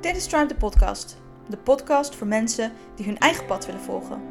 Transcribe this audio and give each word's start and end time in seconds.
Dit 0.00 0.16
is 0.16 0.26
Tribe 0.26 0.46
de 0.46 0.54
podcast. 0.54 1.16
De 1.48 1.56
podcast 1.56 2.14
voor 2.14 2.26
mensen 2.26 2.72
die 2.94 3.06
hun 3.06 3.18
eigen 3.18 3.46
pad 3.46 3.66
willen 3.66 3.80
volgen. 3.80 4.22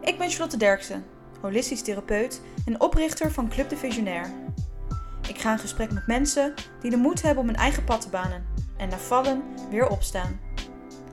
Ik 0.00 0.18
ben 0.18 0.30
Charlotte 0.30 0.56
Derksen, 0.56 1.04
holistisch 1.40 1.82
therapeut 1.82 2.40
en 2.66 2.80
oprichter 2.80 3.32
van 3.32 3.48
Club 3.48 3.68
de 3.68 3.76
Visionair. 3.76 4.30
Ik 5.28 5.38
ga 5.38 5.52
in 5.52 5.58
gesprek 5.58 5.92
met 5.92 6.06
mensen 6.06 6.54
die 6.80 6.90
de 6.90 6.96
moed 6.96 7.22
hebben 7.22 7.42
om 7.42 7.48
hun 7.48 7.58
eigen 7.58 7.84
pad 7.84 8.00
te 8.00 8.08
banen 8.08 8.46
en 8.76 8.88
na 8.88 8.96
vallen 8.96 9.42
weer 9.70 9.88
opstaan. 9.88 10.40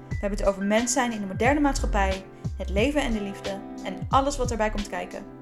We 0.10 0.18
hebben 0.20 0.40
het 0.40 0.48
over 0.48 0.64
mens 0.64 0.94
zijn 0.94 1.12
in 1.12 1.22
de 1.22 1.28
moderne 1.28 1.60
maatschappij, 1.60 2.24
het 2.58 2.70
leven 2.70 3.02
en 3.02 3.12
de 3.12 3.22
liefde 3.22 3.60
en 3.84 3.96
alles 4.10 4.38
wat 4.38 4.52
erbij 4.52 4.70
komt 4.70 4.90
kijken. 4.90 5.41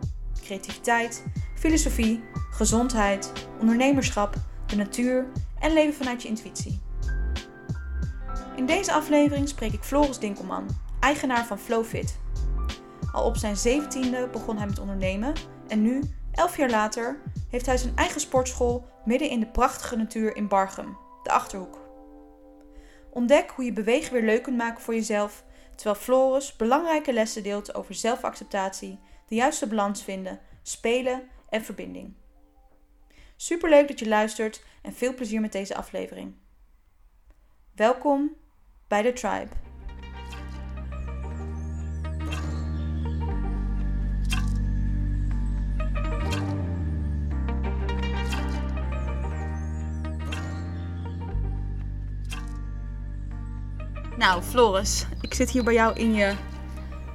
Creativiteit, 0.50 1.24
filosofie, 1.56 2.24
gezondheid, 2.52 3.32
ondernemerschap, 3.60 4.36
de 4.66 4.76
natuur 4.76 5.28
en 5.60 5.74
leven 5.74 5.94
vanuit 5.94 6.22
je 6.22 6.28
intuïtie. 6.28 6.82
In 8.56 8.66
deze 8.66 8.94
aflevering 8.94 9.50
spreek 9.50 9.74
ik 9.74 9.84
Floris 9.84 10.20
Dinkelman, 10.20 10.68
eigenaar 11.00 11.46
van 11.46 11.60
Flowfit. 11.60 12.20
Al 13.12 13.26
op 13.26 13.38
zijn 13.38 13.58
zeventiende 13.58 14.30
begon 14.32 14.58
hij 14.58 14.66
met 14.66 14.80
ondernemen 14.80 15.34
en 15.68 15.82
nu, 15.82 16.04
elf 16.32 16.58
jaar 16.58 16.70
later, 16.70 17.22
heeft 17.50 17.66
hij 17.66 17.78
zijn 17.78 17.96
eigen 17.96 18.22
sportschool 18.22 18.88
midden 19.06 19.30
in 19.30 19.40
de 19.40 19.48
prachtige 19.48 19.96
natuur 19.96 20.36
in 20.36 20.48
Bargem, 20.48 20.98
de 21.24 21.32
Achterhoek. 21.32 21.80
Ontdek 23.12 23.50
hoe 23.56 23.66
je 23.66 23.74
bewegen 23.74 24.14
weer 24.14 24.24
leuk 24.24 24.44
kunt 24.44 24.58
maken 24.58 24.82
voor 24.82 24.94
jezelf, 24.94 25.44
terwijl 25.76 25.96
Floris 25.96 26.56
belangrijke 26.56 27.14
lessen 27.14 27.44
deelt 27.44 27.76
over 27.76 27.94
zelfacceptatie, 27.94 29.00
de 29.30 29.36
juiste 29.36 29.68
balans 29.68 30.04
vinden, 30.04 30.40
spelen 30.62 31.30
en 31.50 31.64
verbinding. 31.64 32.14
Superleuk 33.36 33.88
dat 33.88 34.00
je 34.00 34.08
luistert 34.08 34.64
en 34.82 34.94
veel 34.94 35.14
plezier 35.14 35.42
met 35.42 35.52
deze 35.52 35.76
aflevering. 35.76 36.36
Welkom 37.76 38.36
bij 38.88 39.02
de 39.02 39.14
Tribe. 39.14 39.50
Nou, 54.18 54.42
Floris, 54.42 55.06
ik 55.22 55.34
zit 55.34 55.50
hier 55.50 55.64
bij 55.64 55.74
jou 55.74 56.00
in 56.00 56.14
je 56.14 56.49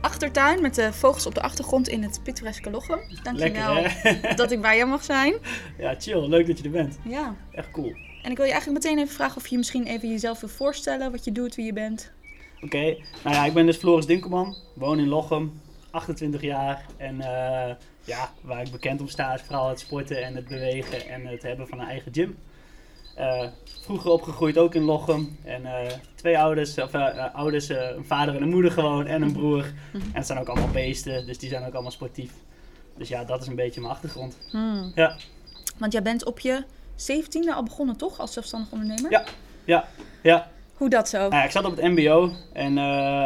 achtertuin 0.04 0.62
met 0.62 0.74
de 0.74 0.92
vogels 0.92 1.26
op 1.26 1.34
de 1.34 1.42
achtergrond 1.42 1.88
in 1.88 2.02
het 2.02 2.20
pittoreske 2.22 2.70
Lochem. 2.70 3.00
Dankjewel 3.22 3.74
Lekker, 3.74 4.36
dat 4.36 4.50
ik 4.50 4.60
bij 4.60 4.76
je 4.76 4.84
mag 4.84 5.04
zijn. 5.04 5.34
Ja, 5.78 5.94
chill. 5.98 6.28
Leuk 6.28 6.46
dat 6.46 6.58
je 6.58 6.64
er 6.64 6.70
bent. 6.70 6.98
Ja. 7.04 7.34
Echt 7.52 7.70
cool. 7.70 7.92
En 8.22 8.30
ik 8.30 8.36
wil 8.36 8.46
je 8.46 8.52
eigenlijk 8.52 8.84
meteen 8.84 8.98
even 8.98 9.14
vragen 9.14 9.36
of 9.36 9.46
je 9.46 9.56
misschien 9.56 9.86
even 9.86 10.08
jezelf 10.08 10.40
wil 10.40 10.48
voorstellen, 10.48 11.10
wat 11.10 11.24
je 11.24 11.32
doet, 11.32 11.54
wie 11.54 11.64
je 11.64 11.72
bent. 11.72 12.12
Oké, 12.60 12.96
nou 13.24 13.36
ja, 13.36 13.44
ik 13.44 13.52
ben 13.52 13.66
dus 13.66 13.76
Floris 13.76 14.06
Dinkelman. 14.06 14.56
Woon 14.74 14.98
in 14.98 15.08
Lochem, 15.08 15.60
28 15.90 16.40
jaar. 16.40 16.86
En 16.96 17.20
eh, 17.20 17.74
ja, 18.04 18.30
waar 18.40 18.62
ik 18.62 18.70
bekend 18.70 19.00
om 19.00 19.08
sta 19.08 19.34
is 19.34 19.42
vooral 19.42 19.68
het 19.68 19.80
sporten 19.80 20.24
en 20.24 20.36
het 20.36 20.48
bewegen 20.48 21.08
en 21.08 21.26
het 21.26 21.42
hebben 21.42 21.68
van 21.68 21.80
een 21.80 21.86
eigen 21.86 22.14
gym. 22.14 22.36
Eh, 23.14 23.46
vroeger 23.84 24.10
opgegroeid 24.10 24.58
ook 24.58 24.74
in 24.74 24.82
Lochem. 24.82 25.36
En 25.44 25.66
eh, 25.66 25.92
twee 26.14 26.38
ouders, 26.38 26.78
of 26.78 26.94
eh, 26.94 27.08
eh, 27.08 27.34
ouders, 27.34 27.68
een 27.68 28.04
vader 28.04 28.34
en 28.34 28.42
een 28.42 28.48
moeder 28.48 28.70
gewoon 28.70 29.06
en 29.06 29.22
een 29.22 29.32
broer. 29.32 29.64
En 29.92 30.12
het 30.12 30.26
zijn 30.26 30.38
ook 30.38 30.48
allemaal 30.48 30.70
beesten, 30.70 31.26
dus 31.26 31.38
die 31.38 31.48
zijn 31.48 31.64
ook 31.64 31.72
allemaal 31.72 31.90
sportief. 31.90 32.32
Dus 32.96 33.08
ja, 33.08 33.24
dat 33.24 33.40
is 33.40 33.46
een 33.46 33.54
beetje 33.54 33.80
mijn 33.80 33.92
achtergrond. 33.92 34.38
Hmm. 34.50 34.92
Ja. 34.94 35.16
Want 35.78 35.92
jij 35.92 36.02
bent 36.02 36.24
op 36.24 36.40
je 36.40 36.64
17e 36.96 37.54
al 37.54 37.62
begonnen, 37.62 37.96
toch? 37.96 38.18
Als 38.18 38.32
zelfstandig 38.32 38.72
ondernemer? 38.72 39.10
Ja. 39.10 39.24
Ja, 39.64 39.88
ja. 40.22 40.50
Hoe 40.74 40.88
dat 40.88 41.08
zo? 41.08 41.28
Nou 41.28 41.44
ik 41.44 41.50
zat 41.50 41.64
op 41.64 41.76
het 41.76 41.84
MBO 41.84 42.32
en 42.52 42.74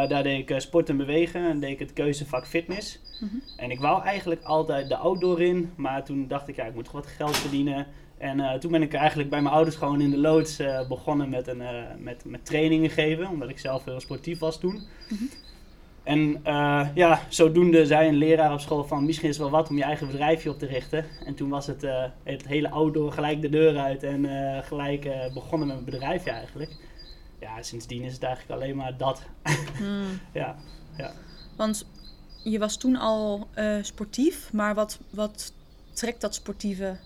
daar 0.09 0.23
deed 0.23 0.49
ik 0.49 0.59
sport 0.61 0.89
en 0.89 0.97
bewegen 0.97 1.49
en 1.49 1.59
deed 1.59 1.71
ik 1.71 1.79
het 1.79 1.93
keuzevak 1.93 2.47
fitness. 2.47 2.99
Mhm. 3.19 3.35
En 3.57 3.71
ik 3.71 3.79
wou 3.79 4.03
eigenlijk 4.03 4.43
altijd 4.43 4.89
de 4.89 4.95
outdoor 4.95 5.41
in, 5.41 5.73
maar 5.75 6.03
toen 6.03 6.27
dacht 6.27 6.47
ik, 6.47 6.55
ja, 6.55 6.65
ik 6.65 6.73
moet 6.73 6.91
wat 6.91 7.07
geld 7.07 7.37
verdienen. 7.37 7.87
En 8.19 8.39
eh, 8.39 8.53
toen 8.53 8.71
ben 8.71 8.81
ik 8.81 8.93
eigenlijk 8.93 9.29
bij 9.29 9.41
mijn 9.41 9.53
ouders 9.53 9.75
gewoon 9.75 10.01
in 10.01 10.09
de 10.09 10.17
loods 10.17 10.59
eh, 10.59 10.87
begonnen 10.87 11.29
met, 11.29 11.47
een, 11.47 11.61
eh, 11.61 11.83
met, 11.97 12.25
met 12.25 12.45
trainingen 12.45 12.89
geven, 12.89 13.29
omdat 13.29 13.49
ik 13.49 13.59
zelf 13.59 13.85
heel 13.85 13.99
sportief 13.99 14.39
was 14.39 14.59
toen. 14.59 14.81
Mhm. 15.09 15.23
En 16.03 16.41
ja, 16.95 17.21
zodoende 17.27 17.85
zei 17.85 18.07
een 18.07 18.15
leraar 18.15 18.53
op 18.53 18.59
school 18.59 18.83
van 18.83 19.05
misschien 19.05 19.29
is 19.29 19.37
het 19.37 19.49
wel 19.49 19.59
wat 19.59 19.69
om 19.69 19.77
je 19.77 19.83
eigen 19.83 20.07
bedrijfje 20.07 20.49
op 20.49 20.59
te 20.59 20.65
richten. 20.65 21.05
En 21.25 21.35
toen 21.35 21.49
was 21.49 21.67
het, 21.67 21.87
het 22.23 22.47
hele 22.47 22.69
outdoor 22.69 23.11
gelijk 23.11 23.41
de 23.41 23.49
deur 23.49 23.77
uit 23.77 24.03
en 24.03 24.25
gelijk 24.63 25.09
begonnen 25.33 25.67
met 25.67 25.75
mijn 25.75 25.89
bedrijfje 25.89 26.29
eigenlijk. 26.29 26.71
Ja, 27.39 27.61
sindsdien 27.61 28.03
is 28.03 28.13
het 28.13 28.23
eigenlijk 28.23 28.61
alleen 28.61 28.75
maar 28.75 28.97
dat. 28.97 29.21
Hmm. 29.77 30.19
Ja, 30.33 30.55
ja. 30.97 31.11
Want 31.57 31.87
je 32.43 32.59
was 32.59 32.77
toen 32.77 32.95
al 32.95 33.47
sportief, 33.81 34.53
maar 34.53 34.75
wat, 34.75 34.99
wat 35.09 35.53
trekt 35.93 36.21
dat 36.21 36.35
sportieve? 36.35 36.97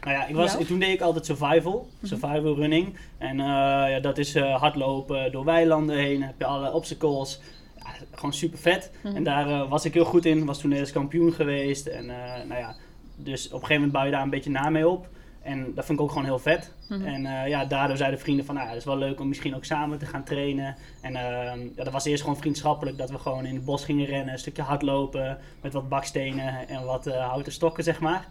Nou 0.00 0.12
ja, 0.16 0.26
ik 0.26 0.34
was, 0.34 0.52
Ja? 0.58 0.64
toen 0.64 0.78
deed 0.78 0.92
ik 0.92 1.00
altijd 1.00 1.26
survival, 1.26 1.88
Mhm. 1.98 2.06
survival 2.06 2.54
running. 2.54 2.96
En 3.18 3.40
eh, 3.40 3.46
ja, 3.90 4.00
dat 4.00 4.18
is 4.18 4.34
eh, 4.34 4.60
hardlopen 4.60 5.32
door 5.32 5.44
weilanden 5.44 5.96
heen, 5.96 6.22
heb 6.22 6.34
je 6.38 6.44
alle 6.44 6.72
obstacles. 6.72 7.40
Ja, 7.78 7.90
gewoon 8.14 8.32
super 8.32 8.58
vet. 8.58 8.90
Mhm. 9.02 9.16
En 9.16 9.24
daar 9.24 9.48
eh, 9.48 9.68
was 9.68 9.84
ik 9.84 9.94
heel 9.94 10.04
goed 10.04 10.24
in, 10.24 10.44
was 10.44 10.58
toen 10.60 10.72
eerst 10.72 10.92
kampioen 10.92 11.32
geweest. 11.32 11.86
En 11.86 12.06
nou 12.46 12.54
ja, 12.60 12.74
dus 13.16 13.46
op 13.46 13.52
een 13.52 13.58
gegeven 13.58 13.74
moment 13.74 13.92
bouw 13.92 14.04
je 14.04 14.10
daar 14.10 14.22
een 14.22 14.30
beetje 14.30 14.50
na 14.50 14.68
mee 14.70 14.88
op. 14.88 15.08
En 15.42 15.74
dat 15.74 15.84
vind 15.84 15.98
ik 15.98 16.04
ook 16.04 16.10
gewoon 16.10 16.24
heel 16.24 16.38
vet. 16.38 16.72
Mhm. 16.88 17.04
En 17.04 17.48
ja, 17.48 17.64
daardoor 17.64 17.96
zeiden 17.96 18.20
vrienden 18.20 18.44
van, 18.44 18.54
nou, 18.54 18.68
het 18.68 18.76
is 18.76 18.84
wel 18.84 18.98
leuk 18.98 19.20
om 19.20 19.28
misschien 19.28 19.54
ook 19.54 19.64
samen 19.64 19.98
te 19.98 20.06
gaan 20.06 20.24
trainen. 20.24 20.76
En 21.00 21.16
ehm, 21.16 21.58
ja, 21.76 21.84
dat 21.84 21.92
was 21.92 22.04
eerst 22.04 22.22
gewoon 22.22 22.36
vriendschappelijk, 22.38 22.98
dat 22.98 23.10
we 23.10 23.18
gewoon 23.18 23.46
in 23.46 23.54
het 23.54 23.64
bos 23.64 23.84
gingen 23.84 24.06
rennen, 24.06 24.32
een 24.32 24.38
stukje 24.38 24.62
hardlopen 24.62 25.38
met 25.60 25.72
wat 25.72 25.88
bakstenen 25.88 26.68
en 26.68 26.84
wat 26.84 27.04
houten 27.04 27.52
stokken, 27.52 27.84
zeg 27.84 28.00
maar. 28.00 28.26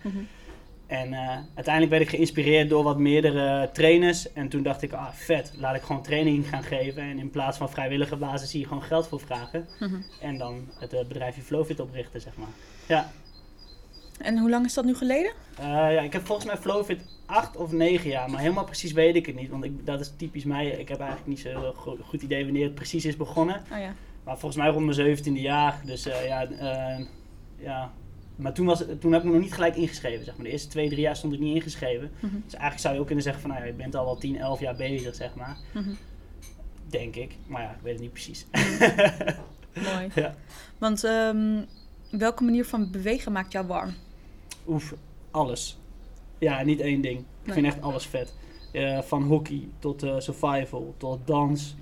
En 0.89 1.13
eh, 1.13 1.37
uiteindelijk 1.55 1.89
werd 1.89 2.01
ik 2.01 2.09
geïnspireerd 2.09 2.69
door 2.69 2.83
wat 2.83 2.97
meerdere 2.97 3.69
trainers. 3.73 4.33
En 4.33 4.49
toen 4.49 4.63
dacht 4.63 4.81
ik, 4.81 4.93
ah 4.93 5.09
vet, 5.13 5.51
laat 5.57 5.75
ik 5.75 5.81
gewoon 5.81 6.01
training 6.01 6.47
gaan 6.49 6.63
geven. 6.63 7.01
En 7.03 7.19
in 7.19 7.29
plaats 7.29 7.57
van 7.57 7.69
vrijwillige 7.69 8.15
basis 8.15 8.51
hier 8.51 8.67
gewoon 8.67 8.83
geld 8.83 9.07
voor 9.07 9.19
vragen. 9.19 9.67
Mhm. 9.79 9.95
En 10.21 10.37
dan 10.37 10.67
het 10.79 10.93
eh, 10.93 11.05
bedrijfje 11.07 11.41
Flowfit 11.41 11.79
oprichten, 11.79 12.21
zeg 12.21 12.35
maar. 12.37 12.47
Ja, 12.87 13.11
En 14.17 14.37
hoe 14.37 14.49
lang 14.49 14.65
is 14.65 14.73
dat 14.73 14.85
nu 14.85 14.95
geleden? 14.95 15.31
Eh, 15.57 15.65
ja, 15.65 15.99
ik 15.99 16.13
heb 16.13 16.25
volgens 16.25 16.47
mij 16.47 16.57
Flowfit 16.57 17.01
acht 17.25 17.57
of 17.57 17.71
negen 17.71 18.09
jaar, 18.09 18.29
maar 18.29 18.39
helemaal 18.39 18.65
precies 18.65 18.91
weet 18.91 19.15
ik 19.15 19.25
het 19.25 19.35
niet. 19.35 19.49
Want 19.49 19.63
ik, 19.63 19.85
dat 19.85 19.99
is 19.99 20.11
typisch 20.17 20.43
mij. 20.43 20.67
Ik 20.67 20.89
heb 20.89 20.99
eigenlijk 20.99 21.27
niet 21.29 21.47
go- 21.75 21.97
goed 22.05 22.21
idee 22.21 22.43
wanneer 22.43 22.63
het 22.63 22.75
precies 22.75 23.05
is 23.05 23.15
begonnen. 23.17 23.55
Oh 23.71 23.79
ja. 23.79 23.93
Maar 24.23 24.37
volgens 24.37 24.61
mij 24.61 24.69
rond 24.71 24.83
mijn 24.83 24.95
zeventiende 24.95 25.41
jaar. 25.41 25.81
Dus 25.85 26.03
ja, 26.03 26.47
ja. 27.57 27.91
Maar 28.39 28.53
toen, 28.53 28.65
was, 28.65 28.83
toen 28.99 29.11
heb 29.11 29.21
ik 29.21 29.27
me 29.27 29.33
nog 29.33 29.41
niet 29.41 29.53
gelijk 29.53 29.75
ingeschreven. 29.75 30.25
Zeg 30.25 30.35
maar. 30.35 30.45
De 30.45 30.51
eerste 30.51 30.67
twee, 30.67 30.89
drie 30.89 31.01
jaar 31.01 31.15
stond 31.15 31.33
ik 31.33 31.39
niet 31.39 31.55
ingeschreven. 31.55 32.11
Mhm. 32.19 32.33
Dus 32.43 32.53
eigenlijk 32.53 32.81
zou 32.81 32.93
je 32.93 32.99
ook 32.99 33.05
kunnen 33.05 33.23
zeggen 33.23 33.41
van, 33.41 33.51
nou 33.51 33.61
ja, 33.61 33.67
je 33.67 33.73
bent 33.75 33.95
al 33.95 34.05
wel 34.05 34.17
10, 34.17 34.37
11 34.37 34.59
jaar 34.59 34.75
bezig, 34.75 35.15
zeg 35.15 35.35
maar. 35.35 35.57
Mhm. 35.73 35.89
Denk 36.87 37.15
ik. 37.15 37.35
Maar 37.47 37.61
ja, 37.61 37.69
ik 37.69 37.81
weet 37.81 37.93
het 37.93 38.01
niet 38.01 38.11
precies. 38.11 38.45
Mooi. 39.93 40.09
Ja. 40.15 40.35
Want 40.77 41.03
ehm, 41.03 41.61
welke 42.11 42.43
manier 42.43 42.65
van 42.65 42.91
bewegen 42.91 43.31
maakt 43.31 43.51
jou 43.51 43.67
warm? 43.67 43.93
Oef, 44.67 44.93
alles. 45.31 45.77
Ja, 46.37 46.63
niet 46.63 46.79
één 46.79 47.01
ding. 47.01 47.19
Ik 47.19 47.25
Nee. 47.43 47.53
vind 47.53 47.65
echt 47.65 47.81
alles 47.81 48.05
vet. 48.05 48.33
Eh, 48.71 49.01
van 49.01 49.23
hockey 49.23 49.67
tot 49.79 50.03
eh, 50.03 50.15
survival, 50.19 50.93
tot 50.97 51.19
dans, 51.27 51.75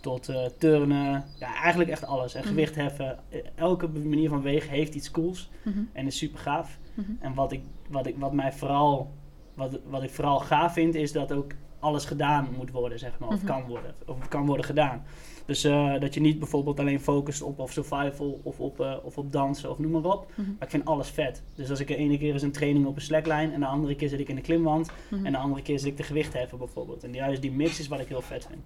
tot 0.00 0.28
eh, 0.28 0.44
turnen. 0.58 1.24
Ja, 1.38 1.54
eigenlijk 1.54 1.90
echt 1.90 2.04
alles. 2.06 2.34
En 2.34 2.40
Mhm. 2.40 2.48
gewicht 2.48 2.74
heffen. 2.74 3.18
Eh, 3.28 3.38
Elke 3.54 3.88
manier 3.88 4.28
van 4.28 4.42
wegen 4.42 4.70
heeft 4.70 4.94
iets 4.94 5.10
cools 5.10 5.50
Mhm. 5.64 5.78
en 5.92 6.06
is 6.06 6.16
super 6.18 6.38
gaaf. 6.38 6.78
Mhm. 6.94 7.10
En 7.20 7.34
wat, 7.34 7.52
ik, 7.52 7.60
wat, 7.88 8.06
ik, 8.06 8.14
wat 8.18 8.32
mij 8.32 8.52
vooral, 8.52 9.10
wat, 9.54 9.78
wat 9.88 10.02
ik 10.02 10.10
vooral 10.10 10.38
gaaf 10.38 10.72
vind, 10.72 10.94
is 10.94 11.12
dat 11.12 11.32
ook 11.32 11.52
alles 11.78 12.04
gedaan 12.04 12.48
moet 12.56 12.70
worden, 12.70 12.98
zeg 12.98 13.18
maar. 13.18 13.28
Of 13.28 13.34
Mhm. 13.36 13.46
kan 13.46 13.62
worden. 13.66 13.94
Of 14.06 14.28
kan 14.28 14.46
worden 14.46 14.64
gedaan. 14.64 15.02
Dus 15.46 15.64
eh, 15.64 16.00
dat 16.00 16.14
je 16.14 16.20
niet 16.20 16.38
bijvoorbeeld 16.38 16.80
alleen 16.80 17.00
focust 17.00 17.42
op 17.42 17.58
of 17.58 17.72
survival 17.72 18.40
of 18.42 18.60
op, 18.60 19.00
of 19.04 19.18
op 19.18 19.32
dansen 19.32 19.70
of 19.70 19.78
noem 19.78 19.90
maar 19.90 20.04
op. 20.04 20.30
Maar 20.36 20.46
ik 20.60 20.70
vind 20.70 20.84
alles 20.84 21.08
vet. 21.08 21.42
Dus 21.54 21.70
als 21.70 21.80
ik 21.80 21.86
de 21.86 21.96
ene 21.96 22.18
keer 22.18 22.34
is 22.34 22.42
een 22.42 22.52
training 22.52 22.86
op 22.86 22.96
een 22.96 23.02
slackline 23.02 23.52
en 23.52 23.60
de 23.60 23.66
andere 23.66 23.94
keer 23.94 24.08
zit 24.08 24.20
ik 24.20 24.28
in 24.28 24.34
de 24.34 24.40
klimwand 24.40 24.90
en 25.24 25.32
de 25.32 25.38
andere 25.38 25.62
keer 25.62 25.78
zit 25.78 25.88
ik 25.88 25.96
de 25.96 26.02
gewicht 26.02 26.32
heffen 26.32 26.58
bijvoorbeeld. 26.58 27.04
En 27.04 27.12
juist 27.12 27.42
die 27.42 27.52
mix 27.52 27.78
is 27.80 27.88
wat 27.88 28.00
ik 28.00 28.08
heel 28.08 28.20
vet 28.22 28.46
vind. 28.46 28.60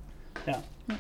Ja. 0.47 0.61
Ja. 0.87 0.95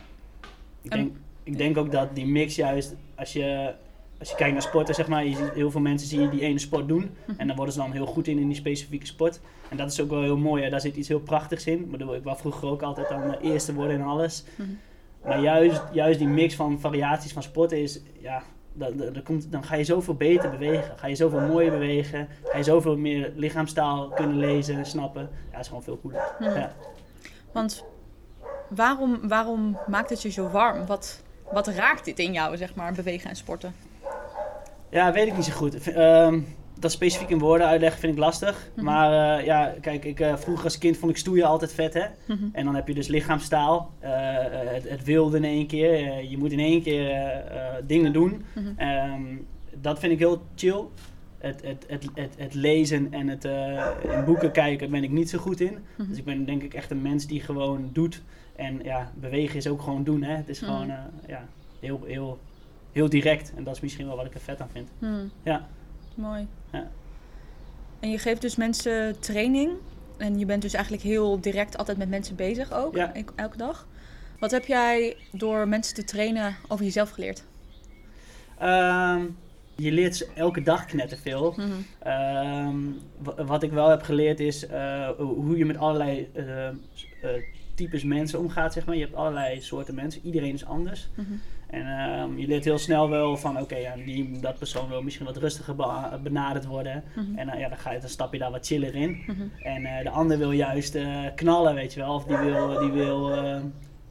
Ik, 0.84 0.90
En- 0.92 0.98
denk, 0.98 1.12
ik 1.42 1.56
denk 1.58 1.76
ook 1.76 1.92
dat 1.92 2.14
die 2.14 2.26
mix 2.26 2.56
juist, 2.56 2.94
als 3.14 3.32
je, 3.32 3.74
als 4.18 4.30
je 4.30 4.36
kijkt 4.36 4.52
naar 4.52 4.62
sporten, 4.62 4.94
zeg 4.94 5.08
maar, 5.08 5.24
je 5.24 5.36
ziet 5.36 5.50
heel 5.54 5.70
veel 5.70 5.80
mensen 5.80 6.08
zie 6.08 6.20
je 6.20 6.28
die 6.28 6.40
ene 6.40 6.58
sport 6.58 6.88
doen. 6.88 7.10
Mhm. 7.26 7.40
En 7.40 7.46
dan 7.46 7.56
worden 7.56 7.74
ze 7.74 7.80
dan 7.80 7.92
heel 7.92 8.06
goed 8.06 8.26
in, 8.26 8.38
in 8.38 8.46
die 8.46 8.56
specifieke 8.56 9.06
sport. 9.06 9.40
En 9.68 9.76
dat 9.76 9.90
is 9.92 10.00
ook 10.00 10.10
wel 10.10 10.22
heel 10.22 10.36
mooi, 10.36 10.62
hè. 10.62 10.70
daar 10.70 10.80
zit 10.80 10.96
iets 10.96 11.08
heel 11.08 11.20
prachtigs 11.20 11.66
in. 11.66 11.78
Ik 11.78 11.90
bedoel, 11.90 12.14
ik 12.14 12.24
wou 12.24 12.36
vroeger 12.38 12.68
ook 12.68 12.82
altijd 12.82 13.08
dan 13.08 13.30
de 13.30 13.38
eerste 13.42 13.74
worden 13.74 13.96
in 13.96 14.02
alles. 14.02 14.44
Mhm. 14.56 14.68
Maar 15.24 15.40
juist, 15.40 15.82
juist 15.92 16.18
die 16.18 16.28
mix 16.28 16.54
van 16.54 16.80
variaties 16.80 17.32
van 17.32 17.42
sporten 17.42 17.82
is, 17.82 18.00
ja, 18.20 18.42
dan 18.72 19.22
komt, 19.24 19.52
dan 19.52 19.64
ga 19.64 19.74
je 19.74 19.84
zoveel 19.84 20.14
beter 20.14 20.50
bewegen. 20.50 20.98
Ga 20.98 21.06
je 21.06 21.14
zoveel 21.14 21.40
mooier 21.40 21.70
bewegen. 21.70 22.28
Ga 22.44 22.56
je 22.58 22.64
zoveel 22.64 22.96
meer 22.96 23.32
lichaamstaal 23.36 24.08
kunnen 24.08 24.36
lezen 24.36 24.76
en 24.76 24.86
snappen. 24.86 25.22
Ja, 25.22 25.50
dat 25.50 25.60
is 25.60 25.66
gewoon 25.66 25.82
veel 25.82 25.98
cooler. 26.02 26.34
Mhm. 26.38 26.50
Ja. 26.58 26.72
Want 27.52 27.84
waarom, 28.68 29.28
waarom 29.28 29.78
maakt 29.86 30.10
het 30.10 30.22
je 30.22 30.30
zo 30.30 30.48
warm? 30.48 30.86
Wat, 30.86 31.22
wat 31.52 31.68
raakt 31.68 32.04
dit 32.04 32.18
in 32.18 32.32
jou, 32.32 32.56
zeg 32.56 32.74
maar, 32.74 32.92
bewegen 32.92 33.30
en 33.30 33.36
sporten? 33.36 33.74
Ja, 34.90 35.12
weet 35.12 35.26
ik 35.26 35.36
niet 35.36 35.44
zo 35.44 35.52
goed. 35.52 35.92
Ehm, 35.92 36.40
dat 36.78 36.92
specifiek 36.92 37.28
in 37.28 37.38
woorden 37.38 37.66
uitleggen 37.66 38.00
vind 38.00 38.12
ik 38.12 38.18
lastig. 38.18 38.70
Mhm. 38.74 38.84
Maar 38.84 39.38
eh, 39.38 39.44
ja, 39.44 39.74
kijk, 39.80 40.04
ik, 40.04 40.20
eh, 40.20 40.36
vroeger 40.36 40.64
als 40.64 40.78
kind 40.78 40.96
vond 40.96 41.10
ik 41.10 41.16
stoeien 41.18 41.46
altijd 41.46 41.72
vet, 41.72 41.94
hè. 41.94 42.04
Mhm. 42.26 42.44
En 42.52 42.64
dan 42.64 42.74
heb 42.74 42.88
je 42.88 42.94
dus 42.94 43.06
lichaamstaal. 43.08 43.92
eh, 44.00 44.10
het, 44.50 44.88
het 44.88 45.04
wilde 45.04 45.36
in 45.36 45.44
één 45.44 45.66
keer. 45.66 46.24
je 46.24 46.38
moet 46.38 46.52
in 46.52 46.58
één 46.58 46.82
keer 46.82 47.32
dingen 47.86 48.12
doen. 48.12 48.44
Mhm. 48.54 48.66
Ehm, 48.76 49.36
dat 49.80 49.98
vind 49.98 50.12
ik 50.12 50.18
heel 50.18 50.42
chill. 50.54 50.84
Het, 51.38 51.62
het, 51.64 51.84
het, 51.88 52.04
het, 52.14 52.34
het 52.38 52.54
lezen 52.54 53.08
en 53.10 53.28
het 53.28 53.44
in 54.10 54.24
boeken 54.24 54.50
kijken 54.50 54.90
ben 54.90 55.04
ik 55.04 55.10
niet 55.10 55.30
zo 55.30 55.38
goed 55.38 55.60
in. 55.60 55.78
Dus 55.96 56.18
ik 56.18 56.24
ben 56.24 56.44
denk 56.44 56.62
ik 56.62 56.74
echt 56.74 56.90
een 56.90 57.02
mens 57.02 57.26
die 57.26 57.40
gewoon 57.40 57.90
doet. 57.92 58.22
En 58.56 58.80
ja, 58.82 59.12
bewegen 59.14 59.56
is 59.56 59.66
ook 59.66 59.82
gewoon 59.82 60.04
doen. 60.04 60.22
Hè. 60.22 60.34
Het 60.36 60.48
is 60.48 60.60
Mhm. 60.60 60.70
gewoon 60.70 60.90
eh, 60.90 60.98
ja, 61.26 61.44
heel, 61.80 62.00
heel, 62.06 62.38
heel 62.92 63.08
direct. 63.08 63.52
En 63.56 63.64
dat 63.64 63.74
is 63.74 63.80
misschien 63.80 64.06
wel 64.06 64.16
wat 64.16 64.26
ik 64.26 64.34
er 64.34 64.40
vet 64.40 64.60
aan 64.60 64.68
vind. 64.72 64.88
Hmm. 64.98 65.30
Ja. 65.42 65.66
Mooi. 66.14 66.46
Ja. 66.72 66.90
En 68.00 68.10
je 68.10 68.18
geeft 68.18 68.40
dus 68.40 68.56
mensen 68.56 69.20
training. 69.20 69.70
En 70.16 70.38
je 70.38 70.44
bent 70.46 70.62
dus 70.62 70.72
eigenlijk 70.74 71.04
heel 71.04 71.40
direct 71.40 71.76
altijd 71.78 71.98
met 71.98 72.08
mensen 72.08 72.36
bezig 72.36 72.72
ook, 72.72 72.96
Ja. 72.96 73.12
elke 73.36 73.56
dag. 73.56 73.86
Wat 74.38 74.50
heb 74.50 74.64
jij 74.64 75.16
door 75.32 75.68
mensen 75.68 75.94
te 75.94 76.04
trainen 76.04 76.56
over 76.68 76.84
jezelf 76.84 77.10
geleerd? 77.10 77.44
Ehm, 78.58 79.22
je 79.76 79.92
leert 79.92 80.32
elke 80.34 80.62
dag 80.62 80.84
knetterveel. 80.84 81.54
Mhm. 81.56 81.70
Ehm, 81.98 82.76
wa- 83.18 83.44
wat 83.44 83.62
ik 83.62 83.70
wel 83.72 83.88
heb 83.88 84.02
geleerd 84.02 84.40
is 84.40 84.66
eh, 84.66 85.08
hoe 85.16 85.56
je 85.56 85.64
met 85.64 85.76
allerlei 85.76 86.30
eh, 86.34 86.68
types 87.74 88.04
mensen 88.04 88.38
omgaat, 88.38 88.72
zeg 88.72 88.86
maar. 88.86 88.94
Je 88.94 89.00
hebt 89.02 89.14
allerlei 89.14 89.60
soorten 89.60 89.94
mensen. 89.94 90.20
Iedereen 90.24 90.54
is 90.54 90.64
anders. 90.64 91.08
Mhm. 91.14 91.32
En 91.66 91.86
ehm, 91.86 92.38
je 92.38 92.46
leert 92.46 92.64
heel 92.64 92.78
snel 92.78 93.08
wel 93.10 93.36
van, 93.36 93.60
oké, 93.60 93.76
ja, 93.76 93.94
die, 94.04 94.38
dat 94.40 94.58
persoon 94.58 94.88
wil 94.88 95.02
misschien 95.02 95.26
wat 95.26 95.36
rustiger 95.36 95.76
be- 95.76 96.18
benaderd 96.22 96.66
worden. 96.66 97.04
Mhm. 97.14 97.38
En 97.38 97.48
eh, 97.48 97.60
ja, 97.60 97.68
dan, 97.68 97.78
ga 97.78 97.92
je, 97.92 98.00
dan 98.00 98.08
stap 98.08 98.32
je 98.32 98.38
daar 98.38 98.50
wat 98.50 98.66
chiller 98.66 98.94
in. 98.94 99.22
Mhm. 99.26 99.42
En 99.62 99.84
eh, 99.84 100.02
de 100.02 100.10
ander 100.10 100.38
wil 100.38 100.52
juist 100.52 100.94
eh, 100.94 101.18
knallen, 101.34 101.74
weet 101.74 101.94
je 101.94 102.00
wel. 102.00 102.14
Of 102.14 102.24
die 102.24 102.36
wil, 102.36 102.78
die 102.78 102.90
wil 102.90 103.30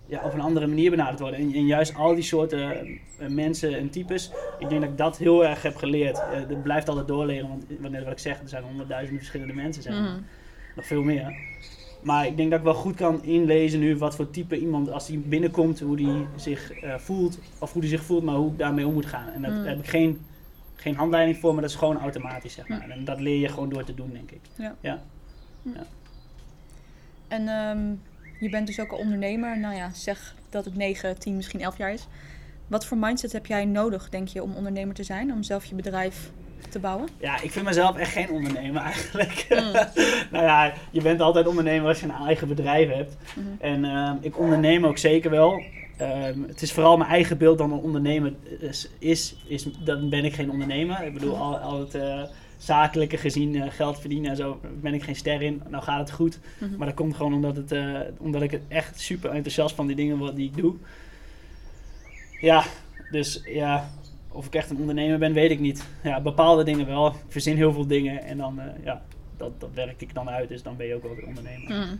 ja, 0.06 0.21
op 0.24 0.33
een 0.33 0.42
andere 0.42 0.68
manier 0.68 0.89
benaderd 0.89 1.19
worden. 1.19 1.39
En, 1.39 1.54
en 1.54 1.66
juist 1.66 1.95
al 1.95 2.13
die 2.13 2.24
soorten 2.24 3.00
mensen 3.30 3.77
en 3.77 3.89
types, 3.89 4.31
ik 4.59 4.69
denk 4.69 4.81
dat 4.81 4.89
ik 4.89 4.98
dat 4.98 5.18
heel 5.18 5.45
erg 5.45 5.62
heb 5.62 5.75
geleerd. 5.75 6.21
Dat 6.48 6.63
blijft 6.63 6.89
altijd 6.89 7.07
doorleren, 7.07 7.48
want 7.50 7.66
wanneer 7.80 8.04
wat 8.04 8.12
ik 8.12 8.19
zeg, 8.19 8.39
er 8.42 8.50
zijn 8.50 8.63
honderdduizenden 8.63 9.18
verschillende 9.18 9.54
mensen, 9.54 9.83
zeg 9.83 9.94
maar. 9.94 10.19
Nog 10.75 10.86
veel 10.86 11.04
meer. 11.04 11.36
Maar 12.04 12.28
ik 12.28 12.38
denk 12.38 12.50
dat 12.50 12.60
ik 12.60 12.66
wel 12.66 12.74
goed 12.74 12.96
kan 12.96 13.24
inlezen 13.24 13.80
nu 13.80 13.98
wat 13.98 14.16
voor 14.16 14.30
type 14.30 14.60
iemand, 14.60 14.92
als 14.92 15.06
die 15.08 15.18
binnenkomt, 15.18 15.80
hoe 15.80 15.96
die 15.96 16.26
zich 16.36 16.72
eh, 16.72 16.96
voelt. 16.98 17.38
Of 17.60 17.72
hoe 17.74 17.82
die 17.82 17.90
zich 17.90 18.04
voelt, 18.04 18.24
maar 18.24 18.36
hoe 18.36 18.52
ik 18.52 18.58
daarmee 18.58 18.88
om 18.88 18.94
moet 18.94 19.06
gaan. 19.06 19.28
En 19.30 19.42
daar 19.42 19.52
Mm. 19.52 19.66
heb 19.66 19.80
ik 19.80 19.88
geen, 19.88 20.22
geen 20.76 20.96
handleiding 20.96 21.38
voor, 21.38 21.54
maar 21.54 21.62
dat 21.62 21.72
is 21.72 21.78
gewoon 21.78 22.00
automatisch, 22.00 22.54
zeg 22.54 22.68
maar. 22.68 22.90
En 22.90 23.06
dat 23.06 23.20
leer 23.20 23.40
je 23.40 23.48
gewoon 23.50 23.70
door 23.70 23.84
te 23.84 23.94
doen, 23.96 24.10
denk 24.14 24.32
ik. 24.32 24.40
En 27.28 27.48
ehm, 27.48 27.94
je 28.40 28.50
bent 28.50 28.68
dus 28.68 28.80
ook 28.80 28.92
een 28.92 28.98
ondernemer. 28.98 29.60
Nou 29.60 29.76
ja, 29.76 29.94
zeg 29.94 30.36
dat 30.50 30.66
het 30.66 30.76
9, 30.76 31.20
10, 31.20 31.36
misschien 31.36 31.62
11 31.62 31.78
jaar 31.78 31.94
is. 31.94 32.08
Wat 32.68 32.86
voor 32.86 32.98
mindset 32.98 33.32
heb 33.32 33.46
jij 33.46 33.66
nodig, 33.66 34.10
denk 34.10 34.28
je, 34.28 34.44
om 34.44 34.56
ondernemer 34.56 34.96
te 34.96 35.04
zijn? 35.04 35.32
Om 35.32 35.44
zelf 35.44 35.66
je 35.66 35.76
bedrijf 35.76 36.32
te 36.69 36.80
bouwen? 36.80 37.07
Ja, 37.19 37.42
ik 37.42 37.51
vind 37.51 37.65
mezelf 37.65 37.98
echt 37.98 38.12
geen 38.12 38.30
ondernemer 38.30 38.81
eigenlijk. 38.81 39.45
Mm. 39.50 39.71
nou 40.33 40.45
ja, 40.45 40.74
je 40.92 41.01
bent 41.01 41.21
altijd 41.21 41.48
ondernemer 41.48 41.88
als 41.88 42.00
je 42.00 42.06
een 42.06 42.25
eigen 42.25 42.48
bedrijf 42.48 42.89
hebt. 42.89 43.15
Mhm. 43.36 43.48
En 43.60 43.86
ehm, 43.86 44.15
ik 44.21 44.39
onderneem 44.39 44.86
ook 44.86 44.98
zeker 44.98 45.30
wel. 45.30 45.62
Ehm, 45.98 46.42
het 46.48 46.62
is 46.62 46.71
vooral 46.71 46.98
mijn 46.98 47.10
eigen 47.10 47.38
beeld 47.38 47.57
dan 47.57 47.71
een 47.71 47.80
ondernemer 47.80 48.33
is, 48.60 48.89
is, 49.00 49.36
is 49.48 49.65
dan 49.83 50.10
ben 50.10 50.25
ik 50.25 50.33
geen 50.33 50.51
ondernemer. 50.51 51.04
Ik 51.04 51.13
bedoel, 51.13 51.38
al, 51.38 51.57
al 51.57 51.80
het 51.80 51.95
eh, 51.95 52.24
zakelijke 52.57 53.18
gezien 53.18 53.56
eh, 53.56 53.71
geld 53.71 54.00
verdienen 54.00 54.30
en 54.30 54.36
zo, 54.36 54.59
ben 54.81 54.94
ik 54.94 55.04
geen 55.04 55.16
ster 55.16 55.42
in. 55.42 55.62
Nou 55.69 55.83
gaat 55.83 56.00
het 56.00 56.12
goed. 56.12 56.39
Mhm. 56.57 56.77
Maar 56.77 56.88
dat 56.88 56.95
komt 56.95 57.16
gewoon 57.16 57.33
omdat, 57.33 57.56
het, 57.56 57.71
eh, 57.71 58.00
omdat 58.18 58.42
ik 58.42 58.51
het 58.51 58.62
echt 58.68 59.00
super 59.00 59.30
enthousiast 59.30 59.75
van 59.75 59.88
die 59.88 59.95
dingen 59.95 60.18
wat 60.18 60.36
die 60.36 60.50
ik 60.50 60.57
doe. 60.57 60.74
Ja, 62.42 62.63
dus 63.12 63.42
ja, 63.45 63.89
of 64.33 64.45
ik 64.45 64.56
echt 64.56 64.69
een 64.69 64.77
ondernemer 64.77 65.18
ben, 65.19 65.33
weet 65.33 65.51
ik 65.51 65.59
niet. 65.59 65.85
Ja, 66.03 66.21
bepaalde 66.21 66.63
dingen 66.63 66.85
wel. 66.85 67.07
Ik 67.07 67.13
verzin 67.27 67.56
heel 67.56 67.74
veel 67.74 67.88
dingen 67.88 68.24
en 68.24 68.38
dan, 68.38 68.59
eh, 68.59 68.83
ja, 68.83 69.01
dat, 69.38 69.59
dat 69.59 69.69
werk 69.74 70.01
ik 70.01 70.13
dan 70.13 70.30
uit. 70.30 70.50
Dus 70.50 70.63
dan 70.63 70.75
ben 70.77 70.85
je 70.88 70.95
ook 70.95 71.03
wel 71.03 71.12
een 71.12 71.25
ondernemer. 71.25 71.71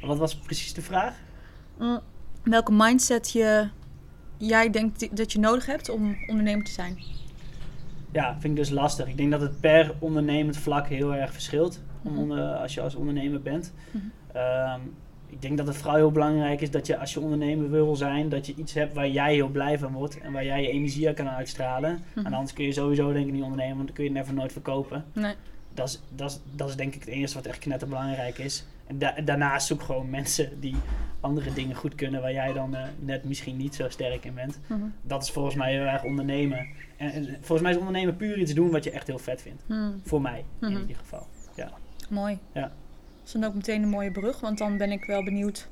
Wat 0.00 0.18
was 0.18 0.36
precies 0.36 0.74
de 0.74 0.82
vraag? 0.82 1.14
Mm. 1.78 2.00
Welke 2.42 2.72
mindset 2.72 3.32
je, 3.32 3.68
jij 4.36 4.70
denkt 4.70 5.16
dat 5.16 5.32
je 5.32 5.38
nodig 5.38 5.66
hebt 5.66 5.88
om 5.88 6.16
ondernemer 6.26 6.64
te 6.64 6.70
zijn? 6.70 6.98
Ja, 8.12 8.32
vind 8.32 8.44
ik 8.44 8.56
dus 8.56 8.70
lastig. 8.70 9.06
Ik 9.08 9.16
denk 9.16 9.30
dat 9.30 9.40
het 9.40 9.60
per 9.60 9.94
ondernemend 9.98 10.56
vlak 10.56 10.86
heel 10.88 11.14
erg 11.14 11.32
verschilt. 11.32 11.82
Om 12.02 12.12
Mhm. 12.12 12.20
onder, 12.20 12.54
als 12.54 12.74
je 12.74 12.80
als 12.80 12.94
ondernemer 12.94 13.42
bent. 13.42 13.72
Mhm. 13.90 14.04
Ehm, 14.32 14.80
ik 15.28 15.42
denk 15.42 15.56
dat 15.56 15.66
het 15.66 15.76
vooral 15.76 15.94
heel 15.96 16.10
belangrijk 16.12 16.60
is 16.60 16.70
dat 16.70 16.86
je 16.86 16.98
als 16.98 17.12
je 17.14 17.20
ondernemer 17.20 17.70
wil 17.70 17.96
zijn, 17.96 18.28
dat 18.28 18.46
je 18.46 18.54
iets 18.56 18.74
hebt 18.74 18.94
waar 18.94 19.08
jij 19.08 19.34
heel 19.34 19.48
blij 19.48 19.78
van 19.78 19.92
wordt 19.92 20.20
en 20.20 20.32
waar 20.32 20.44
jij 20.44 20.62
je 20.62 20.68
energie 20.70 21.06
uit 21.06 21.16
kan 21.16 21.28
uitstralen. 21.28 22.02
Mhm. 22.14 22.26
En 22.26 22.32
anders 22.32 22.52
kun 22.52 22.64
je 22.64 22.72
sowieso 22.72 23.12
denk 23.12 23.26
ik 23.26 23.32
niet 23.32 23.42
ondernemen, 23.42 23.74
want 23.76 23.86
dan 23.86 23.96
kun 23.96 24.04
je 24.04 24.10
het 24.10 24.18
never 24.18 24.34
nooit 24.34 24.52
verkopen. 24.52 25.04
Nee. 25.12 25.34
Dat 25.74 25.88
is, 25.88 26.00
dat 26.14 26.30
is, 26.30 26.40
dat 26.54 26.68
is 26.68 26.76
denk 26.76 26.94
ik 26.94 27.00
het 27.00 27.08
enige 27.08 27.34
wat 27.34 27.46
echt 27.46 27.58
knetterbelangrijk 27.58 28.38
is. 28.38 28.66
En 28.86 28.98
da- 28.98 29.14
daarnaast 29.24 29.66
zoek 29.66 29.82
gewoon 29.82 30.10
mensen 30.10 30.60
die 30.60 30.74
andere 31.20 31.52
dingen 31.52 31.76
goed 31.76 31.94
kunnen 31.94 32.20
waar 32.20 32.32
jij 32.32 32.52
dan 32.52 32.74
eh, 32.74 32.82
net 32.98 33.24
misschien 33.24 33.56
niet 33.56 33.74
zo 33.74 33.88
sterk 33.88 34.24
in 34.24 34.34
bent. 34.34 34.58
Mhm. 34.68 34.80
Dat 35.02 35.22
is 35.22 35.30
volgens 35.30 35.54
mij 35.54 35.72
heel 35.72 35.84
erg 35.84 36.04
ondernemen. 36.04 36.66
En, 36.96 37.12
en 37.12 37.24
volgens 37.24 37.60
mij 37.60 37.70
is 37.70 37.76
ondernemen 37.78 38.16
puur 38.16 38.38
iets 38.38 38.54
doen 38.54 38.70
wat 38.70 38.84
je 38.84 38.90
echt 38.90 39.06
heel 39.06 39.18
vet 39.18 39.42
vindt. 39.42 39.62
Mm. 39.68 40.00
Voor 40.04 40.20
mij 40.20 40.44
Mhm. 40.60 40.72
in 40.72 40.80
ieder 40.80 40.96
geval. 40.96 41.26
Mooi. 42.10 42.38
Ja. 42.52 42.72
Dat 43.26 43.34
is 43.34 43.40
dan 43.40 43.50
ook 43.50 43.56
meteen 43.56 43.82
een 43.82 43.88
mooie 43.88 44.10
brug, 44.10 44.40
want 44.40 44.58
dan 44.58 44.76
ben 44.76 44.90
ik 44.92 45.04
wel 45.04 45.24
benieuwd. 45.24 45.68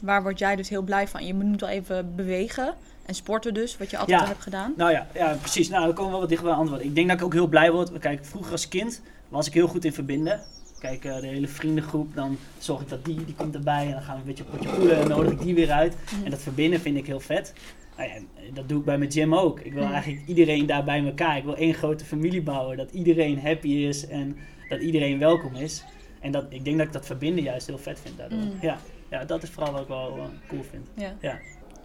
Waar 0.00 0.22
word 0.22 0.38
jij 0.38 0.56
dus 0.56 0.68
heel 0.68 0.82
blij 0.82 1.08
van? 1.08 1.26
Je 1.26 1.34
moet 1.34 1.62
al 1.62 1.68
even 1.68 2.14
bewegen 2.16 2.74
en 3.06 3.14
sporten 3.14 3.54
dus, 3.54 3.76
wat 3.76 3.90
je 3.90 3.98
altijd 3.98 4.18
Ja. 4.18 4.24
al 4.24 4.30
hebt 4.30 4.42
gedaan. 4.42 4.72
Nou 4.76 4.90
ja, 4.90 5.06
ja, 5.14 5.36
precies. 5.40 5.68
Nou, 5.68 5.84
dan 5.84 5.94
komen 5.94 6.04
we 6.04 6.10
wel 6.10 6.20
wat 6.20 6.28
dichter 6.28 6.46
bij 6.48 6.56
het 6.56 6.62
antwoord. 6.66 6.84
Ik 6.84 6.94
denk 6.94 7.08
dat 7.08 7.18
ik 7.18 7.24
ook 7.24 7.32
heel 7.32 7.46
blij 7.46 7.72
word. 7.72 7.98
Kijk, 7.98 8.24
vroeger 8.24 8.52
als 8.52 8.68
kind 8.68 9.02
was 9.28 9.46
ik 9.46 9.54
heel 9.54 9.68
goed 9.68 9.84
in 9.84 9.92
verbinden. 9.92 10.40
Kijk, 10.78 11.04
eh, 11.04 11.20
de 11.20 11.26
hele 11.26 11.48
vriendengroep, 11.48 12.14
dan 12.14 12.38
zorg 12.58 12.80
ik 12.80 12.88
dat 12.88 13.04
die, 13.04 13.24
die 13.24 13.34
komt 13.34 13.54
erbij. 13.54 13.86
En 13.86 13.92
dan 13.92 14.02
gaan 14.02 14.14
we 14.14 14.20
een 14.20 14.26
beetje 14.26 14.44
potje 14.44 14.68
poelen 14.68 15.00
en 15.00 15.08
nodig 15.08 15.32
ik 15.32 15.40
die 15.40 15.54
weer 15.54 15.70
uit. 15.70 15.96
Mhm. 16.14 16.24
En 16.24 16.30
dat 16.30 16.40
verbinden 16.42 16.80
vind 16.80 16.96
ik 16.96 17.06
heel 17.06 17.20
vet. 17.20 17.52
Nou 17.96 18.08
ja, 18.08 18.18
dat 18.54 18.68
doe 18.68 18.78
ik 18.78 18.84
bij 18.84 18.98
mijn 18.98 19.12
gym 19.12 19.34
ook. 19.34 19.60
Ik 19.60 19.72
wil 19.72 19.82
Mhm. 19.84 19.92
eigenlijk 19.92 20.22
iedereen 20.26 20.66
daar 20.66 20.84
bij 20.84 21.04
elkaar. 21.04 21.36
Ik 21.36 21.44
wil 21.44 21.56
één 21.56 21.74
grote 21.74 22.04
familie 22.04 22.42
bouwen. 22.42 22.76
Dat 22.76 22.90
iedereen 22.90 23.40
happy 23.40 23.68
is 23.68 24.06
en 24.06 24.36
dat 24.68 24.80
iedereen 24.80 25.18
welkom 25.18 25.54
is. 25.54 25.84
En 26.20 26.32
dat, 26.32 26.44
ik 26.48 26.64
denk 26.64 26.78
dat 26.78 26.86
ik 26.86 26.92
dat 26.92 27.06
verbinden 27.06 27.44
juist 27.44 27.66
heel 27.66 27.78
vet 27.78 28.00
vind 28.00 28.16
daardoor. 28.18 28.38
Mhm. 28.38 28.66
Ja, 28.66 28.78
ja, 29.10 29.24
dat 29.24 29.42
is 29.42 29.50
vooral 29.50 29.72
wat 29.72 29.82
ik 29.82 29.88
wel 29.88 30.16
eh, 30.16 30.48
cool 30.48 30.62
vind. 30.62 30.88
Ja. 30.94 31.14
Ja. 31.20 31.38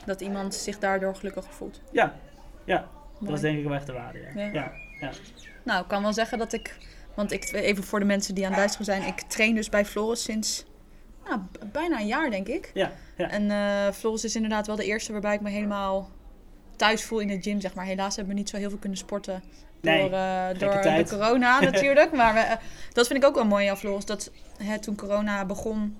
Dat 0.05 0.21
iemand 0.21 0.55
zich 0.55 0.79
daardoor 0.79 1.15
gelukkiger 1.15 1.53
voelt. 1.53 1.81
Ja, 1.91 2.15
ja 2.65 2.87
dat 3.19 3.33
is 3.33 3.41
denk 3.41 3.57
ik 3.57 3.63
wel 3.63 3.73
echt 3.73 3.85
de 3.85 3.93
waarde. 3.93 4.19
Ja. 4.35 4.71
Ja. 4.99 5.11
Nou, 5.63 5.81
ik 5.81 5.87
kan 5.87 6.01
wel 6.01 6.13
zeggen 6.13 6.37
dat 6.37 6.53
ik... 6.53 6.77
Want 7.15 7.31
ik, 7.31 7.51
even 7.51 7.83
voor 7.83 7.99
de 7.99 8.05
mensen 8.05 8.35
die 8.35 8.43
aan 8.43 8.49
het 8.49 8.59
luisteren 8.59 8.85
zijn. 8.85 9.03
Ik 9.03 9.21
train 9.21 9.55
dus 9.55 9.69
bij 9.69 9.85
Floris 9.85 10.23
sinds 10.23 10.65
nou, 11.25 11.41
bijna 11.71 11.99
een 11.99 12.07
jaar, 12.07 12.29
denk 12.29 12.47
ik. 12.47 12.71
Ja, 12.73 12.91
ja. 13.17 13.29
En 13.29 13.51
eh 13.51 13.93
Floris 13.93 14.23
is 14.23 14.35
inderdaad 14.35 14.67
wel 14.67 14.75
de 14.75 14.85
eerste 14.85 15.11
waarbij 15.11 15.33
ik 15.33 15.41
me 15.41 15.49
helemaal 15.49 16.09
thuis 16.75 17.03
voel 17.03 17.19
in 17.19 17.27
de 17.27 17.41
gym, 17.41 17.61
zeg 17.61 17.73
maar. 17.73 17.85
Helaas 17.85 18.15
hebben 18.15 18.33
we 18.33 18.39
niet 18.39 18.49
zo 18.49 18.57
heel 18.57 18.69
veel 18.69 18.77
kunnen 18.77 18.97
sporten 18.97 19.43
Nee, 19.85 20.09
eh, 20.09 20.59
door 20.59 20.81
de 20.81 21.03
corona 21.09 21.59
natuurlijk. 21.71 22.11
maar 22.11 22.33
we, 22.33 22.39
eh, 22.39 22.55
dat 22.93 23.07
vind 23.07 23.23
ik 23.23 23.29
ook 23.29 23.35
wel 23.35 23.45
mooi 23.45 23.75
Floris. 23.75 24.05
Dat 24.05 24.31
hè, 24.63 24.79
toen 24.79 24.95
corona 24.95 25.45
begon, 25.45 25.97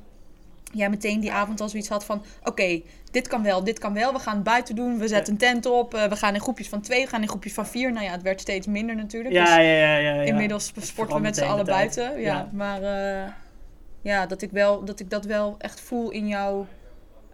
jij 0.71 0.89
meteen 0.89 1.19
die 1.19 1.31
avond 1.31 1.61
al 1.61 1.69
zoiets 1.69 1.89
had 1.89 2.05
van... 2.05 2.23
Oké, 2.43 2.81
dit 3.11 3.27
kan 3.27 3.43
wel, 3.43 3.63
dit 3.63 3.79
kan 3.79 3.93
wel. 3.93 4.13
We 4.13 4.19
gaan 4.19 4.35
het 4.35 4.43
buiten 4.43 4.75
doen. 4.75 4.97
We 4.97 5.07
zetten 5.07 5.33
een 5.33 5.39
tent 5.39 5.65
op. 5.65 5.93
eh, 5.93 6.05
we 6.05 6.15
gaan 6.15 6.33
in 6.33 6.41
groepjes 6.41 6.69
van 6.69 6.81
twee, 6.81 7.03
we 7.03 7.09
gaan 7.09 7.21
in 7.21 7.27
groepjes 7.27 7.53
van 7.53 7.67
vier. 7.67 7.91
Nou 7.91 8.05
ja, 8.05 8.11
het 8.11 8.21
werd 8.21 8.41
steeds 8.41 8.67
minder 8.67 8.95
natuurlijk. 8.95 9.35
dus 9.35 9.47
Ja, 9.47 9.59
ja, 9.59 9.71
ja, 9.71 9.97
ja, 9.97 10.13
ja. 10.13 10.21
inmiddels 10.21 10.71
sporten 10.79 11.15
we 11.15 11.21
met 11.21 11.35
z'n 11.35 11.43
allen 11.43 11.65
buiten. 11.65 12.11
Ja, 12.11 12.17
Ja. 12.19 12.49
Maar 12.51 12.81
ja, 14.01 14.25
dat 14.25 14.41
ik, 14.41 14.51
wel, 14.51 14.85
dat 14.85 14.99
ik 14.99 15.09
dat 15.09 15.25
wel 15.25 15.55
echt 15.57 15.81
voel 15.81 16.09
in 16.09 16.27
jouw 16.27 16.67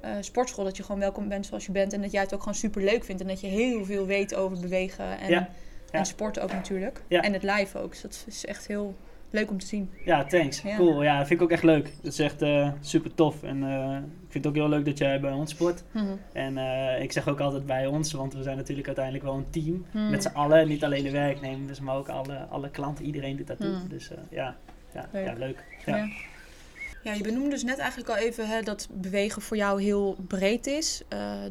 eh, 0.02 0.12
sportschool. 0.20 0.64
Dat 0.64 0.78
je 0.78 0.84
gewoon 0.84 1.02
welkom 1.02 1.28
bent 1.28 1.46
zoals 1.46 1.66
je 1.66 1.72
bent. 1.72 1.94
En 1.94 2.02
dat 2.02 2.12
jij 2.12 2.22
het 2.22 2.34
ook 2.34 2.40
gewoon 2.40 2.56
super 2.56 2.84
leuk 2.84 3.04
vindt. 3.04 3.22
En 3.22 3.28
dat 3.28 3.42
je 3.42 3.48
heel 3.48 3.86
veel 3.86 4.06
weet 4.06 4.36
over 4.36 4.60
bewegen 4.60 5.20
en, 5.20 5.30
Ja, 5.30 5.40
ja. 5.40 5.50
En 5.92 6.06
sport 6.06 6.40
ook 6.40 6.52
natuurlijk. 6.52 7.04
En 7.08 7.34
het 7.34 7.44
live 7.44 7.78
ook. 7.78 7.92
Dus 7.92 8.02
dat 8.02 8.24
is 8.28 8.46
echt 8.46 8.68
heel 8.68 8.96
leuk 9.32 9.50
om 9.50 9.60
te 9.60 9.66
zien. 9.66 9.90
Ja, 10.06 10.26
thanks. 10.26 10.62
Ja. 10.62 10.76
Cool. 10.76 11.04
Ja, 11.04 11.18
dat 11.18 11.28
vind 11.28 11.40
ik 11.40 11.46
ook 11.46 11.52
echt 11.52 11.64
leuk. 11.64 11.92
Dat 12.02 12.12
is 12.12 12.20
echt 12.20 12.42
eh, 12.42 12.72
super 12.82 13.14
tof. 13.14 13.44
En 13.44 13.64
eh, 13.64 13.96
ik 13.98 14.32
vind 14.32 14.44
het 14.44 14.48
ook 14.48 14.56
heel 14.56 14.70
leuk 14.70 14.86
dat 14.86 14.98
jij 14.98 15.20
bij 15.20 15.32
ons 15.32 15.52
sport. 15.52 15.84
Mhm. 15.92 16.16
En 16.34 16.58
eh, 16.58 17.02
ik 17.02 17.12
zeg 17.12 17.28
ook 17.28 17.40
altijd 17.40 17.66
bij 17.66 17.88
ons, 17.88 18.12
want 18.12 18.34
we 18.34 18.44
zijn 18.44 18.58
natuurlijk 18.58 18.88
uiteindelijk 18.88 19.26
wel 19.26 19.36
een 19.36 19.50
team. 19.50 19.86
Mhm. 19.92 20.10
Met 20.10 20.24
z'n 20.24 20.34
allen, 20.34 20.68
niet 20.68 20.84
alleen 20.84 21.04
de 21.04 21.12
werknemers, 21.12 21.80
maar 21.80 21.96
ook 21.96 22.10
alle, 22.10 22.38
alle 22.50 22.70
klanten. 22.70 23.06
Iedereen 23.06 23.38
doet 23.38 23.48
dat 23.48 23.60
toe. 23.60 23.70
Mhm. 23.70 23.88
Dus 23.88 24.12
ja, 24.30 24.56
ja, 24.94 25.10
Leuk. 25.12 25.26
ja, 25.26 25.34
leuk. 25.34 25.64
Ja. 25.86 25.96
Ja. 25.98 26.10
Ja, 27.04 27.14
je 27.14 27.24
benoemde 27.24 27.50
dus 27.50 27.64
net 27.64 27.78
eigenlijk 27.78 28.10
al 28.10 28.16
even 28.16 28.48
hè, 28.48 28.62
dat 28.62 28.88
bewegen 28.92 29.42
voor 29.42 29.58
jou 29.58 29.82
heel 29.82 30.16
breed 30.28 30.68
is. 30.68 31.02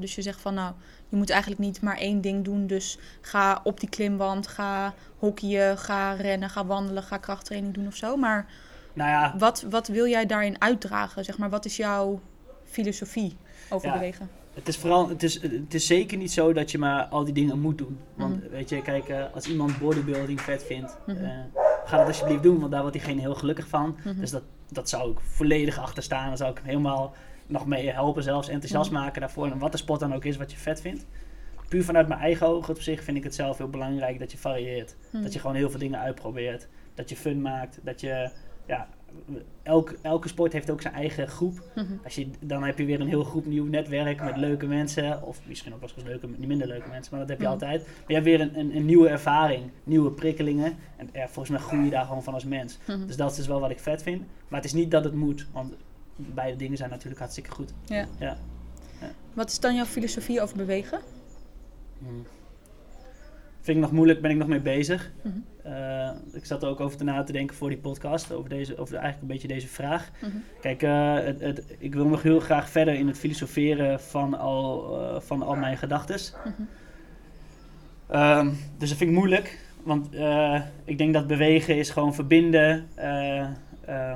Dus 0.01 0.15
je 0.15 0.23
zegt 0.23 0.41
van 0.41 0.55
nou, 0.55 0.75
je 1.11 1.17
moet 1.17 1.31
eigenlijk 1.31 1.61
niet 1.61 1.83
maar 1.83 1.97
één 1.97 2.21
ding 2.21 2.45
doen. 2.45 2.67
Dus 2.67 2.99
ga 3.21 3.61
op 3.65 3.81
die 3.81 3.89
klimwand, 3.89 4.47
ga 4.47 4.95
hockeyen, 5.19 5.79
ga 5.79 6.13
rennen, 6.13 6.51
ga 6.51 6.67
wandelen, 6.67 7.03
ga 7.03 7.17
krachttraining 7.17 7.75
doen 7.75 7.87
of 7.87 7.95
zo. 7.97 8.17
Maar 8.17 8.47
Nou 8.93 9.11
ja, 9.11 9.35
wat, 9.39 9.65
wat 9.71 9.89
wil 9.89 10.07
jij 10.07 10.27
daarin 10.27 10.61
uitdragen? 10.61 11.25
Zeg 11.25 11.39
maar, 11.39 11.51
wat 11.51 11.65
is 11.65 11.77
jouw 11.77 12.21
filosofie 12.65 13.37
over 13.69 13.89
Ja. 13.89 13.93
bewegen? 13.95 14.31
Het 14.55 14.69
is 14.69 14.77
vooral, 14.77 15.09
het 15.09 15.23
is, 15.23 15.43
het 15.43 15.75
is 15.75 15.87
zeker 15.87 16.17
niet 16.19 16.33
zo 16.33 16.53
dat 16.53 16.71
je 16.71 16.79
maar 16.79 17.05
al 17.05 17.25
die 17.25 17.35
dingen 17.35 17.61
moet 17.61 17.79
doen. 17.79 17.99
Want 18.15 18.43
Mhm. 18.43 18.51
weet 18.51 18.69
je, 18.69 18.83
kijk, 18.83 19.09
eh, 19.09 19.25
als 19.35 19.47
iemand 19.47 19.79
bodybuilding 19.79 20.41
vet 20.41 20.63
vindt, 20.65 20.97
Mhm. 21.07 21.25
eh, 21.25 21.31
ga 21.85 21.97
dat 21.97 22.07
alsjeblieft 22.07 22.43
doen, 22.43 22.59
want 22.59 22.71
daar 22.71 22.81
wordt 22.81 22.97
diegene 22.97 23.21
heel 23.21 23.35
gelukkig 23.35 23.69
van. 23.69 23.97
Mhm. 24.05 24.21
Dus 24.21 24.31
dat, 24.31 24.43
dat 24.69 24.89
zou 24.89 25.11
ik 25.11 25.19
volledig 25.21 25.79
achter 25.79 26.03
staan. 26.03 26.29
Daar 26.29 26.37
zou 26.37 26.51
ik 26.51 26.57
hem 26.57 26.67
helemaal 26.67 27.15
nog 27.51 27.67
mee 27.67 27.91
helpen, 27.91 28.23
zelfs 28.23 28.49
enthousiast 28.49 28.91
Mhm. 28.91 29.01
maken 29.01 29.21
daarvoor. 29.21 29.47
En 29.51 29.59
wat 29.59 29.73
de 29.73 29.79
sport 29.79 30.01
dan 30.01 30.15
ook 30.15 30.25
is 30.25 30.37
wat 30.37 30.51
je 30.53 30.59
vet 30.59 30.81
vindt. 30.81 31.07
Puur 31.69 31.85
vanuit 31.85 32.09
mijn 32.09 32.21
eigen 32.21 32.47
ogen 32.47 32.75
op 32.75 32.81
zich 32.81 33.03
vind 33.05 33.17
ik 33.17 33.25
het 33.25 33.35
zelf 33.35 33.59
heel 33.59 33.69
belangrijk 33.69 34.19
dat 34.19 34.33
je 34.33 34.39
varieert. 34.39 34.97
Mhm. 35.13 35.23
Dat 35.23 35.33
je 35.33 35.39
gewoon 35.39 35.57
heel 35.57 35.71
veel 35.71 35.79
dingen 35.79 35.99
uitprobeert. 36.01 36.69
Dat 36.95 37.09
je 37.09 37.17
fun 37.17 37.41
maakt. 37.41 37.79
Dat 37.83 38.01
je, 38.01 38.31
ja, 38.67 38.89
elk, 39.63 39.95
elke 40.03 40.29
sport 40.29 40.53
heeft 40.53 40.71
ook 40.71 40.81
zijn 40.83 40.95
eigen 40.95 41.29
groep. 41.29 41.63
Mhm. 41.75 41.87
Als 42.05 42.15
je, 42.15 42.29
dan 42.41 42.63
heb 42.63 42.79
je 42.79 42.85
weer 42.85 43.01
een 43.01 43.09
heel 43.09 43.25
groep 43.25 43.47
nieuw 43.47 43.65
netwerk 43.65 44.23
met 44.23 44.37
leuke 44.37 44.67
mensen. 44.67 45.23
Of 45.23 45.41
misschien 45.47 45.75
ook 45.75 45.81
wel 45.81 45.91
eens 45.97 46.05
leuke, 46.07 46.29
minder 46.47 46.67
leuke 46.67 46.89
mensen, 46.89 47.11
maar 47.11 47.21
dat 47.21 47.29
heb 47.29 47.41
je 47.41 47.47
altijd. 47.47 47.81
Maar 47.87 48.05
je 48.07 48.15
hebt 48.15 48.27
weer 48.27 48.41
een, 48.41 48.59
een, 48.59 48.77
een 48.77 48.85
nieuwe 48.87 49.09
ervaring, 49.09 49.71
nieuwe 49.85 50.11
prikkelingen. 50.11 50.77
En 50.97 51.09
ja, 51.13 51.25
volgens 51.29 51.49
mij 51.49 51.59
groei 51.59 51.85
je 51.85 51.91
daar 51.91 52.05
gewoon 52.05 52.23
van 52.23 52.35
als 52.35 52.45
mens. 52.45 52.79
Dus 53.07 53.17
dat 53.17 53.39
is 53.39 53.47
wel 53.47 53.61
wat 53.61 53.71
ik 53.71 53.81
vet 53.81 54.03
vind. 54.03 54.23
Maar 54.49 54.61
het 54.61 54.69
is 54.69 54.75
niet 54.75 54.91
dat 54.91 55.05
het 55.05 55.15
moet, 55.15 55.47
want 55.53 55.75
beide 56.35 56.57
dingen 56.57 56.77
zijn 56.77 56.91
natuurlijk 56.91 57.19
hartstikke 57.21 57.51
goed. 57.51 57.73
Ja. 57.85 58.07
Ja. 58.19 58.37
Wat 59.33 59.51
is 59.51 59.61
dan 59.61 59.75
jouw 59.75 59.85
filosofie 59.85 60.41
over 60.41 60.57
bewegen? 60.57 61.01
Hmm. 61.99 62.27
Vind 63.61 63.77
ik 63.77 63.83
nog 63.83 63.93
moeilijk, 63.93 64.21
ben 64.21 64.31
ik 64.31 64.37
nog 64.37 64.49
mee 64.49 64.61
bezig. 64.61 65.11
Mhm. 65.23 65.39
Eh, 65.63 66.11
ik 66.33 66.45
zat 66.45 66.63
er 66.63 66.69
ook 66.69 66.81
over 66.81 66.97
te 66.97 67.05
na 67.05 67.23
te 67.23 67.33
denken 67.33 67.57
voor 67.57 67.69
die 67.69 67.79
podcast, 67.79 68.33
over, 68.33 68.51
deze, 68.51 68.79
over 68.79 68.95
eigenlijk 68.95 69.23
een 69.23 69.29
beetje 69.29 69.49
deze 69.49 69.69
vraag. 69.69 70.11
Mhm. 70.21 70.37
Kijk, 70.61 70.83
eh, 70.83 71.15
het, 71.15 71.41
het, 71.41 71.65
ik 71.79 71.95
wil 71.95 72.07
nog 72.07 72.23
heel 72.23 72.41
graag 72.41 72.71
verder 72.71 72.95
in 72.95 73.07
het 73.07 73.19
filosoferen 73.19 74.01
van 74.01 74.39
al, 74.39 74.99
eh, 75.01 75.21
van 75.21 75.43
al 75.43 75.57
mijn 75.57 75.77
gedachten. 75.77 76.21
Mhm. 76.45 76.63
Ehm, 78.07 78.47
dus 78.79 78.89
dat 78.89 78.99
vind 78.99 79.11
ik 79.11 79.17
moeilijk, 79.17 79.59
want 79.83 80.09
ik 80.85 80.99
denk 80.99 81.15
dat 81.15 81.27
bewegen 81.27 81.77
is 81.77 81.91
gewoon 81.91 82.15
verbinden, 82.15 82.89
eh, 83.91 84.15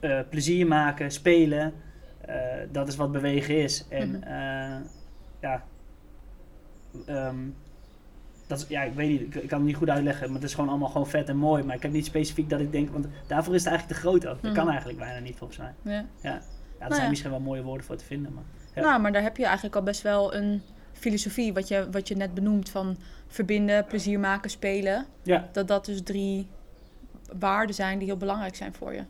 eh, 0.00 0.20
plezier 0.30 0.66
maken, 0.66 1.10
spelen. 1.10 1.72
Eh, 2.20 2.34
dat 2.72 2.88
is 2.88 2.96
wat 2.96 3.12
bewegen 3.12 3.56
is. 3.62 3.86
En 3.88 4.08
Mhm. 4.10 4.22
eh, 4.22 4.80
ja, 5.40 5.62
ehm, 7.06 7.36
dat 8.46 8.58
is, 8.58 8.64
ja, 8.68 8.82
ik 8.82 8.92
weet 8.94 9.08
niet, 9.08 9.20
ik, 9.20 9.34
ik 9.42 9.48
kan 9.48 9.58
het 9.58 9.66
niet 9.66 9.76
goed 9.76 9.88
uitleggen, 9.90 10.26
maar 10.26 10.34
het 10.40 10.48
is 10.48 10.54
gewoon 10.54 10.68
allemaal 10.70 10.88
gewoon 10.88 11.06
vet 11.06 11.28
en 11.28 11.36
mooi. 11.36 11.62
Maar 11.62 11.76
ik 11.76 11.82
heb 11.82 11.92
niet 11.92 12.06
specifiek 12.06 12.50
dat 12.50 12.60
ik 12.60 12.72
denk, 12.72 12.90
want 12.90 13.06
daarvoor 13.26 13.54
is 13.54 13.64
het 13.64 13.68
eigenlijk 13.72 14.00
te 14.00 14.06
groot 14.08 14.26
ook. 14.26 14.42
Dat 14.42 14.50
Mhm. 14.52 14.54
kan 14.60 14.68
eigenlijk 14.68 14.98
bijna 14.98 15.18
niet 15.18 15.36
volgens 15.36 15.58
mij. 15.58 15.72
Ja. 15.82 16.04
Ja, 16.22 16.34
er 16.34 16.42
Nou 16.78 16.90
zijn 16.90 17.02
ja. 17.02 17.08
misschien 17.08 17.30
wel 17.30 17.40
mooie 17.40 17.62
woorden 17.62 17.86
voor 17.86 17.96
te 17.96 18.04
vinden, 18.04 18.32
maar... 18.34 18.44
Ja. 18.74 18.82
Nou, 18.82 19.00
maar 19.00 19.12
daar 19.12 19.22
heb 19.22 19.36
je 19.36 19.44
eigenlijk 19.44 19.76
al 19.76 19.82
best 19.82 20.02
wel 20.02 20.34
een 20.34 20.62
filosofie, 20.92 21.52
wat 21.52 21.68
je, 21.68 21.88
wat 21.90 22.08
je 22.08 22.16
net 22.16 22.34
benoemt, 22.34 22.70
van 22.70 22.96
verbinden, 23.26 23.84
plezier 23.84 24.20
maken, 24.20 24.50
spelen. 24.50 25.06
Ja, 25.22 25.48
Dat 25.52 25.68
dat 25.68 25.84
dus 25.84 26.02
drie 26.02 26.48
waarden 27.38 27.74
zijn 27.74 27.98
die 27.98 28.06
heel 28.06 28.16
belangrijk 28.16 28.56
zijn 28.56 28.74
voor 28.74 28.92
je. 28.94 29.02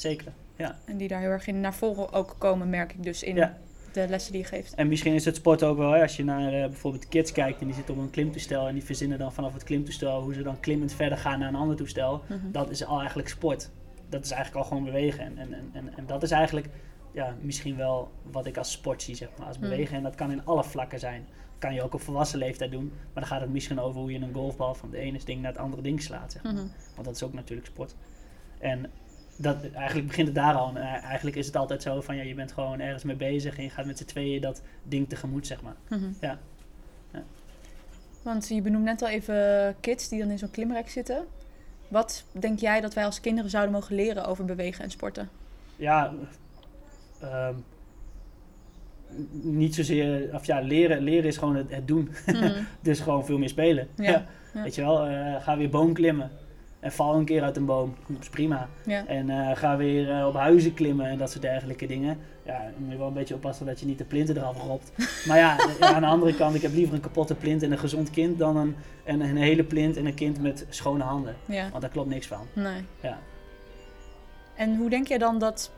Zeker. 0.00 0.32
Ja. 0.56 0.78
En 0.84 0.96
die 0.96 1.08
daar 1.08 1.20
heel 1.20 1.30
erg 1.30 1.46
in 1.46 1.60
naar 1.60 1.74
voren 1.74 2.12
ook 2.12 2.34
komen, 2.38 2.70
merk 2.70 2.92
ik 2.92 3.02
dus 3.02 3.22
in 3.22 3.34
Ja. 3.36 3.58
de 3.92 4.06
lessen 4.08 4.32
die 4.32 4.40
je 4.40 4.46
geeft. 4.46 4.74
En 4.74 4.88
misschien 4.88 5.14
is 5.14 5.24
het 5.24 5.36
sport 5.36 5.62
ook 5.62 5.76
wel, 5.78 5.90
hè, 5.92 6.02
als 6.02 6.16
je 6.16 6.24
naar 6.24 6.52
eh, 6.52 6.68
bijvoorbeeld 6.68 7.08
kids 7.08 7.32
kijkt 7.32 7.60
en 7.60 7.66
die 7.66 7.74
zitten 7.74 7.94
op 7.94 8.00
een 8.00 8.10
klimtoestel 8.10 8.66
en 8.68 8.74
die 8.74 8.84
verzinnen 8.84 9.18
dan 9.18 9.32
vanaf 9.32 9.52
het 9.52 9.64
klimtoestel 9.64 10.22
hoe 10.22 10.34
ze 10.34 10.42
dan 10.42 10.60
klimmend 10.60 10.92
verder 10.92 11.18
gaan 11.18 11.38
naar 11.38 11.48
een 11.48 11.54
ander 11.54 11.76
toestel. 11.76 12.22
Mhm. 12.28 12.50
Dat 12.52 12.70
is 12.70 12.84
al 12.84 12.98
eigenlijk 12.98 13.28
sport. 13.28 13.70
Dat 14.08 14.24
is 14.24 14.30
eigenlijk 14.30 14.64
al 14.64 14.68
gewoon 14.70 14.84
bewegen. 14.84 15.24
En, 15.24 15.38
en, 15.38 15.52
en, 15.54 15.70
en, 15.72 15.96
en 15.96 16.06
dat 16.06 16.22
is 16.22 16.30
eigenlijk 16.30 16.68
ja, 17.12 17.36
misschien 17.40 17.76
wel 17.76 18.10
wat 18.22 18.46
ik 18.46 18.56
als 18.56 18.70
sport 18.72 19.02
zie, 19.02 19.14
zeg 19.14 19.28
maar, 19.38 19.46
als 19.46 19.58
Mhm. 19.58 19.68
bewegen. 19.68 19.96
En 19.96 20.02
dat 20.02 20.14
kan 20.14 20.30
in 20.30 20.44
alle 20.44 20.64
vlakken 20.64 20.98
zijn. 20.98 21.24
Dat 21.30 21.58
kan 21.58 21.74
je 21.74 21.82
ook 21.82 21.94
op 21.94 22.00
volwassen 22.00 22.38
leeftijd 22.38 22.70
doen. 22.70 22.88
Maar 22.88 23.22
dan 23.22 23.26
gaat 23.26 23.40
het 23.40 23.50
misschien 23.50 23.80
over 23.80 24.00
hoe 24.00 24.12
je 24.12 24.18
een 24.18 24.34
golfbal 24.34 24.74
van 24.74 24.88
het 24.90 24.98
ene 24.98 25.18
ding 25.24 25.42
naar 25.42 25.52
het 25.52 25.60
andere 25.60 25.82
ding 25.82 26.02
slaat, 26.02 26.32
zeg 26.32 26.42
maar. 26.42 26.52
Mhm. 26.52 26.66
Want 26.94 27.06
dat 27.06 27.14
is 27.14 27.22
ook 27.22 27.32
natuurlijk 27.32 27.68
sport. 27.68 27.94
En 28.58 28.90
dat, 29.36 29.70
eigenlijk 29.72 30.06
begint 30.06 30.26
het 30.26 30.36
daar 30.36 30.54
al. 30.54 30.68
En 30.68 30.76
eh, 30.76 31.04
eigenlijk 31.04 31.36
is 31.36 31.46
het 31.46 31.56
altijd 31.56 31.82
zo 31.82 32.00
van, 32.00 32.16
ja, 32.16 32.22
je 32.22 32.34
bent 32.34 32.52
gewoon 32.52 32.80
ergens 32.80 33.04
mee 33.04 33.16
bezig 33.16 33.56
en 33.56 33.62
je 33.62 33.70
gaat 33.70 33.86
met 33.86 33.98
z'n 33.98 34.04
tweeën 34.04 34.40
dat 34.40 34.62
ding 34.82 35.08
tegemoet, 35.08 35.46
zeg 35.46 35.62
maar. 35.62 35.76
Mhm. 35.88 36.10
Ja. 36.20 36.38
Ja. 37.12 37.22
Want 38.22 38.48
je 38.48 38.62
benoemt 38.62 38.84
net 38.84 39.02
al 39.02 39.08
even 39.08 39.74
kids 39.80 40.08
die 40.08 40.18
dan 40.20 40.30
in 40.30 40.38
zo'n 40.38 40.50
klimrek 40.50 40.88
zitten. 40.88 41.26
Wat 41.88 42.24
denk 42.32 42.58
jij 42.58 42.80
dat 42.80 42.94
wij 42.94 43.04
als 43.04 43.20
kinderen 43.20 43.50
zouden 43.50 43.72
mogen 43.72 43.94
leren 43.94 44.26
over 44.26 44.44
bewegen 44.44 44.84
en 44.84 44.90
sporten? 44.90 45.28
Ja, 45.76 46.12
ehm, 47.20 47.54
niet 49.30 49.74
zozeer, 49.74 50.34
of 50.34 50.46
ja, 50.46 50.60
leren, 50.60 51.02
leren 51.02 51.24
is 51.24 51.36
gewoon 51.36 51.56
het, 51.56 51.70
het 51.70 51.88
doen. 51.88 52.10
Mhm. 52.26 52.62
Dus 52.82 53.00
gewoon 53.00 53.24
veel 53.24 53.38
meer 53.38 53.48
spelen. 53.48 53.88
Ja, 53.96 54.04
ja. 54.54 54.62
Weet 54.62 54.74
je 54.74 54.82
wel, 54.82 55.06
eh, 55.06 55.42
ga 55.42 55.56
weer 55.56 55.70
boom 55.70 55.92
klimmen. 55.92 56.30
En 56.80 56.92
val 56.92 57.14
een 57.14 57.24
keer 57.24 57.42
uit 57.42 57.56
een 57.56 57.64
boom. 57.64 57.94
Dat 58.06 58.22
is 58.22 58.28
prima. 58.28 58.68
Ja. 58.86 59.06
En 59.06 59.30
eh, 59.30 59.56
ga 59.56 59.76
weer 59.76 60.10
eh, 60.10 60.26
op 60.26 60.34
huizen 60.34 60.74
klimmen 60.74 61.06
en 61.06 61.18
dat 61.18 61.30
soort 61.30 61.42
dergelijke 61.42 61.86
dingen. 61.86 62.18
Ja, 62.42 62.58
dan 62.58 62.82
moet 62.82 62.92
je 62.92 62.98
wel 62.98 63.06
een 63.06 63.12
beetje 63.12 63.34
oppassen 63.34 63.66
dat 63.66 63.80
je 63.80 63.86
niet 63.86 63.98
de 63.98 64.04
plinten 64.04 64.36
eraf 64.36 64.62
ropt. 64.62 64.92
Maar 65.28 65.38
ja, 65.38 65.56
ja, 65.80 65.94
aan 65.94 66.00
de 66.00 66.08
andere 66.08 66.34
kant, 66.34 66.54
ik 66.54 66.62
heb 66.62 66.72
liever 66.72 66.94
een 66.94 67.00
kapotte 67.00 67.34
plint 67.34 67.62
en 67.62 67.72
een 67.72 67.78
gezond 67.78 68.10
kind 68.10 68.38
dan 68.38 68.56
een, 68.56 68.76
en 69.04 69.20
een 69.20 69.36
hele 69.36 69.64
plint 69.64 69.96
en 69.96 70.06
een 70.06 70.14
kind 70.14 70.40
met 70.40 70.66
schone 70.68 71.04
handen. 71.04 71.36
ja. 71.44 71.68
Want 71.70 71.82
daar 71.82 71.90
klopt 71.90 72.08
niks 72.08 72.26
van. 72.26 72.46
Nee. 72.52 72.84
Ja. 73.00 73.18
En 74.56 74.76
hoe 74.76 74.90
denk 74.90 75.08
jij 75.08 75.18
dan 75.18 75.38
dat 75.38 75.70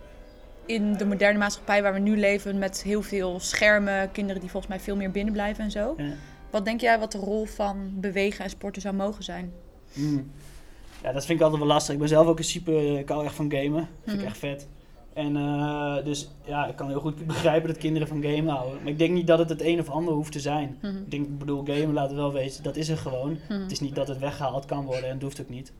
in 0.67 0.93
de 0.93 1.05
moderne 1.05 1.39
maatschappij 1.39 1.83
waar 1.83 1.93
we 1.93 1.99
nu 1.99 2.17
leven, 2.17 2.59
met 2.59 2.83
heel 2.83 3.03
veel 3.03 3.41
schermen, 3.41 4.13
kinderen 4.13 4.41
die 4.41 4.51
volgens 4.51 4.73
mij 4.73 4.83
veel 4.83 4.97
meer 4.97 5.11
binnen 5.11 5.33
blijven 5.33 5.65
en 5.65 5.71
zo. 5.71 5.97
Wat 6.51 6.65
denk 6.65 6.81
jij 6.81 6.99
wat 6.99 7.13
de 7.13 7.19
rol 7.19 7.45
van 7.45 7.91
bewegen 7.95 8.45
en 8.45 8.51
sporten 8.51 8.83
zou 8.83 8.95
mogen 8.95 9.25
zijn? 9.25 9.53
Mm. 9.93 10.31
Ja, 11.03 11.13
dat 11.13 11.25
vind 11.27 11.39
ik 11.39 11.45
altijd 11.45 11.63
wel 11.63 11.73
lastig. 11.73 11.93
Ik 11.95 12.01
ben 12.01 12.09
zelf 12.09 12.27
ook 12.27 12.39
een 12.39 12.45
super, 12.45 12.99
ik 12.99 13.09
hou 13.09 13.25
echt 13.25 13.35
van 13.35 13.51
gamen. 13.53 13.89
Vind 14.05 14.17
Mhm. 14.17 14.19
ik 14.19 14.25
echt 14.25 14.39
vet. 14.39 14.69
En 15.15 15.37
eh, 15.37 16.05
dus 16.05 16.31
ja, 16.45 16.67
ik 16.67 16.77
kan 16.77 16.89
heel 16.89 17.01
goed 17.01 17.27
begrijpen 17.27 17.69
dat 17.69 17.79
kinderen 17.79 18.09
van 18.09 18.23
gamen 18.23 18.47
houden. 18.55 18.79
Maar 18.83 18.93
ik 18.93 18.99
denk 18.99 19.13
niet 19.15 19.27
dat 19.27 19.39
het 19.39 19.49
het 19.49 19.63
een 19.63 19.81
of 19.81 19.89
ander 19.91 20.15
hoeft 20.15 20.33
te 20.33 20.41
zijn. 20.41 20.79
Mhm. 20.83 20.97
Ik 20.97 21.11
denk, 21.11 21.27
ik 21.27 21.39
bedoel, 21.39 21.65
gamen 21.65 21.93
laten 21.93 22.17
we 22.17 22.23
wel 22.23 22.33
weten, 22.33 22.63
dat 22.63 22.77
is 22.77 22.89
er 22.89 22.97
gewoon. 22.97 23.39
Mhm. 23.49 23.61
Het 23.61 23.71
is 23.71 23.81
niet 23.81 23.95
dat 23.95 24.09
het 24.09 24.19
weggehaald 24.19 24.65
kan 24.65 24.85
worden 24.85 25.05
en 25.09 25.15
het 25.15 25.23
hoeft 25.23 25.41
ook 25.41 25.49
niet. 25.49 25.73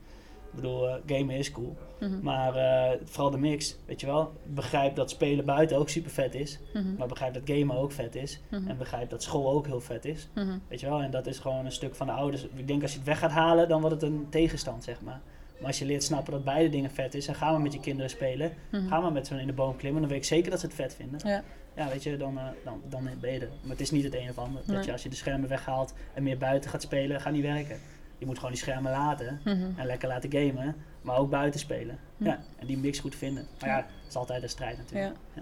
Ik 0.53 0.61
bedoel, 0.61 0.87
eh, 0.89 0.95
gamen 1.05 1.35
is 1.35 1.51
cool. 1.51 1.77
Mhm. 1.99 2.19
Maar 2.21 2.55
eh, 2.55 2.99
vooral 3.03 3.31
de 3.31 3.37
mix, 3.37 3.75
weet 3.85 3.99
je 3.99 4.07
wel. 4.07 4.31
Begrijp 4.45 4.95
dat 4.95 5.09
spelen 5.09 5.45
buiten 5.45 5.77
ook 5.77 5.89
super 5.89 6.11
vet 6.11 6.35
is. 6.35 6.59
Mhm. 6.73 6.95
Maar 6.97 7.07
begrijp 7.07 7.33
dat 7.33 7.41
gamen 7.45 7.75
ook 7.75 7.91
vet 7.91 8.15
is. 8.15 8.39
Mhm. 8.49 8.67
En 8.67 8.77
begrijp 8.77 9.09
dat 9.09 9.23
school 9.23 9.51
ook 9.51 9.65
heel 9.65 9.81
vet 9.81 10.05
is. 10.05 10.27
Weet 10.67 10.79
je 10.79 10.89
wel, 10.89 11.01
en 11.01 11.11
dat 11.11 11.27
is 11.27 11.39
gewoon 11.39 11.65
een 11.65 11.71
stuk 11.71 11.95
van 11.95 12.07
de 12.07 12.13
ouders. 12.13 12.47
Ik 12.55 12.67
denk 12.67 12.81
als 12.81 12.91
je 12.91 12.97
het 12.97 13.07
weg 13.07 13.19
gaat 13.19 13.31
halen, 13.31 13.67
dan 13.67 13.81
wordt 13.81 14.01
het 14.01 14.11
een 14.11 14.27
tegenstand, 14.29 14.83
zeg 14.83 15.01
maar. 15.01 15.21
Maar 15.57 15.67
als 15.67 15.79
je 15.79 15.85
leert 15.85 16.03
snappen 16.03 16.33
dat 16.33 16.43
beide 16.43 16.69
dingen 16.69 16.91
vet 16.91 17.13
is, 17.13 17.27
en 17.27 17.35
ga 17.35 17.51
maar 17.51 17.61
met 17.61 17.73
je 17.73 17.79
kinderen 17.79 18.09
spelen. 18.09 18.53
Mhm. 18.71 18.87
Ga 18.87 18.99
maar 18.99 19.11
met 19.11 19.27
ze 19.27 19.39
in 19.39 19.47
de 19.47 19.53
boom 19.53 19.75
klimmen, 19.75 20.01
dan 20.01 20.09
weet 20.09 20.19
ik 20.19 20.25
zeker 20.25 20.51
dat 20.51 20.59
ze 20.59 20.65
het 20.65 20.75
vet 20.75 20.95
vinden. 20.95 21.19
Ja. 21.23 21.43
Ja, 21.75 21.89
weet 21.89 22.03
je, 22.03 22.17
dan, 22.17 22.37
eh, 22.37 22.43
dan, 22.63 22.81
dan 22.89 23.09
ben 23.21 23.33
je 23.33 23.39
er. 23.39 23.49
Maar 23.61 23.71
het 23.71 23.81
is 23.81 23.91
niet 23.91 24.03
het 24.03 24.15
een 24.15 24.29
of 24.29 24.37
ander. 24.37 24.61
Dat 24.65 24.85
je 24.85 24.91
als 24.91 25.03
je 25.03 25.09
de 25.09 25.15
schermen 25.15 25.49
weghaalt 25.49 25.93
en 26.13 26.23
meer 26.23 26.37
buiten 26.37 26.69
gaat 26.69 26.81
spelen, 26.81 27.21
gaat 27.21 27.33
niet 27.33 27.41
werken. 27.41 27.77
Je 28.23 28.29
moet 28.29 28.37
gewoon 28.39 28.53
die 28.53 28.61
schermen 28.61 28.91
laten 28.91 29.39
Mhm. 29.43 29.79
en 29.79 29.85
lekker 29.85 30.07
laten 30.07 30.31
gamen, 30.31 30.75
maar 31.01 31.17
ook 31.17 31.29
buiten 31.29 31.59
spelen. 31.59 31.99
Hm. 32.17 32.25
Ja, 32.25 32.39
en 32.59 32.67
die 32.67 32.77
mix 32.77 32.99
goed 32.99 33.15
vinden. 33.15 33.47
Maar 33.59 33.69
ja, 33.69 33.75
het 33.75 33.85
is 34.09 34.15
altijd 34.15 34.43
een 34.43 34.49
strijd 34.49 34.77
natuurlijk. 34.77 35.15
Ja. 35.33 35.41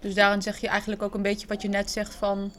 Dus 0.00 0.14
daarin 0.14 0.42
zeg 0.42 0.58
je 0.58 0.68
eigenlijk 0.68 1.02
ook 1.02 1.14
een 1.14 1.22
beetje 1.22 1.46
wat 1.46 1.62
je 1.62 1.68
net 1.68 1.90
zegt 1.90 2.14
van... 2.14 2.52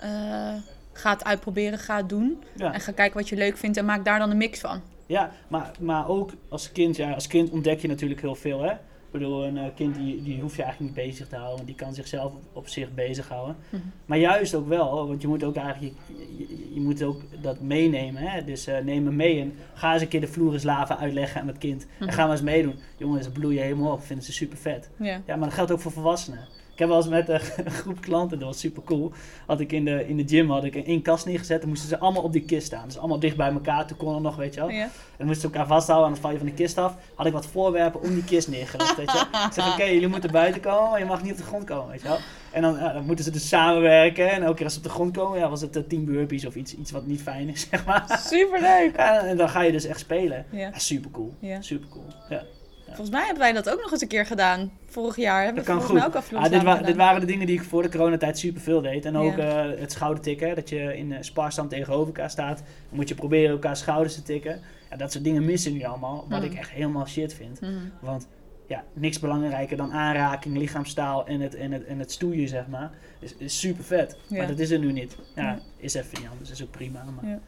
eh, 0.00 0.54
ga 0.92 1.10
het 1.10 1.24
uitproberen, 1.24 1.78
ga 1.78 1.96
het 1.96 2.08
doen. 2.08 2.42
Ja. 2.56 2.72
En 2.72 2.80
ga 2.80 2.92
kijken 2.92 3.16
wat 3.18 3.28
je 3.28 3.36
leuk 3.36 3.56
vindt 3.56 3.76
en 3.76 3.84
maak 3.84 4.04
daar 4.04 4.18
dan 4.18 4.30
een 4.30 4.36
mix 4.36 4.60
van. 4.60 4.80
Ja, 5.06 5.30
maar, 5.48 5.70
maar 5.80 6.08
ook 6.08 6.30
als 6.48 6.72
kind, 6.72 6.96
ja, 6.96 7.12
als 7.12 7.26
kind 7.26 7.50
ontdek 7.50 7.80
je 7.80 7.88
natuurlijk 7.88 8.20
heel 8.20 8.34
veel. 8.34 8.62
Hè? 8.62 8.72
Bedoel, 9.18 9.44
een 9.44 9.58
eh, 9.58 9.64
kind 9.74 9.94
die, 9.94 10.22
die 10.22 10.40
hoef 10.40 10.56
je 10.56 10.62
eigenlijk 10.62 10.96
niet 10.96 11.06
bezig 11.06 11.28
te 11.28 11.36
houden. 11.36 11.66
Die 11.66 11.74
kan 11.74 11.94
zichzelf 11.94 12.32
op, 12.32 12.42
op 12.52 12.68
zich 12.68 12.94
bezighouden. 12.94 13.56
Mhm. 13.68 13.82
Maar 14.06 14.18
juist 14.18 14.54
ook 14.54 14.68
wel, 14.68 15.06
want 15.08 15.22
je 15.22 15.28
moet 15.28 15.44
ook 15.44 15.56
eigenlijk 15.56 15.94
je, 16.06 16.14
je, 16.38 16.74
je 16.74 16.80
moet 16.80 17.02
ook 17.02 17.22
dat 17.40 17.60
meenemen. 17.60 18.22
Hè? 18.22 18.44
Dus 18.44 18.66
eh, 18.66 18.78
neem 18.84 19.02
me 19.02 19.10
mee 19.10 19.40
en 19.40 19.52
ga 19.74 19.92
eens 19.92 20.02
een 20.02 20.08
keer 20.08 20.20
de 20.20 20.26
vloerenslaven 20.26 20.98
uitleggen 20.98 21.40
aan 21.40 21.46
het 21.46 21.58
kind. 21.58 21.86
Mhm. 21.98 22.08
En 22.08 22.14
ga 22.14 22.22
maar 22.22 22.32
eens 22.32 22.42
meedoen. 22.42 22.74
Jongens, 22.96 23.24
ze 23.24 23.32
bloeien 23.32 23.62
helemaal 23.62 23.92
op. 23.92 24.02
Vinden 24.02 24.24
ze 24.24 24.32
super 24.32 24.58
vet. 24.58 24.90
Ja, 24.98 25.20
maar 25.26 25.38
dat 25.38 25.52
geldt 25.52 25.70
ook 25.70 25.80
voor 25.80 25.92
volwassenen. 25.92 26.38
Ik 26.76 26.82
heb 26.82 26.90
wel 26.90 27.00
eens 27.00 27.08
met 27.08 27.28
een 27.64 27.70
groep 27.70 28.00
klanten, 28.00 28.38
dat 28.38 28.48
was 28.48 28.58
super 28.58 28.82
cool. 28.82 29.12
Had 29.46 29.60
ik 29.60 29.72
in 29.72 29.84
de, 29.84 30.08
in 30.08 30.16
de 30.16 30.22
gym 30.26 30.50
had 30.50 30.64
ik 30.64 30.74
een 30.74 30.84
één 30.84 31.02
kast 31.02 31.26
neergezet. 31.26 31.60
Dan 31.60 31.68
moesten 31.68 31.88
ze 31.88 31.98
allemaal 31.98 32.22
op 32.22 32.32
die 32.32 32.44
kist 32.44 32.66
staan. 32.66 32.86
Dus 32.86 32.98
allemaal 32.98 33.18
dicht 33.18 33.36
bij 33.36 33.52
elkaar. 33.52 33.86
Toen 33.86 33.96
kon 33.96 34.14
er 34.14 34.20
nog, 34.20 34.36
weet 34.36 34.54
je 34.54 34.60
wel. 34.60 34.70
Ja. 34.70 34.82
En 34.82 34.90
dan 35.16 35.26
moesten 35.26 35.48
ze 35.48 35.54
elkaar 35.54 35.68
vasthouden. 35.68 36.06
En 36.06 36.12
dan 36.12 36.22
val 36.22 36.30
je 36.30 36.38
van 36.38 36.46
de 36.46 36.52
kist 36.52 36.78
af. 36.78 36.96
Had 37.14 37.26
ik 37.26 37.32
wat 37.32 37.46
voorwerpen 37.46 38.02
om 38.02 38.14
die 38.14 38.24
kist 38.24 38.48
neergelegd, 38.48 38.96
weet 38.96 39.12
je. 39.12 39.18
Ik 39.18 39.52
zeg, 39.52 39.72
oké, 39.72 39.84
jullie 39.84 40.08
moeten 40.08 40.30
buiten 40.30 40.60
komen. 40.60 40.90
Maar 40.90 40.98
je 40.98 41.04
mag 41.04 41.22
niet 41.22 41.32
op 41.32 41.38
de 41.38 41.44
grond 41.44 41.64
komen, 41.64 41.88
weet 41.90 42.02
je 42.02 42.08
wel. 42.08 42.18
En 42.50 42.62
dan, 42.62 42.74
ja, 42.74 42.92
dan 42.92 43.04
moeten 43.04 43.24
ze 43.24 43.30
dus 43.30 43.48
samenwerken. 43.48 44.30
En 44.30 44.42
elke 44.42 44.54
keer 44.54 44.64
als 44.64 44.72
ze 44.72 44.78
op 44.78 44.84
de 44.84 44.90
grond 44.90 45.16
komen, 45.16 45.38
ja, 45.38 45.48
was 45.48 45.60
het 45.60 45.76
eh, 45.76 45.82
10 45.88 46.04
burpees 46.04 46.46
of 46.46 46.54
iets, 46.54 46.74
iets 46.74 46.90
wat 46.90 47.06
niet 47.06 47.22
fijn 47.22 47.48
is, 47.48 47.66
zeg 47.70 47.84
maar. 47.84 48.20
Superleuk. 48.26 48.96
Ja, 48.96 49.24
en 49.24 49.36
dan 49.36 49.48
ga 49.48 49.62
je 49.62 49.72
dus 49.72 49.84
echt 49.84 50.00
spelen. 50.00 50.46
Ja. 50.50 50.58
Ja, 50.58 50.78
super 50.78 51.10
cool. 51.10 51.34
Super 51.60 51.88
cool. 51.88 52.04
Ja. 52.28 52.42
Volgens 52.86 53.10
mij 53.10 53.24
hebben 53.24 53.42
wij 53.42 53.52
dat 53.52 53.70
ook 53.70 53.80
nog 53.80 53.92
eens 53.92 54.00
een 54.02 54.08
keer 54.08 54.26
gedaan. 54.26 54.70
Vorig 54.86 55.16
jaar 55.16 55.44
hebben 55.44 55.64
Dat 55.64 55.74
we 55.74 55.80
volgens 55.80 55.90
goed. 56.02 56.12
mij 56.12 56.20
ook 56.22 56.30
al 56.32 56.38
Ah, 56.44 56.50
dit, 56.50 56.62
wa- 56.62 56.82
dit 56.82 56.96
waren 56.96 57.20
de 57.20 57.26
dingen 57.26 57.46
die 57.46 57.56
ik 57.58 57.64
voor 57.64 57.82
de 57.82 57.88
coronatijd 57.88 58.38
super 58.38 58.60
veel 58.60 58.80
deed. 58.82 59.04
En 59.04 59.16
ook 59.16 59.36
Ja. 59.36 59.64
eh, 59.72 59.80
het 59.80 59.92
schoudertikken. 59.92 60.54
Dat 60.54 60.68
je 60.68 60.96
in 60.96 61.10
uh, 61.10 61.16
sparstand 61.20 61.70
tegenover 61.70 62.06
elkaar 62.06 62.30
staat. 62.30 62.56
Dan 62.58 62.66
moet 62.90 63.08
je 63.08 63.14
proberen 63.14 63.50
elkaar 63.50 63.76
schouders 63.76 64.14
te 64.14 64.22
tikken. 64.22 64.60
Ja, 64.90 64.96
dat 64.96 65.12
soort 65.12 65.24
dingen 65.24 65.44
missen 65.44 65.72
nu 65.72 65.82
allemaal. 65.84 66.26
Wat 66.28 66.40
Mhm. 66.42 66.50
ik 66.50 66.58
echt 66.58 66.70
helemaal 66.70 67.06
shit 67.06 67.34
vind. 67.34 67.60
Mhm. 67.60 67.72
Want 68.00 68.28
ja, 68.66 68.84
niks 68.92 69.18
belangrijker 69.18 69.76
dan 69.76 69.92
aanraking, 69.92 70.56
lichaamstaal 70.56 71.26
en 71.26 71.40
het, 71.40 71.54
en 71.54 71.72
het, 71.72 71.84
en 71.84 71.98
het 71.98 72.12
stoeien, 72.12 72.48
zeg 72.48 72.66
maar. 72.66 72.90
Is, 73.18 73.34
is 73.38 73.58
super 73.60 73.84
vet. 73.84 74.16
Ja. 74.26 74.36
Maar 74.36 74.46
dat 74.46 74.58
is 74.58 74.70
er 74.70 74.78
nu 74.78 74.92
niet. 74.92 75.16
Ja, 75.34 75.58
is 75.76 75.94
even 75.94 76.20
niet 76.20 76.28
anders. 76.30 76.50
Is 76.50 76.62
ook 76.62 76.70
prima. 76.70 77.04
Maar 77.20 77.30
Ja. 77.30 77.38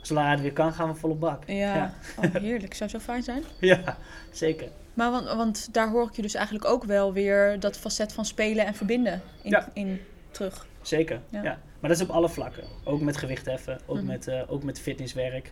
Zodra 0.00 0.30
het 0.30 0.40
weer 0.40 0.52
kan, 0.52 0.72
gaan 0.72 0.88
we 0.88 0.94
volop 0.94 1.20
bak. 1.20 1.42
Ja, 1.46 1.54
Ja. 1.74 1.94
Oh, 2.16 2.34
heerlijk. 2.42 2.74
Zou 2.74 2.90
zo 2.90 2.98
fijn 2.98 3.22
zijn. 3.22 3.42
Ja, 3.60 3.96
zeker. 4.32 4.68
Maar 4.94 5.10
want, 5.10 5.26
want 5.32 5.68
daar 5.74 5.88
hoor 5.90 6.06
ik 6.08 6.16
je 6.16 6.22
dus 6.22 6.34
eigenlijk 6.34 6.64
ook 6.64 6.84
wel 6.84 7.12
weer 7.12 7.60
dat 7.60 7.78
facet 7.78 8.12
van 8.12 8.24
spelen 8.24 8.66
en 8.66 8.74
verbinden 8.74 9.22
in, 9.42 9.50
Ja. 9.50 9.68
in 9.72 10.00
terug. 10.30 10.66
Zeker, 10.82 11.20
Ja. 11.28 11.42
ja. 11.42 11.58
Maar 11.80 11.90
dat 11.90 11.98
is 12.00 12.06
op 12.06 12.10
alle 12.10 12.28
vlakken. 12.28 12.64
Ook 12.84 13.00
met 13.00 13.16
gewichtheffen, 13.16 13.80
ook, 13.86 13.96
Mhm. 13.96 14.06
met, 14.06 14.28
eh, 14.28 14.42
ook 14.46 14.62
met 14.62 14.80
fitnesswerk. 14.80 15.50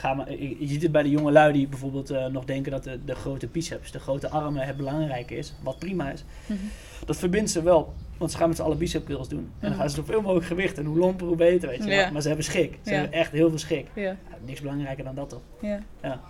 Ga 0.00 0.14
maar, 0.14 0.30
je 0.32 0.56
ziet 0.66 0.82
het 0.82 0.92
bij 0.92 1.02
de 1.02 1.10
jonge 1.10 1.32
lui 1.32 1.52
die 1.52 1.68
bijvoorbeeld 1.68 2.10
eh, 2.10 2.26
nog 2.26 2.44
denken 2.44 2.72
dat 2.72 2.84
de, 2.84 3.04
de 3.04 3.14
grote 3.14 3.46
biceps, 3.46 3.90
de 3.92 3.98
grote 3.98 4.28
armen 4.30 4.66
het 4.66 4.76
belangrijk 4.76 5.30
is. 5.30 5.54
Wat 5.62 5.78
prima 5.78 6.10
is. 6.10 6.24
Mhm. 6.46 6.58
Dat 7.06 7.16
verbindt 7.16 7.50
ze 7.50 7.62
wel. 7.62 7.92
Want 8.18 8.30
ze 8.30 8.36
gaan 8.36 8.48
met 8.48 8.56
z'n 8.56 8.62
allen 8.62 8.78
bicep 8.78 9.06
curls 9.06 9.28
doen. 9.28 9.38
En 9.38 9.52
dan 9.60 9.70
Mhm. 9.70 9.78
gaan 9.80 9.90
ze 9.90 9.96
zoveel 9.96 10.20
mogelijk 10.20 10.46
gewicht. 10.46 10.78
En 10.78 10.84
hoe 10.84 10.98
lomper, 10.98 11.26
hoe 11.26 11.36
beter, 11.36 11.68
weet 11.68 11.84
je. 11.84 11.90
Ja. 11.90 12.10
Maar 12.10 12.20
ze 12.22 12.26
hebben 12.28 12.44
schik. 12.46 12.78
Ze 12.84 12.90
Ja. 12.90 12.96
hebben 12.96 13.18
echt 13.18 13.32
heel 13.32 13.48
veel 13.48 13.58
schik. 13.58 13.86
Ja. 13.94 14.16
Niks 14.44 14.60
belangrijker 14.60 15.04
dan 15.04 15.14
dat 15.14 15.28
toch? 15.28 15.40
Ja. 15.60 15.78
Ja. 16.02 16.20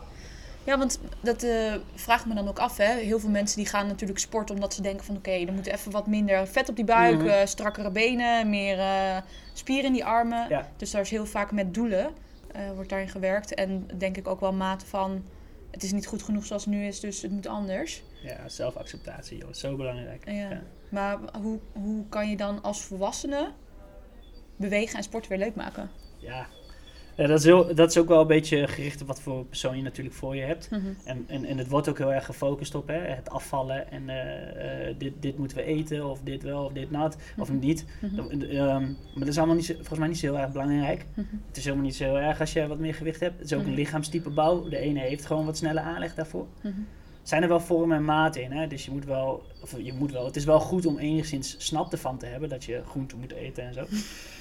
Ja, 0.64 0.78
want 0.78 1.00
dat 1.20 1.42
eh, 1.42 1.74
vraagt 1.94 2.26
me 2.26 2.34
dan 2.34 2.48
ook 2.48 2.58
af. 2.58 2.76
Hè. 2.76 2.94
Heel 2.94 3.18
veel 3.20 3.30
mensen 3.30 3.56
die 3.56 3.66
gaan 3.66 3.86
natuurlijk 3.86 4.18
sporten 4.18 4.54
omdat 4.54 4.74
ze 4.74 4.82
denken 4.82 5.04
van... 5.04 5.16
oké, 5.16 5.30
er 5.30 5.52
moet 5.52 5.66
even 5.66 5.90
wat 5.92 6.06
minder 6.06 6.46
vet 6.46 6.68
op 6.68 6.76
die 6.76 6.84
buik, 6.84 7.18
Mhm. 7.18 7.26
eh, 7.26 7.46
strakkere 7.46 7.90
benen, 7.90 8.50
meer 8.50 8.78
eh, 8.78 9.16
spieren 9.52 9.84
in 9.86 9.92
die 9.92 10.04
armen. 10.04 10.46
Ja. 10.48 10.68
Dus 10.76 10.90
daar 10.90 11.00
is 11.00 11.10
heel 11.10 11.26
vaak 11.26 11.52
met 11.52 11.74
doelen 11.74 12.06
eh, 12.58 12.70
wordt 12.72 12.88
daarin 12.90 13.08
gewerkt. 13.08 13.54
En 13.54 13.86
denk 13.98 14.16
ik 14.16 14.28
ook 14.28 14.40
wel 14.40 14.52
mate 14.52 14.86
van... 14.86 15.24
het 15.70 15.82
is 15.82 15.92
niet 15.92 16.06
goed 16.06 16.22
genoeg 16.22 16.46
zoals 16.46 16.64
het 16.64 16.74
nu 16.74 16.84
is, 16.84 17.00
dus 17.00 17.22
het 17.22 17.30
moet 17.30 17.46
anders. 17.46 18.02
Ja, 18.22 18.48
zelfacceptatie, 18.48 19.38
joh. 19.38 19.50
is 19.50 19.58
zo 19.60 19.76
belangrijk. 19.76 20.24
Ja. 20.30 20.32
Ja. 20.32 20.62
Maar 20.90 21.18
hoe, 21.40 21.58
hoe 21.72 22.08
kan 22.08 22.30
je 22.30 22.36
dan 22.36 22.62
als 22.62 22.84
volwassene 22.84 23.52
bewegen 24.56 24.96
en 24.96 25.02
sport 25.02 25.26
weer 25.26 25.38
leuk 25.38 25.54
maken? 25.54 25.90
Ja. 26.16 26.46
Ja, 27.18 27.26
dat, 27.26 27.38
is 27.38 27.44
heel, 27.44 27.74
dat 27.74 27.90
is 27.90 27.98
ook 27.98 28.08
wel 28.08 28.20
een 28.20 28.26
beetje 28.26 28.66
gericht 28.66 29.00
op 29.00 29.06
wat 29.06 29.20
voor 29.20 29.44
persoon 29.44 29.76
je 29.76 29.82
natuurlijk 29.82 30.16
voor 30.16 30.36
je 30.36 30.42
hebt. 30.42 30.70
Mhm. 30.70 30.80
En, 31.04 31.24
en, 31.26 31.44
en 31.44 31.58
het 31.58 31.68
wordt 31.68 31.88
ook 31.88 31.98
heel 31.98 32.12
erg 32.12 32.24
gefocust 32.24 32.74
op 32.74 32.88
hè, 32.88 32.98
het 32.98 33.30
afvallen 33.30 33.90
en 33.90 34.08
eh, 34.08 34.88
eh, 34.88 34.94
dit, 34.98 35.12
dit 35.20 35.38
moeten 35.38 35.56
we 35.56 35.62
eten 35.62 36.10
of 36.10 36.20
dit 36.20 36.42
wel 36.42 36.64
of 36.64 36.72
dit 36.72 36.90
not 36.90 37.16
of 37.38 37.48
Mhm. 37.48 37.58
niet. 37.58 37.84
Mhm. 38.00 38.40
Ehm, 38.42 38.82
maar 38.82 39.18
dat 39.18 39.28
is 39.28 39.38
allemaal 39.38 39.56
niet 39.56 39.66
volgens 39.74 39.98
mij 39.98 40.08
niet 40.08 40.18
zo 40.18 40.26
heel 40.26 40.38
erg 40.38 40.52
belangrijk. 40.52 41.04
Het 41.46 41.56
is 41.56 41.64
helemaal 41.64 41.84
niet 41.84 41.96
zo 41.96 42.04
heel 42.04 42.18
erg 42.18 42.40
als 42.40 42.52
je 42.52 42.66
wat 42.66 42.78
meer 42.78 42.94
gewicht 42.94 43.20
hebt. 43.20 43.38
Het 43.38 43.50
is 43.50 43.56
ook 43.56 43.64
een 43.66 43.74
lichaamstype 43.74 44.30
bouw. 44.30 44.68
De 44.68 44.78
ene 44.78 45.00
heeft 45.00 45.26
gewoon 45.26 45.44
wat 45.44 45.56
snelle 45.56 45.80
aanleg 45.80 46.14
daarvoor. 46.14 46.46
Zijn 47.28 47.42
er 47.42 47.48
wel 47.48 47.60
vormen 47.60 47.96
en 47.96 48.04
maten 48.04 48.42
in, 48.42 48.52
hè? 48.52 48.66
dus 48.66 48.84
je 48.84 48.90
moet 48.90 49.04
wel, 49.04 49.42
of 49.62 49.74
je 49.82 49.92
moet 49.92 50.12
wel, 50.12 50.24
het 50.24 50.36
is 50.36 50.44
wel 50.44 50.60
goed 50.60 50.86
om 50.86 50.98
enigszins 50.98 51.54
snap 51.58 51.92
ervan 51.92 52.18
te 52.18 52.26
hebben 52.26 52.48
dat 52.48 52.64
je 52.64 52.82
groente 52.86 53.16
moet 53.16 53.32
eten 53.32 53.64
en 53.66 53.74
zo. 53.74 53.84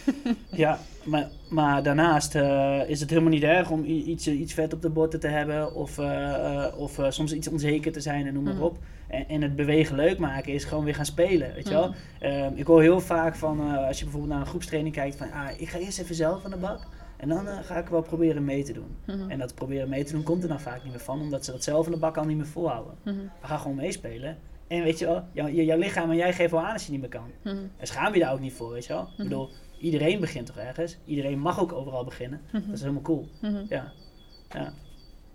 ja, 0.63 0.80
maar, 1.04 1.30
maar 1.50 1.84
daarnaast 1.84 2.36
eh, 2.36 2.89
is 2.89 3.00
het 3.00 3.10
helemaal 3.10 3.32
niet 3.32 3.43
erg 3.43 3.69
om 3.69 3.84
iets, 3.86 4.28
iets 4.28 4.54
vet 4.54 4.73
op 4.73 4.82
de 4.82 4.89
botten 4.89 5.19
te 5.19 5.28
hebben 5.28 5.73
of, 5.76 5.97
eh, 5.97 6.63
eh, 6.65 6.78
of 6.80 7.00
eh, 7.00 7.10
soms 7.10 7.34
iets 7.34 7.47
onzeker 7.47 7.91
te 7.91 8.02
zijn 8.02 8.28
en 8.28 8.34
noem 8.34 8.43
maar 8.43 8.54
Mhm. 8.54 8.63
op. 8.63 8.78
En, 9.08 9.28
en 9.28 9.41
het 9.41 9.56
bewegen 9.56 9.95
leuk 9.95 10.17
maken 10.19 10.54
is 10.54 10.63
gewoon 10.63 10.84
weer 10.84 10.95
gaan 10.95 11.06
spelen, 11.06 11.54
weet 11.54 11.67
je 11.67 11.73
wel. 11.73 11.88
Mhm. 11.88 11.97
Ehm, 12.19 12.52
ik 12.56 12.65
hoor 12.67 12.82
heel 12.82 13.00
vaak 13.00 13.36
van, 13.36 13.60
eh, 13.60 13.88
als 13.88 13.97
je 13.97 14.04
bijvoorbeeld 14.04 14.34
naar 14.34 14.41
een 14.41 14.47
groepstraining 14.50 14.95
kijkt, 14.95 15.15
van 15.15 15.32
ah, 15.32 15.50
ik 15.58 15.69
ga 15.69 15.78
eerst 15.78 16.00
even 16.00 16.15
zelf 16.15 16.45
aan 16.45 16.52
de 16.52 16.58
bak. 16.58 16.80
En 17.18 17.30
dan 17.30 17.48
eh, 17.48 17.58
ga 17.64 17.78
ik 17.78 17.88
wel 17.88 18.02
proberen 18.02 18.46
mee 18.46 18.64
te 18.64 18.74
doen. 18.74 18.98
Mhm. 19.06 19.30
En 19.30 19.40
dat 19.40 19.56
proberen 19.56 19.90
mee 19.90 20.04
te 20.04 20.12
doen 20.12 20.24
komt 20.24 20.44
er 20.44 20.50
dan 20.50 20.60
vaak 20.60 20.84
niet 20.84 20.92
meer 20.92 21.02
van, 21.02 21.22
omdat 21.22 21.46
ze 21.46 21.52
dat 21.52 21.64
zelf 21.64 21.86
in 21.86 21.92
de 21.92 21.98
bak 21.98 22.18
al 22.18 22.26
niet 22.26 22.38
meer 22.38 22.48
volhouden. 22.48 22.94
Mhm. 23.04 23.16
We 23.16 23.48
gaan 23.48 23.60
gewoon 23.60 23.76
meespelen. 23.76 24.38
En 24.68 24.84
weet 24.84 25.00
je 25.00 25.06
wel, 25.06 25.24
jouw, 25.34 25.48
jouw 25.50 25.78
lichaam 25.78 26.10
en 26.10 26.16
jij 26.16 26.34
geven 26.34 26.58
wel 26.58 26.66
aan 26.66 26.74
als 26.74 26.86
je 26.86 26.92
niet 26.92 27.02
meer 27.02 27.10
kan. 27.10 27.32
Mhm. 27.44 27.56
En 27.78 27.88
schaam 27.88 28.14
je 28.14 28.20
daar 28.20 28.34
ook 28.34 28.40
niet 28.40 28.54
voor, 28.54 28.72
weet 28.72 28.86
je 28.86 28.94
wel. 28.94 29.02
Ik 29.02 29.18
bedoel, 29.18 29.50
iedereen 29.80 30.20
begint 30.20 30.46
toch 30.46 30.58
ergens. 30.58 30.98
Iedereen 31.06 31.40
mag 31.40 31.60
ook 31.60 31.72
overal 31.72 32.04
beginnen. 32.04 32.42
Mhm. 32.52 32.66
Dat 32.66 32.76
is 32.76 32.82
helemaal 32.82 33.02
cool. 33.02 33.28
Mhm. 33.42 33.66
Ja. 33.70 33.92
Ja. 34.50 34.74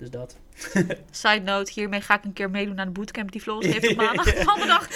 Dus 0.03 0.11
dat. 0.11 0.37
Side 1.11 1.41
note, 1.45 1.73
hiermee 1.75 2.01
ga 2.01 2.15
ik 2.15 2.25
een 2.25 2.33
keer 2.33 2.51
meedoen 2.51 2.81
aan 2.81 2.87
de 2.87 2.93
bootcamp 2.93 3.33
die 3.33 3.41
Floris 3.41 3.73
heeft 3.73 3.91
op 3.91 3.97
maandag. 3.97 4.45
Maandag. 4.57 4.89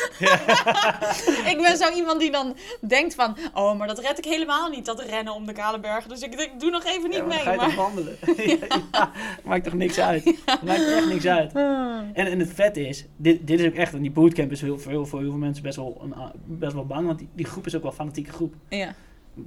ik 1.53 1.59
ben 1.63 1.77
zo 1.77 1.93
iemand 1.95 2.21
die 2.21 2.31
dan 2.31 2.57
denkt 2.81 3.15
van, 3.15 3.37
oh, 3.55 3.79
maar 3.79 3.87
dat 3.87 3.99
red 3.99 4.19
ik 4.19 4.25
helemaal 4.25 4.71
niet, 4.71 4.85
dat 4.85 5.01
rennen 5.03 5.35
om 5.35 5.47
de 5.47 5.53
kale 5.53 5.81
bergen. 5.81 6.09
Dus 6.09 6.21
ik, 6.21 6.35
ik 6.35 6.51
doe 6.59 6.71
nog 6.71 6.85
even 6.85 7.09
niet 7.09 7.19
Ja, 7.19 7.25
maar 7.25 7.35
mee. 7.35 7.39
ga 7.45 7.51
je 7.51 7.57
Maar... 7.57 7.67
toch 7.67 7.77
wandelen? 7.77 8.17
ja. 8.93 9.11
Maakt 9.45 9.65
toch 9.65 9.73
niks 9.73 9.99
uit? 9.99 10.25
Maakt 10.47 10.87
echt 10.87 11.07
niks 11.07 11.27
uit. 11.27 11.55
Ah. 11.55 11.99
En, 12.13 12.27
en 12.27 12.39
het 12.39 12.53
vet 12.55 12.77
is, 12.77 13.05
dit, 13.17 13.47
dit 13.47 13.61
is 13.61 13.67
ook 13.67 13.75
echt, 13.75 13.95
en 13.95 14.03
die 14.03 14.11
bootcamp 14.11 14.51
is 14.53 14.61
heel, 14.61 14.79
voor, 14.79 14.91
heel, 14.91 15.07
voor 15.07 15.21
heel 15.21 15.31
veel 15.31 15.39
mensen 15.39 15.63
best 15.63 15.77
wel, 15.77 16.01
een, 16.03 16.15
best 16.45 16.73
wel 16.73 16.87
bang. 16.87 17.07
Want 17.07 17.19
die, 17.19 17.29
die 17.33 17.47
groep 17.47 17.67
is 17.67 17.75
ook 17.75 17.83
wel 17.83 17.91
een 17.91 17.97
fanatieke 17.97 18.33
groep. 18.33 18.55
Ja, 18.69 18.95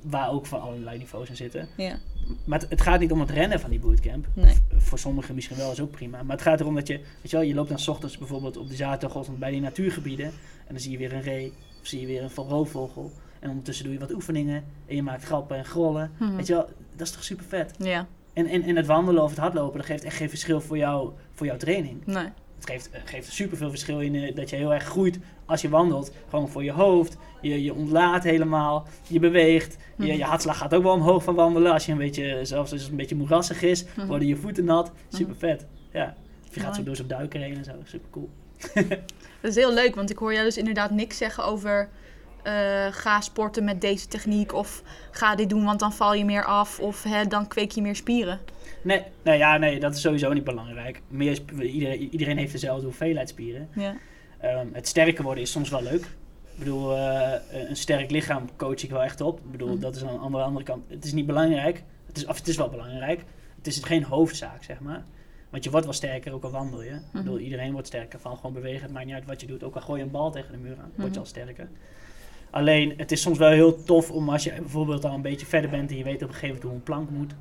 Waar 0.04 0.32
ook 0.32 0.46
van 0.46 0.62
allerlei 0.62 0.98
niveaus 0.98 1.30
in 1.30 1.36
zitten. 1.36 1.68
ja. 1.78 1.98
Maar 2.46 2.60
het, 2.60 2.70
het 2.70 2.82
gaat 2.82 3.00
niet 3.00 3.12
om 3.12 3.20
het 3.20 3.30
rennen 3.30 3.60
van 3.60 3.70
die 3.70 3.80
bootcamp. 3.80 4.28
Nee. 4.34 4.54
Of 4.76 4.84
voor 4.84 5.00
sommigen 5.00 5.36
misschien 5.36 5.58
wel, 5.58 5.72
is 5.72 5.80
ook 5.82 5.92
prima. 5.92 6.24
Maar 6.24 6.36
het 6.36 6.46
gaat 6.46 6.60
erom 6.60 6.76
dat 6.76 6.88
je, 6.88 6.94
weet 6.98 7.32
je 7.32 7.38
wel, 7.38 7.46
je 7.46 7.54
loopt 7.54 7.70
dan 7.70 7.80
's 7.80 7.88
ochtends 7.88 8.18
bijvoorbeeld 8.18 8.58
op 8.58 8.70
de 8.70 8.76
zaterdagochtend 8.76 9.40
bij 9.40 9.52
die 9.52 9.62
natuurgebieden. 9.62 10.26
En 10.26 10.34
dan 10.68 10.80
zie 10.80 10.92
je 10.92 10.98
weer 10.98 11.14
een 11.14 11.22
ree, 11.22 11.54
of 11.82 11.88
zie 11.88 12.02
je 12.02 12.06
weer 12.08 12.24
een 12.24 12.30
roofvogel. 12.36 13.12
En 13.40 13.50
ondertussen 13.50 13.86
doe 13.86 13.94
je 13.94 14.00
wat 14.00 14.14
oefeningen. 14.14 14.64
En 14.86 14.96
je 14.96 15.04
maakt 15.04 15.24
grappen 15.24 15.58
en 15.58 15.66
grollen. 15.66 16.12
Mhm. 16.20 16.36
Weet 16.36 16.48
je 16.48 16.54
wel, 16.54 16.66
dat 16.96 17.08
is 17.08 17.14
toch 17.14 17.24
super 17.24 17.46
vet. 17.46 17.74
Ja, 17.78 18.08
En, 18.34 18.46
en, 18.48 18.64
en 18.64 18.76
het 18.76 18.86
wandelen 18.86 19.24
of 19.24 19.30
het 19.30 19.40
hardlopen, 19.40 19.78
dat 19.78 19.86
geeft 19.88 20.04
echt 20.04 20.16
geen 20.18 20.30
verschil 20.30 20.62
voor, 20.62 20.78
jou, 20.78 21.12
voor 21.34 21.46
jouw 21.46 21.58
training. 21.58 22.06
nee. 22.06 22.28
Het 22.56 22.70
geeft, 22.70 22.90
eh, 22.90 23.02
geeft 23.06 23.32
super 23.32 23.58
veel 23.58 23.70
verschil 23.70 24.00
in 24.02 24.16
eh, 24.16 24.36
dat 24.36 24.50
je 24.50 24.56
heel 24.56 24.74
erg 24.74 24.84
groeit 24.84 25.20
als 25.50 25.62
je 25.62 25.70
wandelt. 25.70 26.12
Gewoon 26.30 26.50
voor 26.50 26.64
je 26.64 26.72
hoofd. 26.72 27.18
Je, 27.42 27.64
je 27.64 27.74
ontlaat 27.74 28.24
helemaal. 28.24 28.88
Je 29.08 29.20
beweegt. 29.20 29.78
Je, 29.98 30.04
Mhm. 30.06 30.18
je 30.18 30.24
hartslag 30.24 30.58
gaat 30.58 30.74
ook 30.74 30.84
wel 30.84 30.94
omhoog 30.94 31.24
van 31.24 31.36
wandelen. 31.36 31.72
Als 31.74 31.86
je 31.86 31.92
een 31.92 31.98
beetje, 31.98 32.40
zelfs 32.46 32.72
als 32.72 32.82
het 32.82 32.90
een 32.90 32.98
beetje 32.98 33.16
moerassig 33.16 33.62
is, 33.62 33.86
Mhm. 33.96 34.08
worden 34.08 34.28
je 34.28 34.36
voeten 34.36 34.66
nat. 34.66 34.92
Super 35.10 35.36
vet. 35.36 35.66
Ja. 35.94 36.16
Of 36.48 36.56
je 36.56 36.60
gaat 36.62 36.76
zo 36.76 36.84
door 36.84 36.96
zo'n 36.96 37.08
duiker 37.08 37.40
heen 37.42 37.56
en 37.58 37.64
zo. 37.64 37.72
Super 37.84 38.10
cool. 38.10 38.30
Dat 39.42 39.52
is 39.52 39.56
heel 39.56 39.74
leuk, 39.74 39.96
want 39.96 40.10
ik 40.10 40.18
hoor 40.18 40.34
jou 40.34 40.46
dus 40.46 40.58
inderdaad 40.58 40.92
niks 40.92 41.18
zeggen 41.18 41.46
over... 41.46 41.90
eh, 42.44 42.54
ga 42.92 43.22
sporten 43.22 43.64
met 43.64 43.82
deze 43.82 44.08
techniek 44.08 44.54
of 44.54 44.84
ga 45.12 45.36
dit 45.36 45.50
doen, 45.50 45.64
want 45.66 45.80
dan 45.80 45.94
val 45.94 46.14
je 46.14 46.26
meer 46.26 46.46
af 46.46 46.80
of 46.80 47.04
hè, 47.04 47.26
dan 47.26 47.48
kweek 47.48 47.72
je 47.72 47.82
meer 47.82 47.96
spieren. 47.96 48.40
Nee, 48.82 49.04
nou 49.24 49.38
ja, 49.38 49.58
nee, 49.58 49.80
dat 49.80 49.96
is 49.96 50.02
sowieso 50.02 50.34
niet 50.34 50.44
belangrijk. 50.44 51.02
Meer, 51.08 51.40
iedereen, 51.62 52.00
iedereen 52.12 52.38
heeft 52.38 52.52
dezelfde 52.52 52.86
hoeveelheid 52.86 53.30
spieren. 53.30 53.70
Ja. 53.76 53.96
Ehm, 54.40 54.68
het 54.74 54.88
sterker 54.88 55.24
worden 55.24 55.44
is 55.44 55.52
soms 55.52 55.70
wel 55.70 55.82
leuk. 55.84 56.02
Ik 56.54 56.66
bedoel, 56.66 56.96
eh, 56.96 57.34
een 57.70 57.76
sterk 57.76 58.12
lichaam 58.12 58.50
coach 58.58 58.84
ik 58.84 58.90
wel 58.90 59.04
echt 59.04 59.22
op. 59.22 59.40
Ik 59.40 59.52
bedoel, 59.52 59.70
Mhm. 59.70 59.80
dat 59.80 59.96
is 59.96 60.04
aan 60.04 60.14
de 60.14 60.20
andere, 60.20 60.44
andere 60.44 60.66
kant. 60.66 60.84
Het 60.90 61.06
is 61.06 61.14
niet 61.14 61.26
belangrijk. 61.26 61.84
Het 62.06 62.18
is, 62.18 62.26
of 62.26 62.38
het 62.38 62.48
is 62.48 62.58
wel 62.58 62.70
belangrijk. 62.70 63.24
Het 63.56 63.68
is 63.68 63.84
geen 63.84 64.04
hoofdzaak, 64.04 64.64
zeg 64.64 64.80
maar. 64.80 65.04
Want 65.50 65.64
je 65.64 65.70
wordt 65.70 65.86
wel 65.86 65.96
sterker, 65.96 66.34
ook 66.34 66.44
al 66.44 66.52
wandel 66.52 66.82
je. 66.84 66.90
Ik 66.90 67.02
bedoel, 67.12 67.34
Mhm. 67.34 67.44
iedereen 67.44 67.72
wordt 67.72 67.88
sterker 67.88 68.20
van 68.20 68.36
gewoon 68.36 68.54
bewegen. 68.54 68.82
Het 68.84 68.92
maakt 68.92 69.06
niet 69.06 69.16
uit 69.16 69.26
wat 69.26 69.42
je 69.42 69.48
doet. 69.48 69.64
Ook 69.64 69.76
al 69.76 69.82
gooi 69.82 70.00
je 70.00 70.06
een 70.06 70.12
bal 70.12 70.32
tegen 70.32 70.52
de 70.52 70.58
muur 70.58 70.78
aan, 70.78 70.92
word 70.96 70.98
Mhm. 71.08 71.14
je 71.14 71.20
al 71.20 71.26
sterker. 71.26 71.70
Alleen, 72.50 72.94
het 72.98 73.12
is 73.12 73.22
soms 73.22 73.38
wel 73.38 73.50
heel 73.52 73.84
tof 73.84 74.12
om 74.12 74.30
als 74.30 74.44
je 74.44 74.52
bijvoorbeeld 74.52 75.06
al 75.06 75.14
een 75.14 75.22
beetje 75.22 75.46
verder 75.46 75.70
bent 75.70 75.90
en 75.92 75.98
je 75.98 76.04
weet 76.04 76.22
op 76.24 76.28
een 76.28 76.34
gegeven 76.34 76.48
moment 76.48 76.64
hoe 76.64 76.74
een 76.74 76.84
plank 76.84 77.10
moet. 77.10 77.34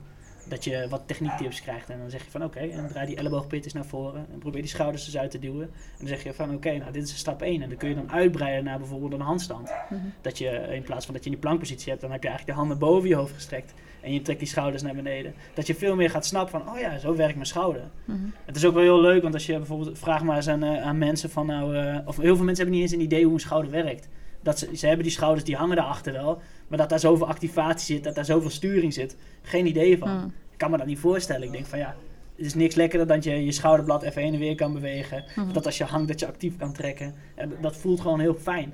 Dat 0.48 0.64
je 0.64 0.86
wat 0.88 1.02
techniektips 1.06 1.62
krijgt. 1.62 1.90
En 1.90 1.98
dan 1.98 2.10
zeg 2.10 2.24
je 2.24 2.30
van 2.30 2.44
oké, 2.44 2.58
en 2.58 2.88
draai 2.88 3.06
die 3.06 3.16
elleboogpit 3.16 3.64
eens 3.64 3.72
naar 3.72 3.86
voren. 3.86 4.26
En 4.32 4.38
probeer 4.38 4.60
die 4.60 4.70
schouders 4.70 5.06
eens 5.06 5.16
uit 5.16 5.30
te 5.30 5.38
duwen. 5.38 5.62
En 5.62 5.98
dan 5.98 6.08
zeg 6.08 6.22
je 6.22 6.34
van 6.34 6.54
oké, 6.54 6.76
nou 6.76 6.92
dit 6.92 7.02
is 7.02 7.16
stap 7.16 7.42
1. 7.42 7.62
En 7.62 7.68
dan 7.68 7.78
kun 7.78 7.88
je 7.88 7.94
dan 7.94 8.10
uitbreiden 8.10 8.64
naar 8.64 8.78
bijvoorbeeld 8.78 9.12
een 9.12 9.20
handstand. 9.20 9.72
Mhm. 9.90 10.00
Dat 10.20 10.38
je 10.38 10.50
in 10.70 10.82
plaats 10.82 11.04
van 11.04 11.14
dat 11.14 11.24
je 11.24 11.30
in 11.30 11.36
die 11.36 11.46
plankpositie 11.46 11.88
hebt, 11.88 12.00
dan 12.00 12.10
heb 12.10 12.22
je 12.22 12.28
eigenlijk 12.28 12.58
de 12.58 12.64
handen 12.64 12.88
boven 12.88 13.08
je 13.08 13.14
hoofd 13.14 13.34
gestrekt. 13.34 13.74
En 14.00 14.12
je 14.12 14.22
trekt 14.22 14.38
die 14.38 14.48
schouders 14.48 14.82
naar 14.82 14.94
beneden. 14.94 15.34
Dat 15.54 15.66
je 15.66 15.74
veel 15.74 15.96
meer 15.96 16.10
gaat 16.10 16.26
snappen 16.26 16.60
van, 16.60 16.74
oh 16.74 16.78
ja, 16.78 16.98
zo 16.98 17.16
werkt 17.16 17.34
mijn 17.34 17.46
schouder. 17.46 17.82
Mhm. 18.04 18.18
Het 18.44 18.56
is 18.56 18.64
ook 18.64 18.74
wel 18.74 18.82
heel 18.82 19.00
leuk, 19.00 19.22
want 19.22 19.34
als 19.34 19.46
je 19.46 19.56
bijvoorbeeld, 19.56 19.98
vraag 19.98 20.22
maar 20.22 20.36
eens 20.36 20.48
aan, 20.48 20.62
eh, 20.62 20.82
aan 20.82 20.98
mensen 20.98 21.30
van 21.30 21.46
nou, 21.46 21.76
eh, 21.76 21.98
of 22.04 22.16
heel 22.16 22.36
veel 22.36 22.44
mensen 22.44 22.64
hebben 22.64 22.82
niet 22.82 22.82
eens 22.82 22.92
een 22.92 23.06
idee 23.06 23.24
hoe 23.24 23.34
een 23.34 23.40
schouder 23.40 23.70
werkt. 23.70 24.08
Dat 24.42 24.58
ze, 24.58 24.76
ze 24.76 24.86
hebben 24.86 25.04
die 25.04 25.12
schouders, 25.12 25.44
die 25.44 25.56
hangen 25.56 25.76
daarachter 25.76 26.12
wel, 26.12 26.40
maar 26.68 26.78
dat 26.78 26.88
daar 26.88 26.98
zoveel 27.00 27.28
activatie 27.28 27.94
zit, 27.94 28.04
dat 28.04 28.14
daar 28.14 28.24
zoveel 28.24 28.50
sturing 28.50 28.92
zit, 28.94 29.16
geen 29.42 29.66
idee 29.66 29.98
van. 29.98 30.16
Mhm. 30.16 30.26
Ik 30.26 30.58
kan 30.64 30.70
me 30.70 30.76
dat 30.78 30.86
niet 30.86 30.98
voorstellen. 30.98 31.42
Ik 31.42 31.52
denk 31.52 31.66
van 31.66 31.78
ja, 31.78 31.94
het 32.36 32.46
is 32.46 32.54
niks 32.54 32.74
lekkerder 32.74 33.06
dan 33.06 33.20
je 33.22 33.44
je 33.44 33.52
schouderblad 33.52 34.02
even 34.02 34.22
heen 34.22 34.32
en 34.32 34.38
weer 34.38 34.54
kan 34.54 34.72
bewegen. 34.72 35.24
Mhm. 35.36 35.52
Dat 35.52 35.66
als 35.66 35.78
je 35.78 35.84
hangt, 35.84 36.08
dat 36.08 36.20
je 36.20 36.26
actief 36.26 36.56
kan 36.56 36.72
trekken. 36.72 37.14
En 37.34 37.52
dat 37.60 37.76
voelt 37.76 38.00
gewoon 38.00 38.20
heel 38.20 38.34
fijn. 38.34 38.72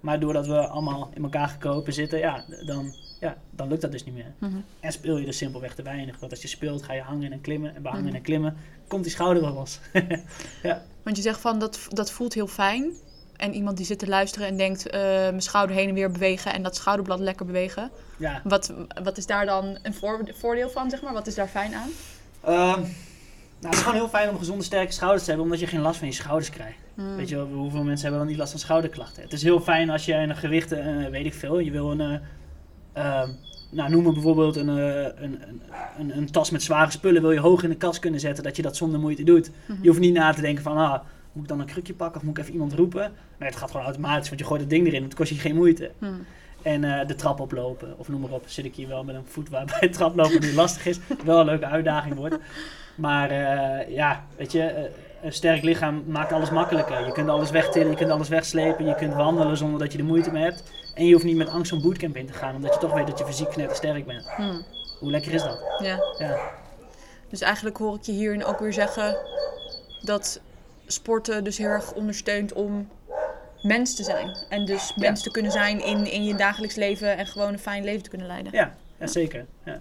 Maar 0.00 0.20
doordat 0.20 0.46
we 0.46 0.66
allemaal 0.66 1.10
in 1.14 1.22
elkaar 1.22 1.48
gekropen 1.48 1.92
zitten, 1.92 2.18
ja, 2.18 2.44
dan, 2.66 2.94
ja, 3.20 3.36
dan 3.50 3.68
lukt 3.68 3.80
dat 3.80 3.92
dus 3.92 4.04
niet 4.04 4.14
meer. 4.14 4.32
Mhm. 4.38 4.56
En 4.80 4.92
speel 4.92 5.16
je 5.16 5.26
er 5.26 5.32
simpelweg 5.34 5.74
te 5.74 5.82
weinig. 5.82 6.18
Want 6.20 6.32
als 6.32 6.42
je 6.42 6.48
speelt, 6.48 6.82
ga 6.82 6.92
je 6.92 7.00
hangen 7.00 7.32
en 7.32 7.40
klimmen. 7.40 7.74
En 7.74 7.82
bij 7.82 7.90
hangen 7.90 8.06
Mhm. 8.06 8.16
en 8.16 8.22
klimmen 8.22 8.56
komt 8.88 9.02
die 9.02 9.12
schouder 9.12 9.42
wel 9.42 9.52
los. 9.52 9.80
ja. 10.62 10.82
Want 11.02 11.16
je 11.16 11.22
zegt 11.22 11.40
van 11.40 11.58
dat, 11.58 11.86
dat 11.88 12.10
voelt 12.10 12.34
heel 12.34 12.46
fijn. 12.46 12.92
En 13.42 13.54
iemand 13.54 13.76
die 13.76 13.86
zit 13.86 13.98
te 13.98 14.08
luisteren 14.08 14.48
en 14.48 14.56
denkt 14.56 14.90
eh, 14.90 15.00
mijn 15.10 15.42
schouder 15.42 15.76
heen 15.76 15.88
en 15.88 15.94
weer 15.94 16.10
bewegen 16.10 16.52
en 16.52 16.62
dat 16.62 16.76
schouderblad 16.76 17.20
lekker 17.20 17.46
bewegen. 17.46 17.90
ja. 18.16 18.40
Wat, 18.44 18.72
wat 19.02 19.16
is 19.18 19.26
daar 19.26 19.46
dan 19.46 19.78
een 19.82 19.94
voor- 19.94 20.28
voordeel 20.32 20.70
van, 20.70 20.90
zeg 20.90 21.02
maar? 21.02 21.12
Wat 21.12 21.26
is 21.26 21.34
daar 21.34 21.48
fijn 21.48 21.74
aan? 21.74 21.88
Ehm, 22.40 22.80
nou, 22.80 22.84
het 23.60 23.72
is 23.74 23.78
gewoon 23.80 23.94
heel 23.94 24.08
fijn 24.08 24.28
om 24.28 24.38
gezonde, 24.38 24.64
sterke 24.64 24.92
schouders 24.92 25.22
te 25.22 25.28
hebben, 25.28 25.46
omdat 25.46 25.60
je 25.60 25.66
geen 25.66 25.80
last 25.80 25.98
van 25.98 26.08
je 26.08 26.14
schouders 26.14 26.50
krijgt. 26.50 26.78
Hmm. 26.94 27.16
Weet 27.16 27.28
je 27.28 27.36
wel, 27.36 27.46
hoeveel 27.46 27.82
mensen 27.82 28.00
hebben 28.02 28.18
dan 28.18 28.28
niet 28.28 28.38
last 28.38 28.50
van 28.50 28.60
schouderklachten? 28.60 29.22
Het 29.22 29.32
is 29.32 29.42
heel 29.42 29.60
fijn 29.60 29.90
als 29.90 30.04
je 30.04 30.14
een 30.14 30.36
gewichten, 30.36 31.04
eh, 31.04 31.10
weet 31.10 31.26
ik 31.26 31.34
veel, 31.34 31.58
je 31.58 31.70
wil 31.70 31.90
een, 31.90 32.20
ehm, 32.92 33.28
nou 33.70 33.90
noem 33.90 34.02
maar 34.02 34.12
bijvoorbeeld 34.12 34.56
een, 34.56 34.68
een, 34.68 35.22
een, 35.22 35.42
een, 35.98 36.16
een 36.16 36.30
tas 36.30 36.50
met 36.50 36.62
zware 36.62 36.90
spullen, 36.90 37.22
wil 37.22 37.32
je 37.32 37.40
hoog 37.40 37.62
in 37.62 37.68
de 37.70 37.76
kast 37.76 37.98
kunnen 37.98 38.20
zetten, 38.20 38.44
dat 38.44 38.56
je 38.56 38.62
dat 38.62 38.76
zonder 38.76 39.00
moeite 39.00 39.22
doet. 39.24 39.50
Mhm. 39.66 39.82
Je 39.82 39.88
hoeft 39.88 40.00
niet 40.00 40.14
na 40.14 40.32
te 40.32 40.40
denken 40.40 40.62
van, 40.62 40.76
ah, 40.76 41.00
moet 41.32 41.42
ik 41.42 41.48
dan 41.48 41.60
een 41.60 41.66
krukje 41.66 41.94
pakken 41.94 42.20
of 42.20 42.26
moet 42.26 42.36
ik 42.36 42.42
even 42.42 42.52
iemand 42.54 42.72
roepen? 42.72 43.12
Nee, 43.38 43.48
het 43.48 43.58
gaat 43.58 43.70
gewoon 43.70 43.86
automatisch, 43.86 44.28
want 44.28 44.40
je 44.40 44.46
gooit 44.46 44.60
het 44.60 44.70
ding 44.70 44.86
erin, 44.86 45.02
het 45.02 45.14
kost 45.14 45.30
je 45.30 45.38
geen 45.38 45.54
moeite. 45.54 45.90
Hmm. 45.98 46.26
En 46.62 46.84
eh, 46.84 47.06
de 47.06 47.14
trap 47.14 47.40
oplopen, 47.40 47.98
of 47.98 48.08
noem 48.08 48.20
maar 48.20 48.30
op, 48.30 48.42
zit 48.46 48.64
ik 48.64 48.74
hier 48.74 48.88
wel 48.88 49.04
met 49.04 49.14
een 49.14 49.26
voet 49.26 49.48
waarbij 49.48 49.76
het 49.80 49.92
traplopen 49.92 50.40
nu 50.40 50.54
lastig 50.54 50.86
is. 50.86 50.98
Wel 51.24 51.40
een 51.40 51.46
leuke 51.46 51.66
uitdaging 51.66 52.14
wordt. 52.14 52.38
Maar 52.94 53.30
eh, 53.30 53.94
ja, 53.94 54.24
weet 54.36 54.52
je, 54.52 54.62
eh, 54.62 54.90
een 55.22 55.32
sterk 55.32 55.62
lichaam 55.62 56.04
maakt 56.06 56.32
alles 56.32 56.50
makkelijker. 56.50 57.06
Je 57.06 57.12
kunt 57.12 57.28
alles 57.28 57.50
wegtillen, 57.50 57.90
je 57.90 57.96
kunt 57.96 58.10
alles 58.10 58.28
wegslepen, 58.28 58.86
je 58.86 58.94
kunt 58.94 59.14
wandelen 59.14 59.56
zonder 59.56 59.78
dat 59.78 59.92
je 59.92 59.98
er 59.98 60.04
moeite 60.04 60.32
mee 60.32 60.42
hebt. 60.42 60.72
En 60.94 61.06
je 61.06 61.12
hoeft 61.12 61.24
niet 61.24 61.36
met 61.36 61.48
angst 61.48 61.70
zo'n 61.70 61.82
bootcamp 61.82 62.16
in 62.16 62.26
te 62.26 62.32
gaan, 62.32 62.54
omdat 62.54 62.74
je 62.74 62.80
toch 62.80 62.94
weet 62.94 63.06
dat 63.06 63.18
je 63.18 63.24
fysiek 63.24 63.68
sterk 63.72 64.06
bent. 64.06 64.28
Hmm. 64.36 64.62
Hoe 64.98 65.10
lekker 65.10 65.32
is 65.32 65.42
dat? 65.42 65.58
Ja. 65.82 65.98
Ja, 66.18 66.50
Dus 67.28 67.40
eigenlijk 67.40 67.76
hoor 67.76 67.94
ik 67.94 68.02
je 68.02 68.12
hierin 68.12 68.44
ook 68.44 68.58
weer 68.58 68.72
zeggen 68.72 69.16
dat 70.02 70.40
sporten 70.92 71.44
dus 71.44 71.58
heel 71.58 71.68
erg 71.68 71.92
ondersteunt 71.92 72.52
om 72.52 72.88
mens 73.62 73.94
te 73.94 74.02
zijn. 74.02 74.36
En 74.48 74.64
dus 74.64 74.94
mens 74.96 75.22
te 75.22 75.30
kunnen 75.30 75.52
zijn 75.52 75.84
in, 75.84 76.10
in 76.12 76.24
je 76.24 76.34
dagelijks 76.34 76.74
leven 76.74 77.16
en 77.16 77.26
gewoon 77.26 77.52
een 77.52 77.58
fijn 77.58 77.84
leven 77.84 78.02
te 78.02 78.08
kunnen 78.08 78.26
leiden. 78.26 78.52
ja, 78.52 78.74
ja 78.98 79.06
zeker. 79.06 79.46
Ja. 79.64 79.80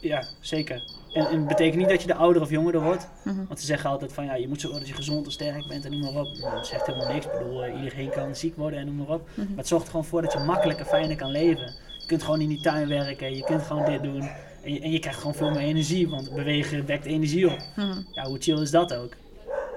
Ja. 0.00 0.24
zeker. 0.40 0.82
En, 1.12 1.26
en 1.26 1.38
het 1.38 1.48
betekent 1.48 1.76
niet 1.76 1.88
dat 1.88 2.00
je 2.00 2.06
de 2.06 2.14
ouder 2.14 2.42
of 2.42 2.50
jonger 2.50 2.80
wordt. 2.80 3.08
Mhm. 3.24 3.46
Want 3.46 3.60
ze 3.60 3.66
zeggen 3.66 3.90
altijd 3.90 4.12
van 4.12 4.24
ja, 4.24 4.34
je 4.34 4.48
moet 4.48 4.60
zo 4.60 4.72
dat 4.72 4.88
je 4.88 4.94
gezond 4.94 5.26
en 5.26 5.32
sterk 5.32 5.68
bent 5.68 5.84
en 5.84 5.90
noem 5.90 6.00
maar 6.00 6.22
op. 6.22 6.36
Dat 6.40 6.66
zegt 6.66 6.86
helemaal 6.86 7.12
niks. 7.12 7.26
Ik 7.26 7.32
bedoel, 7.32 7.64
eh, 7.64 7.82
iedereen 7.82 8.10
kan 8.10 8.36
ziek 8.36 8.56
worden 8.56 8.78
en 8.78 8.86
noem 8.86 8.96
maar 8.96 9.08
op. 9.08 9.28
Mhm. 9.34 9.48
Maar 9.48 9.56
het 9.56 9.68
zorgt 9.68 9.84
er 9.84 9.90
gewoon 9.90 10.06
voor 10.06 10.22
dat 10.22 10.32
je 10.32 10.38
makkelijker, 10.38 10.86
fijner 10.86 11.16
kan 11.16 11.30
leven. 11.30 11.74
Je 11.98 12.06
kunt 12.06 12.22
gewoon 12.22 12.40
in 12.40 12.48
die 12.48 12.60
tuin 12.60 12.88
werken, 12.88 13.36
je 13.36 13.44
kunt 13.44 13.62
gewoon 13.62 13.84
dit 13.84 14.02
doen. 14.02 14.30
En 14.62 14.72
je, 14.74 14.80
en 14.80 14.90
je 14.90 14.98
krijgt 14.98 15.18
gewoon 15.18 15.34
veel 15.34 15.50
meer 15.50 15.60
energie, 15.60 16.08
want 16.08 16.34
bewegen 16.34 16.86
wekt 16.86 17.04
energie 17.04 17.50
op. 17.50 17.58
Mhm. 17.76 18.00
Ja, 18.12 18.24
hoe 18.24 18.38
chill 18.38 18.60
is 18.60 18.70
dat 18.70 18.94
ook? 18.94 19.12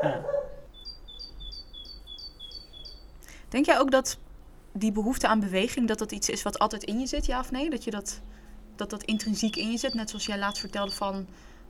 Ja. 0.03 0.21
Denk 3.49 3.65
jij 3.65 3.79
ook 3.79 3.91
dat 3.91 4.17
die 4.71 4.91
behoefte 4.91 5.27
aan 5.27 5.39
beweging, 5.39 5.87
dat 5.87 5.99
dat 5.99 6.11
iets 6.11 6.29
is 6.29 6.43
wat 6.43 6.59
altijd 6.59 6.83
in 6.83 6.99
je 6.99 7.05
zit, 7.05 7.25
ja 7.25 7.39
of 7.39 7.51
nee? 7.51 7.69
Dat 7.69 7.83
je 7.83 7.91
dat, 7.91 8.21
dat, 8.75 8.89
dat 8.89 9.03
intrinsiek 9.03 9.55
in 9.55 9.71
je 9.71 9.77
zit, 9.77 9.93
net 9.93 10.09
zoals 10.09 10.25
jij 10.25 10.37
laatst 10.37 10.59
vertelde 10.59 10.91
van 10.91 11.27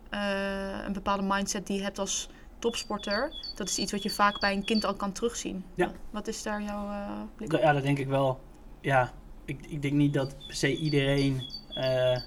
eh, 0.09 0.85
een 0.85 0.93
bepaalde 0.93 1.23
mindset 1.23 1.67
die 1.67 1.77
je 1.77 1.83
hebt 1.83 1.99
als 1.99 2.29
topsporter. 2.59 3.33
Dat 3.55 3.69
is 3.69 3.77
iets 3.77 3.91
wat 3.91 4.03
je 4.03 4.09
vaak 4.09 4.39
bij 4.39 4.53
een 4.53 4.65
kind 4.65 4.85
al 4.85 4.93
kan 4.93 5.11
terugzien. 5.11 5.63
Ja. 5.73 5.91
Wat 6.09 6.27
is 6.27 6.43
daar 6.43 6.61
jouw 6.61 6.89
eh, 6.89 7.21
blik 7.35 7.53
op? 7.53 7.59
Ja, 7.59 7.73
dat 7.73 7.83
denk 7.83 7.99
ik 7.99 8.07
wel. 8.07 8.39
Ja, 8.81 9.13
ik, 9.45 9.65
ik 9.67 9.81
denk 9.81 9.93
niet 9.93 10.13
dat 10.13 10.35
per 10.47 10.55
se 10.55 10.77
iedereen 10.77 11.41
eh, 11.73 12.17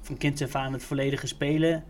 van 0.00 0.16
kind 0.16 0.42
af 0.42 0.54
aan 0.54 0.72
het 0.72 0.82
volledige 0.82 1.26
spelen, 1.26 1.84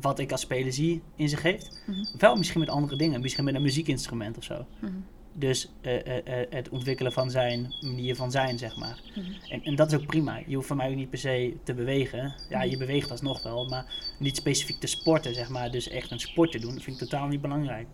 wat 0.00 0.18
ik 0.18 0.32
als 0.32 0.40
speler 0.40 0.72
zie, 0.72 1.02
in 1.16 1.28
zich 1.28 1.42
heeft. 1.42 1.82
Mhm. 1.86 2.04
Wel 2.18 2.36
misschien 2.36 2.60
met 2.60 2.68
andere 2.68 2.96
dingen, 2.96 3.20
misschien 3.20 3.44
met 3.44 3.54
een 3.54 3.62
muziekinstrument 3.62 4.36
of 4.36 4.44
zo. 4.44 4.66
Mhm. 4.80 4.92
Dus 5.34 5.68
eh, 5.80 6.06
eh, 6.06 6.40
eh, 6.40 6.46
het 6.50 6.68
ontwikkelen 6.68 7.12
van 7.12 7.30
zijn 7.30 7.74
manier 7.80 8.16
van 8.16 8.30
zijn, 8.30 8.58
zeg 8.58 8.76
maar. 8.76 9.00
Mhm. 9.14 9.32
En, 9.48 9.62
en 9.62 9.74
dat 9.76 9.92
is 9.92 9.98
ook 9.98 10.06
prima. 10.06 10.40
Je 10.46 10.54
hoeft 10.54 10.66
van 10.66 10.76
mij 10.76 10.88
ook 10.88 10.94
niet 10.94 11.10
per 11.10 11.18
se 11.18 11.56
te 11.62 11.74
bewegen. 11.74 12.34
Ja, 12.48 12.62
je 12.62 12.76
beweegt 12.76 13.10
alsnog 13.10 13.42
wel, 13.42 13.68
maar 13.68 14.14
niet 14.18 14.36
specifiek 14.36 14.80
te 14.80 14.86
sporten, 14.86 15.34
zeg 15.34 15.48
maar. 15.48 15.70
Dus 15.70 15.88
echt 15.88 16.10
een 16.10 16.20
sport 16.20 16.52
te 16.52 16.58
doen, 16.58 16.74
dat 16.74 16.82
vind 16.82 17.00
ik 17.00 17.08
totaal 17.08 17.28
niet 17.28 17.40
belangrijk. 17.40 17.86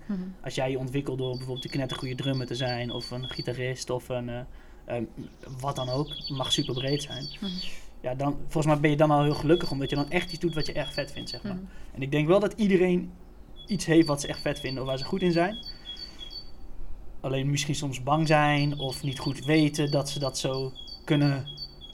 Als 0.43 0.55
jij 0.55 0.71
je 0.71 0.79
ontwikkelt 0.79 1.19
door 1.19 1.31
bijvoorbeeld 1.37 1.65
een 1.65 1.71
knettergoede 1.71 2.15
drummer 2.15 2.47
te 2.47 2.55
zijn, 2.55 2.91
of 2.91 3.11
een 3.11 3.29
gitarist, 3.29 3.91
of 3.91 4.09
een 4.09 4.29
eh, 4.29 4.41
ehm, 4.85 5.05
wat 5.61 5.77
dan 5.77 5.89
ook, 5.89 6.29
mag 6.29 6.53
super 6.53 6.75
breed 6.75 7.03
zijn. 7.03 7.29
Ja, 8.01 8.15
dan, 8.15 8.33
volgens 8.41 8.67
mij 8.67 8.81
ben 8.81 8.91
je 8.91 8.97
dan 8.97 9.11
al 9.11 9.23
heel 9.23 9.35
gelukkig, 9.35 9.71
omdat 9.71 9.91
je 9.91 9.97
dan 9.97 10.11
echt 10.11 10.31
iets 10.33 10.41
doet 10.41 10.55
wat 10.55 10.67
je 10.67 10.73
echt 10.73 10.95
vet 10.95 11.13
vindt, 11.13 11.31
zeg 11.31 11.43
maar. 11.43 11.55
Mhm. 11.55 11.65
En 11.95 12.03
ik 12.03 12.11
denk 12.11 12.27
wel 12.29 12.41
dat 12.41 12.53
iedereen 12.57 13.11
iets 13.67 13.85
heeft 13.87 14.07
wat 14.07 14.21
ze 14.21 14.27
echt 14.27 14.41
vet 14.41 14.61
vinden 14.61 14.83
of 14.83 14.89
waar 14.89 14.99
ze 14.99 15.05
goed 15.05 15.23
in 15.23 15.33
zijn. 15.33 15.57
Alleen 17.21 17.51
misschien 17.51 17.75
soms 17.75 18.03
bang 18.03 18.27
zijn 18.27 18.79
of 18.79 19.03
niet 19.03 19.19
goed 19.19 19.45
weten 19.45 19.91
dat 19.91 20.11
ze 20.11 20.19
dat 20.19 20.39
zo 20.39 20.73
kunnen 21.05 21.47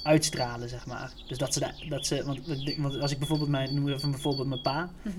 uitstralen, 0.03 0.69
zeg 0.69 0.87
maar. 0.87 1.13
Dus 1.29 1.39
dat 1.39 1.53
ze, 1.53 1.61
da- 1.61 1.75
dat 1.89 2.07
ze 2.07 2.25
want, 2.25 2.41
want 2.79 3.01
als 3.01 3.13
ik 3.13 3.19
bijvoorbeeld 3.19 3.51
mijn, 3.51 3.75
noem 3.75 3.89
even 3.89 4.11
bijvoorbeeld 4.11 4.49
mijn 4.49 4.61
pa, 4.61 4.91
Mhm. 5.03 5.15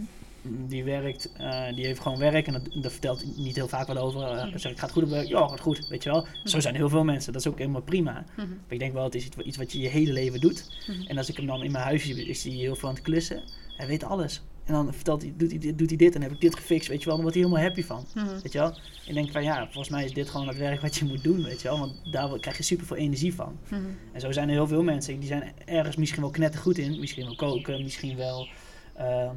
Die 0.68 0.84
werkt, 0.84 1.32
eh, 1.38 1.76
die 1.76 1.86
heeft 1.86 2.00
gewoon 2.00 2.18
werk 2.18 2.48
en 2.48 2.54
dat, 2.54 2.62
daar 2.82 2.92
vertelt 2.92 3.22
hij 3.22 3.32
niet 3.38 3.56
heel 3.56 3.68
vaak 3.68 3.88
wat 3.88 3.98
over. 3.98 4.22
Eh, 4.22 4.46
Mhm. 4.48 4.58
zeg 4.58 4.72
ik, 4.72 4.80
gaat 4.80 4.92
goed 4.92 5.04
op 5.04 5.10
werk? 5.10 5.28
Ja, 5.28 5.48
gaat 5.48 5.60
goed, 5.60 5.88
weet 5.88 6.04
je 6.04 6.10
wel. 6.10 6.26
Zo 6.44 6.60
zijn 6.60 6.76
heel 6.76 6.90
veel 6.90 7.04
mensen, 7.04 7.34
dat 7.34 7.42
is 7.42 7.48
ook 7.48 7.58
helemaal 7.58 7.82
prima. 7.82 8.26
Mhm. 8.36 8.48
Maar 8.50 8.58
ik 8.70 8.80
denk 8.80 8.94
wel, 8.94 9.04
het 9.04 9.16
is 9.16 9.26
iets, 9.26 9.38
iets 9.38 9.58
wat 9.58 9.72
je 9.72 9.80
je 9.80 9.88
hele 9.90 10.14
leven 10.14 10.40
doet. 10.40 10.70
Mhm. 10.88 11.02
En 11.08 11.18
als 11.18 11.30
ik 11.30 11.38
hem 11.38 11.46
dan 11.46 11.64
in 11.64 11.72
mijn 11.72 11.84
huis 11.84 12.04
zie, 12.04 12.26
is 12.26 12.44
hij 12.44 12.54
heel 12.54 12.76
veel 12.76 12.90
aan 12.90 12.96
het 12.96 13.04
klussen. 13.04 13.44
Hij 13.78 13.88
weet 13.88 14.04
alles. 14.04 14.42
En 14.66 14.74
dan 14.74 14.94
vertelt 14.94 15.22
hij, 15.22 15.34
doet 15.38 15.50
hij, 15.50 15.60
dit- 15.60 15.78
doet 15.78 15.88
hij 15.90 15.98
dit 15.98 16.16
en 16.16 16.22
heb 16.22 16.32
ik 16.32 16.42
dit 16.42 16.56
gefixt, 16.56 16.88
weet 16.88 17.00
je 17.00 17.06
wel. 17.06 17.14
Dan 17.14 17.24
wordt 17.24 17.36
hij 17.38 17.46
helemaal 17.46 17.66
happy 17.68 17.84
van, 17.84 18.06
Mhm. 18.14 18.42
weet 18.42 18.52
je 18.52 18.58
wel. 18.60 18.78
Ik 19.08 19.14
denk 19.14 19.32
van, 19.32 19.44
ja, 19.44 19.64
volgens 19.64 19.90
mij 19.90 20.04
is 20.06 20.14
dit 20.14 20.30
gewoon 20.30 20.48
het 20.48 20.58
werk 20.58 20.82
wat 20.82 20.96
je 20.96 21.06
moet 21.06 21.24
doen, 21.24 21.44
weet 21.44 21.62
je 21.62 21.68
wel. 21.68 21.80
Want 21.80 21.94
daar 22.12 22.40
krijg 22.40 22.58
je 22.58 22.64
super 22.64 22.86
veel 22.86 22.96
energie 22.96 23.34
van. 23.34 23.58
Mhm. 23.70 23.82
En 24.12 24.22
zo 24.22 24.32
zijn 24.32 24.48
er 24.48 24.54
heel 24.54 24.68
veel 24.68 24.84
mensen, 24.84 25.20
die 25.20 25.28
zijn 25.28 25.52
ergens 25.66 25.96
misschien 25.96 26.22
wel 26.22 26.30
knettergoed 26.32 26.78
in. 26.78 27.00
Misschien 27.00 27.26
wel 27.26 27.36
koken, 27.36 27.84
misschien 27.84 28.18
wel 28.18 28.48
ehm, 28.96 29.36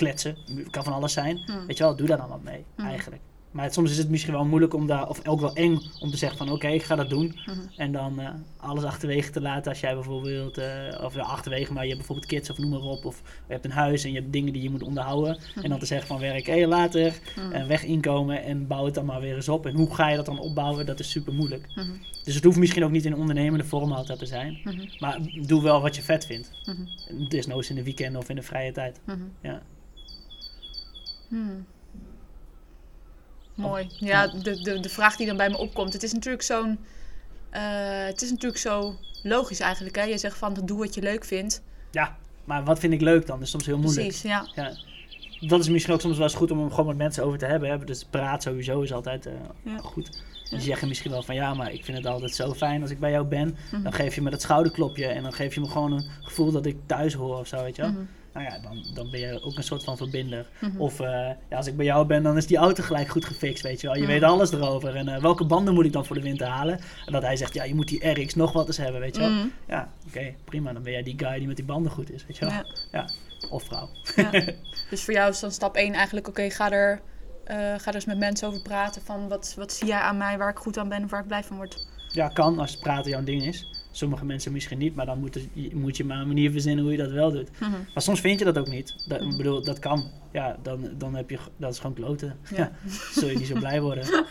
kletsen. 0.00 0.36
Kan 0.70 0.84
van 0.84 0.92
alles 0.92 1.12
zijn. 1.12 1.36
Mhm. 1.46 1.66
Weet 1.66 1.76
je 1.78 1.84
wel, 1.84 1.96
doe 1.96 2.06
daar 2.06 2.16
dan 2.18 2.28
wat 2.28 2.42
mee, 2.42 2.64
Mhm. 2.76 2.86
eigenlijk. 2.88 3.22
Maar 3.50 3.64
het- 3.64 3.74
soms 3.74 3.90
is 3.90 3.98
het 3.98 4.08
misschien 4.10 4.32
wel 4.32 4.44
moeilijk 4.44 4.74
om 4.74 4.86
daar, 4.86 5.08
of 5.08 5.26
ook 5.28 5.40
wel 5.40 5.54
eng 5.54 5.78
om 6.00 6.10
te 6.10 6.16
zeggen 6.16 6.38
van 6.38 6.50
oké, 6.50 6.68
ik 6.68 6.82
ga 6.82 6.96
dat 6.96 7.10
doen. 7.10 7.38
Mhm. 7.46 7.58
En 7.76 7.92
dan 7.92 8.20
eh, 8.20 8.28
alles 8.56 8.84
achterwege 8.84 9.30
te 9.30 9.40
laten 9.40 9.70
als 9.70 9.80
jij 9.80 9.94
bijvoorbeeld, 9.94 10.58
eh, 10.58 10.68
of 11.04 11.14
ja, 11.14 11.20
achterwege, 11.22 11.72
maar 11.72 11.82
je 11.82 11.88
hebt 11.88 11.98
bijvoorbeeld 11.98 12.28
kids 12.28 12.50
of 12.50 12.58
noem 12.58 12.70
maar 12.70 12.80
op. 12.80 13.04
Of 13.04 13.22
je 13.46 13.52
hebt 13.52 13.64
een 13.64 13.70
huis 13.70 14.04
en 14.04 14.12
je 14.12 14.20
hebt 14.20 14.32
dingen 14.32 14.52
die 14.52 14.62
je 14.62 14.70
moet 14.70 14.82
onderhouden. 14.82 15.38
En 15.62 15.70
dan 15.70 15.78
te 15.78 15.86
zeggen 15.86 16.06
van 16.08 16.18
werk, 16.18 16.46
hé 16.46 16.66
later, 16.66 17.18
en 17.52 17.68
weg 17.68 17.84
inkomen 17.84 18.42
en 18.42 18.66
bouw 18.66 18.84
het 18.84 18.94
dan 18.94 19.04
maar 19.04 19.20
weer 19.20 19.34
eens 19.34 19.48
op. 19.48 19.66
En 19.66 19.74
hoe 19.76 19.94
ga 19.94 20.08
je 20.08 20.16
dat 20.16 20.26
dan 20.26 20.38
opbouwen, 20.38 20.86
dat 20.86 21.00
is 21.00 21.10
super 21.10 21.32
moeilijk. 21.32 21.66
Dus 22.24 22.34
het 22.34 22.44
hoeft 22.44 22.58
misschien 22.58 22.84
ook 22.84 22.90
niet 22.90 23.04
in 23.04 23.14
ondernemende 23.16 23.64
vorm 23.64 23.92
altijd 23.92 24.18
te 24.18 24.26
zijn. 24.26 24.58
Maar 24.98 25.18
doe 25.46 25.62
wel 25.62 25.80
wat 25.80 25.96
je 25.96 26.02
vet 26.02 26.26
vindt. 26.26 26.50
Mhm. 26.64 27.28
Desnoods 27.28 27.70
in 27.70 27.76
de 27.76 27.82
weekend 27.82 28.16
of 28.16 28.28
in 28.28 28.36
de 28.36 28.42
vrije 28.42 28.72
tijd. 28.72 29.00
Ja. 29.42 29.62
Hmm. 31.30 31.66
Mooi. 33.54 33.86
Ja, 33.98 34.26
de, 34.26 34.60
de, 34.62 34.80
de 34.80 34.88
vraag 34.88 35.16
die 35.16 35.26
dan 35.26 35.36
bij 35.36 35.48
me 35.50 35.56
opkomt. 35.58 35.92
Het 35.92 36.02
is 36.02 36.12
natuurlijk 36.12 36.42
zo'n. 36.42 36.78
eh, 37.50 37.62
het 38.04 38.22
is 38.22 38.30
natuurlijk 38.30 38.60
zo 38.60 38.94
logisch 39.22 39.60
eigenlijk. 39.60 39.96
Hè? 39.96 40.02
Je 40.02 40.18
zegt 40.18 40.36
van 40.38 40.54
doe 40.64 40.78
wat 40.78 40.94
je 40.94 41.02
leuk 41.02 41.24
vindt. 41.24 41.62
ja, 41.90 42.16
maar 42.44 42.64
wat 42.64 42.78
vind 42.78 42.92
ik 42.92 43.00
leuk 43.00 43.26
dan? 43.26 43.36
Dat 43.36 43.44
is 43.44 43.50
soms 43.50 43.66
heel 43.66 43.78
moeilijk. 43.78 44.06
Precies, 44.06 44.22
ja. 44.30 44.48
Ja. 44.54 44.72
Dat 45.48 45.60
is 45.60 45.68
misschien 45.68 45.94
ook 45.94 46.00
soms 46.00 46.16
wel 46.16 46.26
eens 46.26 46.34
goed 46.34 46.50
om 46.50 46.64
er 46.64 46.70
gewoon 46.70 46.86
met 46.86 46.96
mensen 46.96 47.24
over 47.24 47.38
te 47.38 47.46
hebben. 47.46 47.70
Hè? 47.70 47.84
Dus 47.84 48.04
praat 48.04 48.42
sowieso 48.42 48.80
is 48.80 48.92
altijd 48.92 49.26
eh, 49.26 49.32
Ja. 49.62 49.78
goed. 49.78 50.22
Die 50.50 50.60
zeggen 50.60 50.88
misschien 50.88 51.10
wel 51.10 51.22
van 51.22 51.34
ja, 51.34 51.54
maar 51.54 51.72
ik 51.72 51.84
vind 51.84 51.96
het 51.96 52.06
altijd 52.06 52.34
zo 52.34 52.54
fijn 52.54 52.82
als 52.82 52.90
ik 52.90 52.98
bij 53.00 53.10
jou 53.10 53.24
ben. 53.26 53.56
Mhm. 53.72 53.82
Dan 53.82 53.92
geef 53.92 54.14
je 54.14 54.22
me 54.22 54.30
dat 54.30 54.42
schouderklopje 54.42 55.06
en 55.06 55.22
dan 55.22 55.32
geef 55.32 55.54
je 55.54 55.60
me 55.60 55.68
gewoon 55.68 55.92
een 55.92 56.04
gevoel 56.22 56.50
dat 56.52 56.66
ik 56.66 56.76
thuis 56.86 57.14
hoor 57.14 57.38
of 57.38 57.46
zo, 57.46 57.62
weet 57.62 57.76
je 57.76 57.82
wel. 57.82 57.90
Mhm. 57.90 58.00
Nou 58.32 58.46
ja, 58.46 58.58
dan, 58.58 58.84
dan 58.94 59.10
ben 59.10 59.20
je 59.20 59.42
ook 59.42 59.56
een 59.56 59.62
soort 59.62 59.84
van 59.84 59.96
verbinder. 59.96 60.46
Mhm. 60.58 60.80
Of 60.80 61.00
eh, 61.00 61.30
ja, 61.48 61.56
als 61.56 61.66
ik 61.66 61.76
bij 61.76 61.84
jou 61.84 62.06
ben, 62.06 62.22
dan 62.22 62.36
is 62.36 62.46
die 62.46 62.56
auto 62.56 62.82
gelijk 62.82 63.08
goed 63.08 63.24
gefixt, 63.24 63.62
weet 63.62 63.80
je 63.80 63.86
wel. 63.86 63.96
Je 63.96 64.06
weet 64.06 64.22
alles 64.22 64.52
erover. 64.52 64.96
En 64.96 65.08
eh, 65.08 65.20
welke 65.20 65.44
banden 65.44 65.74
moet 65.74 65.84
ik 65.84 65.92
dan 65.92 66.06
voor 66.06 66.16
de 66.16 66.22
winter 66.22 66.46
halen? 66.46 66.80
En 67.06 67.12
dat 67.12 67.22
hij 67.22 67.36
zegt, 67.36 67.54
ja, 67.54 67.64
je 67.64 67.74
moet 67.74 67.88
die 67.88 68.10
RX 68.10 68.34
nog 68.34 68.52
wat 68.52 68.66
eens 68.66 68.76
hebben, 68.76 69.00
weet 69.00 69.14
je 69.14 69.20
wel. 69.20 69.30
Mhm. 69.30 69.46
Ja, 69.68 69.88
oké, 70.06 70.34
prima. 70.44 70.72
Dan 70.72 70.82
ben 70.82 70.92
jij 70.92 71.02
die 71.02 71.18
guy 71.18 71.38
die 71.38 71.46
met 71.46 71.56
die 71.56 71.64
banden 71.64 71.92
goed 71.92 72.10
is, 72.10 72.26
weet 72.26 72.36
je 72.36 72.44
wel. 72.44 72.64
Ja. 72.92 73.10
Of 73.50 73.62
vrouw. 73.62 73.88
Ja. 74.16 74.30
Dus 74.90 75.04
voor 75.04 75.14
jou 75.14 75.30
is 75.30 75.40
dan 75.40 75.52
stap 75.52 75.76
1 75.76 75.92
eigenlijk, 75.92 76.28
oké, 76.28 76.50
ga 76.50 76.70
er 76.70 77.00
eh, 77.50 77.56
ga 77.56 77.86
er 77.86 77.94
eens 77.94 78.04
met 78.04 78.18
mensen 78.18 78.48
over 78.48 78.62
praten 78.62 79.02
van 79.02 79.28
wat, 79.28 79.54
wat 79.56 79.72
zie 79.72 79.86
jij 79.86 79.98
aan 79.98 80.16
mij 80.16 80.38
waar 80.38 80.50
ik 80.50 80.56
goed 80.56 80.78
aan 80.78 80.88
ben 80.88 81.08
waar 81.08 81.20
ik 81.20 81.26
blij 81.26 81.44
van 81.44 81.56
word. 81.56 81.86
Ja, 82.12 82.28
kan 82.28 82.58
als 82.58 82.78
praten 82.78 83.10
jouw 83.10 83.24
ding 83.24 83.42
is. 83.42 83.79
Sommige 83.92 84.24
mensen 84.24 84.52
misschien 84.52 84.78
niet, 84.78 84.94
maar 84.94 85.06
dan 85.06 85.18
moet, 85.18 85.34
het- 85.34 85.74
moet 85.74 85.96
je 85.96 86.04
maar 86.04 86.20
een 86.20 86.26
manier 86.26 86.50
verzinnen 86.50 86.82
hoe 86.84 86.92
je 86.92 86.98
dat 86.98 87.10
wel 87.10 87.32
doet. 87.32 87.50
Mhm. 87.60 87.70
Maar 87.70 88.02
soms 88.02 88.20
vind 88.20 88.38
je 88.38 88.44
dat 88.44 88.58
ook 88.58 88.68
niet. 88.68 89.04
Dat, 89.08 89.20
Mhm. 89.20 89.30
Ik 89.30 89.36
bedoel, 89.36 89.62
dat 89.64 89.78
kan. 89.78 90.10
Ja, 90.32 90.56
dan, 90.62 90.88
dan 90.98 91.14
heb 91.14 91.30
je, 91.30 91.38
dat 91.56 91.72
is 91.72 91.78
gewoon 91.78 91.94
kloten. 91.94 92.36
Ja. 92.50 92.56
Ja. 92.56 92.90
Zul 93.12 93.28
je 93.28 93.36
niet 93.38 93.46
zo 93.46 93.54
blij 93.58 93.80
worden. 93.80 94.04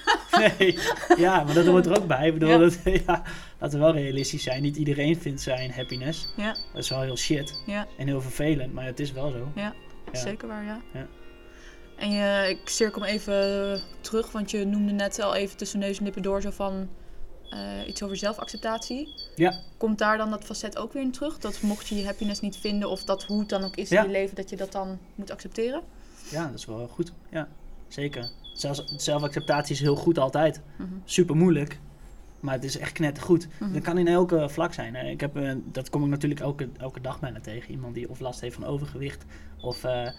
Nee, 0.59 0.77
ja, 1.17 1.43
maar 1.43 1.53
dat 1.53 1.65
hoort 1.65 1.85
er 1.85 1.97
ook 1.97 2.07
bij. 2.07 2.27
Ik 2.27 2.33
bedoel, 2.33 2.49
Ja. 2.49 2.57
dat, 2.57 2.79
ja, 3.05 3.23
laten 3.59 3.79
we 3.79 3.85
wel 3.85 3.93
realistisch 3.93 4.43
zijn. 4.43 4.61
Niet 4.61 4.77
iedereen 4.77 5.15
vindt 5.21 5.41
zijn 5.41 5.71
happiness. 5.71 6.33
Ja, 6.37 6.55
Dat 6.73 6.83
is 6.83 6.89
wel 6.89 7.01
heel 7.01 7.17
shit 7.17 7.61
ja, 7.65 7.87
en 7.97 8.07
heel 8.07 8.21
vervelend, 8.21 8.73
maar 8.73 8.85
het 8.85 8.99
is 8.99 9.11
wel 9.11 9.31
zo. 9.31 9.51
ja, 9.55 9.73
zeker 10.11 10.47
waar, 10.47 10.63
ja. 10.63 10.81
Ja. 10.93 11.07
En 11.97 12.11
je, 12.11 12.49
ik 12.49 12.69
cirkel 12.69 13.01
hem 13.01 13.11
even 13.11 13.81
terug, 14.01 14.31
want 14.31 14.51
je 14.51 14.65
noemde 14.65 14.91
net 14.91 15.19
al 15.21 15.35
even 15.35 15.57
tussen 15.57 15.79
neus 15.79 15.97
en 15.97 16.03
lippen 16.03 16.21
door 16.21 16.41
zo 16.41 16.49
van 16.49 16.87
eh, 17.49 17.59
iets 17.87 18.03
over 18.03 18.17
zelfacceptatie. 18.17 19.13
Ja. 19.35 19.59
Komt 19.77 19.97
daar 19.97 20.17
dan 20.17 20.29
dat 20.29 20.43
facet 20.43 20.77
ook 20.77 20.93
weer 20.93 21.01
in 21.03 21.11
terug? 21.11 21.39
Dat 21.39 21.61
mocht 21.61 21.87
je 21.87 21.95
je 21.95 22.05
happiness 22.05 22.39
niet 22.41 22.57
vinden 22.57 22.89
of 22.89 23.03
dat 23.03 23.23
hoe 23.23 23.39
het 23.39 23.49
dan 23.49 23.63
ook 23.63 23.75
is 23.75 23.89
Ja. 23.89 24.01
in 24.01 24.05
je 24.05 24.11
leven, 24.11 24.35
dat 24.35 24.49
je 24.49 24.55
dat 24.55 24.71
dan 24.71 24.99
moet 25.15 25.31
accepteren? 25.31 25.81
Ja, 26.31 26.45
dat 26.45 26.55
is 26.59 26.65
wel 26.65 26.87
goed. 26.87 27.11
Ja, 27.31 27.47
zeker. 27.87 28.29
Zelfs, 28.53 28.83
zelfacceptatie 28.97 29.73
is 29.75 29.81
heel 29.81 29.95
goed 29.95 30.17
altijd. 30.17 30.61
Mhm. 30.75 30.89
Super 31.05 31.35
moeilijk. 31.35 31.79
Maar 32.39 32.53
het 32.53 32.63
is 32.63 32.77
echt 32.77 32.91
knettergoed. 32.91 33.47
Mhm. 33.59 33.73
Dat 33.73 33.81
kan 33.81 33.97
in 33.97 34.07
elke 34.07 34.49
vlak 34.49 34.73
zijn. 34.73 34.95
hè. 34.95 35.07
Ik 35.09 35.19
heb, 35.19 35.35
eh, 35.37 35.51
dat 35.65 35.89
kom 35.89 36.03
ik 36.03 36.09
natuurlijk 36.09 36.41
elke, 36.41 36.69
elke 36.77 37.01
dag 37.01 37.19
bijna 37.19 37.39
tegen. 37.39 37.71
Iemand 37.71 37.93
die 37.93 38.09
of 38.09 38.19
last 38.19 38.41
heeft 38.41 38.55
van 38.55 38.65
overgewicht. 38.65 39.25
Of 39.61 39.83
eh, 39.83 40.09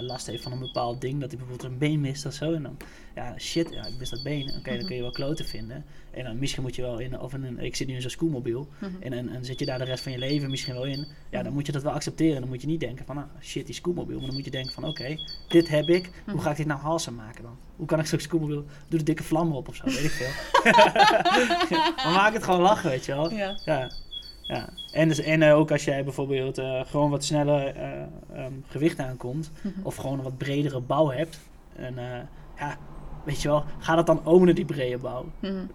last 0.00 0.26
heeft 0.26 0.42
van 0.42 0.52
een 0.52 0.58
bepaald 0.58 1.00
ding. 1.00 1.20
Dat 1.20 1.30
hij 1.30 1.38
bijvoorbeeld 1.38 1.70
een 1.72 1.78
been 1.78 2.00
mist 2.00 2.26
of 2.26 2.32
zo. 2.32 2.52
En 2.52 2.62
dan, 2.62 2.76
ja, 3.16 3.34
shit, 3.38 3.68
ja, 3.72 3.86
ik 3.86 3.94
mis 3.98 4.10
dat 4.10 4.22
been. 4.22 4.42
Oké, 4.58 4.70
Mhm. 4.70 4.78
dan 4.78 4.86
kun 4.86 4.96
je 4.96 5.02
wel 5.02 5.10
kloten 5.10 5.44
vinden. 5.44 5.84
En 6.10 6.24
dan 6.24 6.38
misschien 6.38 6.62
moet 6.62 6.76
je 6.76 6.82
wel 6.82 6.98
in, 6.98 7.20
of 7.20 7.34
in 7.34 7.44
een, 7.44 7.58
ik 7.60 7.76
zit 7.76 7.86
nu 7.88 7.94
in 7.94 8.00
zo'n 8.00 8.10
scootmobiel. 8.10 8.68
Mhm. 8.78 8.90
En, 9.00 9.12
en, 9.12 9.28
en 9.28 9.44
zit 9.44 9.58
je 9.58 9.64
daar 9.66 9.78
de 9.78 9.84
rest 9.84 10.02
van 10.02 10.12
je 10.12 10.18
leven 10.18 10.50
misschien 10.50 10.74
wel 10.74 10.84
in. 10.84 11.06
Ja, 11.30 11.42
dan 11.42 11.52
moet 11.52 11.66
je 11.66 11.72
dat 11.72 11.82
wel 11.82 11.92
accepteren. 11.92 12.40
Dan 12.40 12.48
moet 12.48 12.60
je 12.60 12.66
niet 12.66 12.80
denken 12.80 13.06
van, 13.06 13.16
ah, 13.16 13.24
shit, 13.42 13.66
die 13.66 13.74
scootmobiel. 13.74 14.16
Maar 14.16 14.26
dan 14.26 14.34
moet 14.34 14.44
je 14.44 14.50
denken 14.50 14.72
van, 14.72 14.84
oké, 14.84 15.16
dit 15.48 15.68
heb 15.68 15.88
ik. 15.88 16.10
Hoe 16.24 16.34
Mhm. 16.34 16.42
ga 16.42 16.50
ik 16.50 16.56
dit 16.56 16.66
nou 16.66 16.80
halsen 16.80 17.14
maken 17.14 17.42
dan? 17.42 17.56
Hoe 17.76 17.86
kan 17.86 17.98
ik 17.98 18.06
zo'n 18.06 18.18
scootmobiel... 18.20 18.64
Doe 18.88 18.98
de 18.98 19.04
dikke 19.04 19.22
vlammen 19.22 19.56
op 19.56 19.68
of 19.68 19.74
zo, 19.74 19.84
weet 19.84 20.04
ik 20.04 20.10
veel. 20.10 20.62
maar 22.04 22.12
maak 22.14 22.32
het 22.32 22.42
gewoon 22.44 22.60
lachen, 22.60 22.90
weet 22.90 23.04
je 23.04 23.12
wel. 23.14 23.30
Ja. 23.32 23.58
Ja. 23.64 23.90
ja. 24.42 24.68
En, 24.92 25.08
dus, 25.08 25.18
en 25.20 25.42
eh, 25.42 25.56
ook 25.56 25.70
als 25.70 25.84
jij 25.84 26.04
bijvoorbeeld 26.04 26.58
eh, 26.58 26.80
gewoon 26.86 27.10
wat 27.10 27.24
sneller 27.24 27.66
eh, 27.76 28.02
ehm, 28.34 28.52
gewicht 28.68 28.98
aankomt. 28.98 29.50
Mhm. 29.62 29.72
Of 29.82 29.96
gewoon 29.96 30.18
een 30.18 30.24
wat 30.24 30.38
bredere 30.38 30.80
bouw 30.80 31.10
hebt. 31.10 31.38
En 31.76 31.94
ja, 32.58 32.78
weet 33.26 33.42
je 33.42 33.48
wel, 33.48 33.64
ga 33.78 33.94
dat 33.94 34.06
dan 34.06 34.20
ownen 34.24 34.54
die 34.54 34.64
brede 34.64 34.98
bouw. 34.98 35.24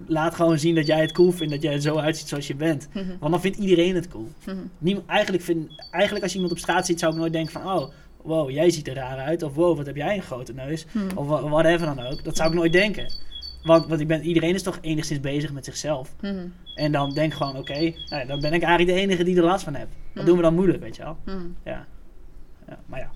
Laat 0.05 0.35
gewoon 0.35 0.59
zien 0.59 0.75
dat 0.75 0.87
jij 0.87 1.01
het 1.01 1.11
cool 1.11 1.31
vindt, 1.31 1.53
dat 1.53 1.61
jij 1.61 1.73
er 1.73 1.81
zo 1.81 1.97
uitziet 1.97 2.27
zoals 2.27 2.47
je 2.47 2.55
bent. 2.55 2.87
Mhm. 2.93 3.07
Want 3.19 3.31
dan 3.31 3.41
vindt 3.41 3.57
iedereen 3.57 3.95
het 3.95 4.07
cool. 4.07 4.27
Mhm. 4.79 4.99
Eigenlijk, 5.07 5.43
vind, 5.43 5.85
eigenlijk 5.91 6.23
als 6.23 6.31
je 6.31 6.39
iemand 6.39 6.57
op 6.57 6.63
straat 6.63 6.85
ziet, 6.85 6.99
zou 6.99 7.13
ik 7.13 7.19
nooit 7.19 7.33
denken 7.33 7.51
van... 7.51 7.73
Oh, 7.73 7.89
wow, 8.21 8.49
jij 8.49 8.69
ziet 8.69 8.87
er 8.87 8.93
raar 8.93 9.17
uit. 9.17 9.43
Of 9.43 9.55
wow, 9.55 9.77
wat 9.77 9.85
heb 9.85 9.95
jij 9.95 10.15
een 10.15 10.21
grote 10.21 10.53
neus. 10.53 10.85
Mhm. 10.91 11.17
Of 11.17 11.27
whatever 11.27 11.95
dan 11.95 12.05
ook. 12.05 12.23
Dat 12.23 12.37
zou 12.37 12.49
ik 12.49 12.55
nooit 12.55 12.73
denken. 12.73 13.13
Want, 13.63 13.87
want 13.87 14.01
ik 14.01 14.07
ben, 14.07 14.21
iedereen 14.21 14.53
is 14.53 14.63
toch 14.63 14.77
enigszins 14.81 15.19
bezig 15.19 15.51
met 15.51 15.65
zichzelf. 15.65 16.15
En 16.75 16.91
dan 16.91 17.13
denk 17.13 17.33
gewoon, 17.33 17.57
oké, 17.57 17.79
nou 17.79 17.93
ja, 18.09 18.25
dan 18.25 18.39
ben 18.39 18.53
ik 18.53 18.63
eigenlijk 18.63 18.97
de 18.97 19.03
enige 19.03 19.23
die 19.23 19.37
er 19.37 19.43
last 19.43 19.63
van 19.63 19.73
heeft. 19.73 19.89
Wat 20.13 20.25
doen 20.25 20.35
we 20.35 20.41
dan 20.41 20.53
moeilijk, 20.53 20.81
weet 20.81 20.95
je 20.95 21.03
wel? 21.03 21.17
Ja. 21.63 21.87
ja 22.67 22.79
maar 22.85 22.99
ja, 22.99 23.11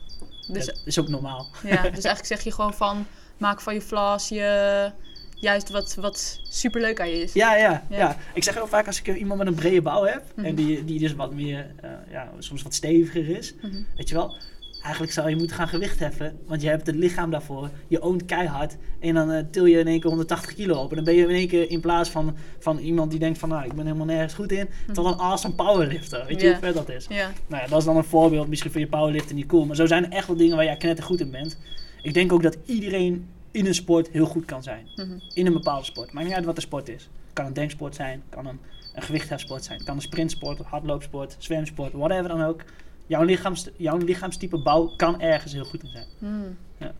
Dus, 0.47 0.65
dat 0.65 0.81
is 0.85 0.99
ook 0.99 1.07
normaal. 1.07 1.47
ja, 1.63 1.81
dus 1.81 2.03
eigenlijk 2.09 2.25
zeg 2.25 2.41
je 2.41 2.51
gewoon 2.51 2.73
van 2.73 3.05
maak 3.37 3.61
van 3.61 3.73
je 3.73 3.81
flaws 3.81 4.29
je 4.29 4.91
juist 5.35 5.69
wat, 5.69 5.95
wat 5.95 6.39
superleuk 6.49 6.99
aan 6.99 7.09
je 7.09 7.21
is. 7.21 7.33
Ja, 7.33 7.55
ja, 7.55 7.83
Ja. 7.89 7.97
ja, 7.97 8.17
Ik 8.33 8.43
zeg 8.43 8.53
heel 8.53 8.67
vaak 8.67 8.87
als 8.87 9.01
ik 9.01 9.15
iemand 9.17 9.39
met 9.39 9.47
een 9.47 9.55
brede 9.55 9.81
bouw 9.81 10.03
heb... 10.03 10.23
Mhm. 10.35 10.45
en 10.45 10.55
die, 10.55 10.85
die 10.85 10.99
dus 10.99 11.13
wat 11.13 11.33
meer, 11.33 11.71
eh, 11.81 11.89
ja, 12.11 12.31
soms 12.39 12.61
wat 12.61 12.73
steviger 12.73 13.29
is... 13.29 13.53
Mhm. 13.61 13.81
Weet 13.95 14.09
je 14.09 14.15
wel, 14.15 14.35
eigenlijk 14.85 15.13
zou 15.13 15.29
je 15.29 15.35
moeten 15.35 15.55
gaan 15.55 15.67
gewicht 15.67 15.99
heffen, 15.99 16.39
want 16.47 16.61
je 16.61 16.67
hebt 16.67 16.87
het 16.87 16.95
lichaam 16.95 17.31
daarvoor. 17.31 17.69
Je 17.87 18.01
oont 18.01 18.25
keihard 18.25 18.77
en 18.99 19.13
dan 19.13 19.31
eh, 19.31 19.43
til 19.51 19.65
je 19.65 19.79
in 19.79 19.87
één 19.87 19.99
keer 19.99 20.09
180 20.09 20.53
kilo 20.53 20.81
op. 20.81 20.89
En 20.89 20.95
dan 20.95 21.05
ben 21.05 21.13
je 21.13 21.23
in 21.23 21.29
één 21.29 21.47
keer 21.47 21.69
in 21.69 21.79
plaats 21.79 22.09
van, 22.09 22.35
van 22.59 22.77
iemand 22.77 23.11
die 23.11 23.19
denkt 23.19 23.37
van, 23.37 23.49
nou, 23.49 23.65
ik 23.65 23.73
ben 23.73 23.85
helemaal 23.85 24.05
nergens 24.05 24.33
goed 24.33 24.51
in, 24.51 24.69
tot 24.93 25.05
een 25.05 25.19
awesome 25.19 25.53
powerlifter. 25.53 26.25
Weet 26.27 26.41
je 26.41 26.47
hoe 26.47 26.57
vet 26.57 26.73
dat 26.73 26.89
is? 26.89 27.07
Nou 27.47 27.63
ja, 27.63 27.67
dat 27.67 27.79
is 27.79 27.85
dan 27.85 27.97
een 27.97 28.03
voorbeeld. 28.03 28.47
Misschien 28.47 28.71
vind 28.71 28.83
je 28.83 28.89
powerliften 28.89 29.35
niet 29.35 29.45
cool, 29.45 29.65
maar 29.65 29.75
zo 29.75 29.85
zijn 29.85 30.05
er 30.05 30.11
echt 30.11 30.27
wel 30.27 30.37
dingen 30.37 30.55
waar 30.55 30.65
jij 30.65 30.77
knettergoed 30.77 31.19
in 31.19 31.31
bent. 31.31 31.57
Ik 32.01 32.13
denk 32.13 32.31
ook 32.31 32.43
dat 32.43 32.57
iedereen 32.65 33.27
in 33.51 33.65
een 33.65 33.75
sport 33.75 34.09
heel 34.09 34.25
goed 34.25 34.45
kan 34.45 34.63
zijn. 34.63 34.87
Mhm. 34.95 35.19
In 35.33 35.45
een 35.45 35.53
bepaalde 35.53 35.85
sport. 35.85 36.11
Maakt 36.11 36.27
niet 36.27 36.35
uit 36.35 36.45
wat 36.45 36.55
de 36.55 36.61
sport 36.61 36.89
is. 36.89 37.01
Het 37.03 37.33
kan 37.33 37.45
een 37.45 37.53
denksport 37.53 37.95
zijn, 37.95 38.21
het 38.25 38.35
kan 38.35 38.45
een, 38.45 38.59
een 38.93 39.01
gewichthefsport 39.01 39.63
zijn, 39.63 39.83
kan 39.83 39.95
een 39.95 40.01
sprintsport, 40.01 40.59
hardloopsport, 40.59 41.35
zwemsport, 41.37 41.93
whatever 41.93 42.27
dan 42.27 42.43
ook. 42.43 42.61
Jouw, 43.07 43.23
lichaams, 43.23 43.69
jouw 43.77 43.97
lichaamstype 43.97 44.57
bouw 44.57 44.93
kan 44.95 45.21
ergens 45.21 45.53
heel 45.53 45.65
goed 45.65 45.83
in 45.83 45.89
zijn. 45.89 46.05
Hmm. 46.19 46.57
Ja. 46.77 46.91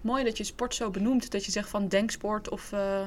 Mooi 0.00 0.24
dat 0.24 0.36
je 0.36 0.44
sport 0.44 0.74
zo 0.74 0.90
benoemt. 0.90 1.30
Dat 1.30 1.44
je 1.44 1.50
zegt 1.50 1.68
van 1.68 1.88
denksport 1.88 2.48
of 2.48 2.72
eh, 2.72 3.00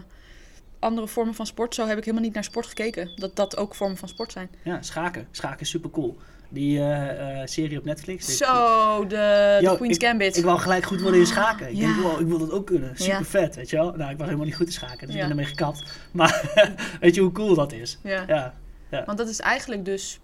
andere 0.80 1.08
vormen 1.08 1.34
van 1.36 1.45
sport. 1.45 1.75
Zo 1.75 1.86
heb 1.88 1.97
ik 1.97 2.04
helemaal 2.04 2.25
niet 2.25 2.34
naar 2.34 2.43
sport 2.43 2.65
gekeken. 2.67 3.12
Dat 3.15 3.36
dat 3.36 3.58
ook 3.58 3.75
vormen 3.75 3.97
van 3.97 4.08
sport 4.08 4.32
zijn. 4.32 4.49
Ja, 4.63 4.82
schaken. 4.82 5.28
Schaken 5.32 5.60
is 5.60 5.69
super 5.69 5.89
cool. 5.89 6.17
Die 6.49 6.80
eh, 6.80 7.41
eh, 7.41 7.47
serie 7.47 7.78
op 7.78 7.86
Netflix. 7.86 8.38
Zo, 8.38 9.08
de, 9.08 9.73
Queen's 9.78 9.97
Gambit. 9.97 10.38
Ik 10.38 10.43
wou 10.43 10.60
gelijk 10.60 10.84
goed 10.86 11.02
worden 11.02 11.19
in 11.19 11.25
schaken. 11.28 11.69
Ik 11.69 11.75
Ja. 11.75 11.93
denk, 11.93 12.02
wow, 12.02 12.21
ik 12.21 12.28
wil 12.28 12.38
dat 12.38 12.52
ook 12.52 12.65
kunnen. 12.65 12.89
Super 12.97 13.13
Ja. 13.13 13.23
vet, 13.23 13.56
weet 13.56 13.69
je 13.69 13.75
wel. 13.75 13.91
Nou, 13.95 14.12
ik 14.12 14.17
was 14.17 14.25
helemaal 14.25 14.45
niet 14.45 14.56
goed 14.56 14.65
in 14.65 14.71
schaken, 14.73 15.08
dus 15.08 15.15
Ja. 15.15 15.21
ik 15.21 15.28
ben 15.28 15.30
ermee 15.38 15.45
gekapt. 15.45 15.84
Maar 16.12 16.52
weet 16.99 17.15
je 17.15 17.21
hoe 17.21 17.32
cool 17.32 17.56
dat 17.56 17.71
is? 17.71 17.97
ja. 18.04 18.54
Ja, 18.91 19.04
Want 19.06 19.17
dat 19.17 19.30
is 19.30 19.39
eigenlijk 19.39 19.86
dus... 19.86 20.19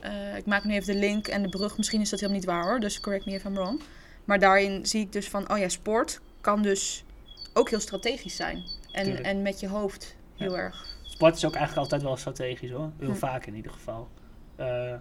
eh, 0.00 0.36
ik 0.36 0.46
maak 0.46 0.64
nu 0.64 0.74
even 0.74 0.92
de 0.94 0.98
link 0.98 1.26
en 1.28 1.42
de 1.42 1.48
brug. 1.48 1.76
Misschien 1.76 2.00
is 2.00 2.10
dat 2.10 2.20
helemaal 2.20 2.40
niet 2.40 2.50
waar 2.50 2.64
hoor. 2.64 2.80
Dus 2.80 3.00
correct 3.00 3.26
me 3.26 3.32
if 3.32 3.44
I'm 3.44 3.54
wrong. 3.54 3.80
Maar 4.24 4.38
daarin 4.38 4.86
zie 4.86 5.00
ik 5.00 5.12
dus 5.12 5.28
van... 5.28 5.50
Oh 5.52 5.58
ja, 5.58 5.68
sport 5.68 6.20
kan 6.40 6.62
dus 6.62 7.04
ook 7.52 7.70
heel 7.70 7.80
strategisch 7.80 8.36
zijn. 8.36 8.64
En, 8.92 9.04
Tuurlijk. 9.04 9.26
en 9.26 9.42
met 9.42 9.60
je 9.60 9.68
hoofd 9.68 10.16
heel 10.36 10.52
Ja. 10.52 10.58
erg. 10.58 10.86
Sport 11.02 11.36
is 11.36 11.44
ook 11.44 11.54
eigenlijk 11.54 11.82
altijd 11.82 12.02
wel 12.02 12.16
strategisch 12.16 12.70
hoor. 12.70 12.90
Heel 12.98 13.08
Hm. 13.08 13.14
vaak 13.14 13.46
in 13.46 13.54
ieder 13.54 13.72
geval. 13.72 14.08
Eh, 14.56 14.94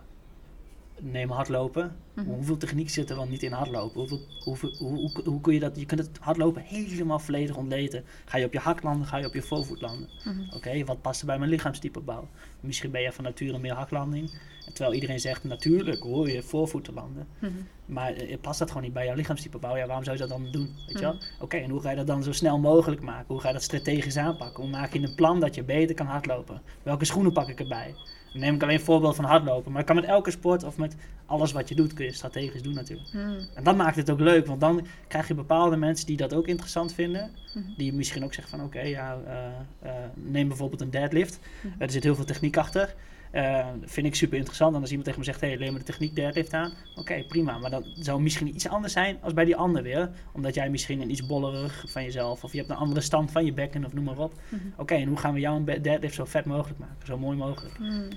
neem 1.01 1.29
hardlopen. 1.29 1.95
Mhm. 2.13 2.27
Hoeveel 2.27 2.57
techniek 2.57 2.89
zit 2.89 3.09
er 3.09 3.15
wel 3.15 3.27
niet 3.27 3.43
in 3.43 3.51
hardlopen? 3.51 3.99
Hoeveel, 3.99 4.21
hoeveel, 4.43 4.75
hoe, 4.77 4.97
hoe, 4.97 5.23
hoe 5.23 5.41
kun 5.41 5.53
je 5.53 5.59
dat? 5.59 5.79
Je 5.79 5.85
kunt 5.85 5.99
het 5.99 6.17
hardlopen 6.19 6.61
helemaal 6.61 7.19
volledig 7.19 7.55
ontleten. 7.55 8.03
Ga 8.25 8.37
je 8.37 8.45
op 8.45 8.53
je 8.53 8.59
hak 8.59 8.83
landen, 8.83 9.07
ga 9.07 9.17
je 9.17 9.25
op 9.25 9.33
je 9.33 9.41
voorvoet 9.41 9.81
landen. 9.81 10.09
Mhm. 10.23 10.55
Oké, 10.55 10.83
wat 10.83 11.01
past 11.01 11.19
er 11.19 11.25
bij 11.25 11.37
mijn 11.37 11.49
lichaamstype 11.49 11.99
bouw? 11.99 12.27
Misschien 12.59 12.91
ben 12.91 13.01
je 13.01 13.11
van 13.11 13.23
nature 13.23 13.57
meer 13.57 13.73
haklanding. 13.73 14.31
Terwijl 14.73 14.93
iedereen 14.93 15.19
zegt, 15.19 15.43
natuurlijk 15.43 16.03
hoor 16.03 16.29
je 16.29 16.43
voorvoet 16.43 16.83
te 16.83 16.93
landen. 16.93 17.27
Mhm. 17.39 17.51
Maar 17.85 18.13
eh, 18.13 18.37
past 18.41 18.59
dat 18.59 18.67
gewoon 18.67 18.83
niet 18.83 18.93
bij 18.93 19.05
jouw 19.05 19.15
lichaamstype 19.15 19.57
bouw? 19.57 19.75
Ja, 19.77 19.85
waarom 19.85 20.03
zou 20.03 20.15
je 20.15 20.21
dat 20.21 20.31
dan 20.31 20.51
doen? 20.51 20.75
Weet 20.87 20.99
je 20.99 21.05
wel? 21.05 21.17
Oké, 21.39 21.57
en 21.57 21.69
hoe 21.69 21.81
ga 21.81 21.89
je 21.89 21.95
dat 21.95 22.07
dan 22.07 22.23
zo 22.23 22.31
snel 22.31 22.59
mogelijk 22.59 23.01
maken? 23.01 23.25
Hoe 23.27 23.39
ga 23.39 23.47
je 23.47 23.53
dat 23.53 23.63
strategisch 23.63 24.17
aanpakken? 24.17 24.63
Hoe 24.63 24.71
maak 24.71 24.93
je 24.93 24.99
een 24.99 25.15
plan 25.15 25.39
dat 25.39 25.55
je 25.55 25.63
beter 25.63 25.95
kan 25.95 26.05
hardlopen? 26.05 26.61
Welke 26.83 27.05
schoenen 27.05 27.33
pak 27.33 27.49
ik 27.49 27.59
erbij? 27.59 27.95
Dan 28.35 28.43
neem 28.43 28.55
ik 28.55 28.63
alleen 28.63 28.75
een 28.75 28.81
voorbeeld 28.81 29.15
van 29.15 29.25
hardlopen. 29.25 29.71
Maar 29.71 29.85
dat 29.85 29.93
kan 29.93 30.01
met 30.01 30.11
elke 30.11 30.31
sport 30.31 30.63
of 30.63 30.77
met 30.77 30.95
alles 31.25 31.51
wat 31.51 31.69
je 31.69 31.75
doet, 31.75 31.93
kun 31.93 32.05
je 32.05 32.13
strategisch 32.13 32.61
doen 32.61 32.73
natuurlijk. 32.73 33.13
Mhm. 33.13 33.39
En 33.53 33.63
dat 33.63 33.75
maakt 33.75 33.95
het 33.95 34.09
ook 34.09 34.19
leuk, 34.19 34.45
want 34.45 34.59
dan 34.59 34.87
krijg 35.07 35.27
je 35.27 35.33
bepaalde 35.33 35.75
mensen 35.75 36.05
die 36.05 36.17
dat 36.17 36.33
ook 36.33 36.47
interessant 36.47 36.93
vinden. 36.93 37.31
Mhm. 37.53 37.65
Die 37.77 37.93
misschien 37.93 38.23
ook 38.23 38.33
zeggen 38.33 38.57
van 38.57 38.65
oké, 38.65 38.81
ja, 38.81 39.17
eh, 39.25 39.45
eh, 39.89 39.95
neem 40.13 40.47
bijvoorbeeld 40.47 40.81
een 40.81 40.89
deadlift. 40.89 41.39
Mhm. 41.61 41.81
er 41.81 41.91
zit 41.91 42.03
heel 42.03 42.15
veel 42.15 42.25
techniek 42.25 42.57
achter. 42.57 42.95
Eh, 43.35 43.67
vind 43.81 44.07
ik 44.07 44.15
super 44.15 44.37
interessant. 44.37 44.75
En 44.75 44.81
als 44.81 44.89
iemand 44.89 45.05
tegen 45.05 45.19
me 45.19 45.25
zegt, 45.25 45.41
hé, 45.41 45.47
hey, 45.47 45.57
leer 45.57 45.71
me 45.71 45.77
de 45.77 45.83
techniek 45.83 46.15
deadlift 46.15 46.53
aan. 46.53 46.73
Oké, 46.95 47.23
prima. 47.23 47.57
Maar 47.57 47.69
dat 47.69 47.85
zou 47.93 48.21
misschien 48.21 48.47
iets 48.47 48.67
anders 48.67 48.93
zijn 48.93 49.17
als 49.21 49.33
bij 49.33 49.45
die 49.45 49.55
ander 49.55 49.83
weer. 49.83 50.09
Omdat 50.31 50.53
jij 50.53 50.69
misschien 50.69 51.01
een 51.01 51.09
iets 51.09 51.25
bollerig 51.25 51.83
van 51.87 52.03
jezelf, 52.03 52.43
of 52.43 52.51
je 52.51 52.57
hebt 52.57 52.69
een 52.69 52.75
andere 52.75 53.01
stand 53.01 53.31
van 53.31 53.45
je 53.45 53.53
bekken, 53.53 53.85
of 53.85 53.93
noem 53.93 54.03
maar 54.03 54.17
op. 54.17 54.33
Mhm. 54.49 54.61
Oké, 54.77 54.93
en 54.93 55.07
hoe 55.07 55.17
gaan 55.17 55.33
we 55.33 55.39
jouw 55.39 55.63
deadlift 55.63 56.15
zo 56.15 56.25
vet 56.25 56.45
mogelijk 56.45 56.79
maken? 56.79 57.05
Zo 57.05 57.17
mooi 57.17 57.37
mogelijk. 57.37 57.79
Mhm. 57.79 58.09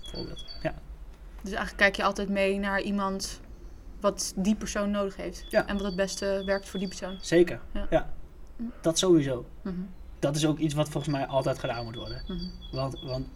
Bijvoorbeeld. 0.00 0.44
Ja. 0.62 0.74
Dus 1.40 1.52
eigenlijk 1.52 1.76
kijk 1.76 1.96
je 1.96 2.02
altijd 2.02 2.28
mee 2.28 2.58
naar 2.58 2.80
iemand 2.80 3.40
wat 4.00 4.32
die 4.36 4.54
persoon 4.54 4.90
nodig 4.90 5.16
heeft. 5.16 5.44
Ja. 5.48 5.66
En 5.66 5.76
wat 5.76 5.86
het 5.86 5.96
beste 5.96 6.42
werkt 6.46 6.68
voor 6.68 6.78
die 6.78 6.88
persoon. 6.88 7.18
Zeker. 7.20 7.60
Ja. 7.72 7.86
Ja. 7.90 8.10
Dat 8.80 8.98
sowieso. 8.98 9.46
Mhm. 9.62 9.74
dat 10.18 10.36
is 10.36 10.46
ook 10.46 10.58
iets 10.58 10.74
wat 10.74 10.88
volgens 10.88 11.12
mij 11.12 11.26
altijd 11.26 11.58
gedaan 11.58 11.84
moet 11.84 11.96
worden. 11.96 12.22
Want, 12.72 13.00
want 13.02 13.26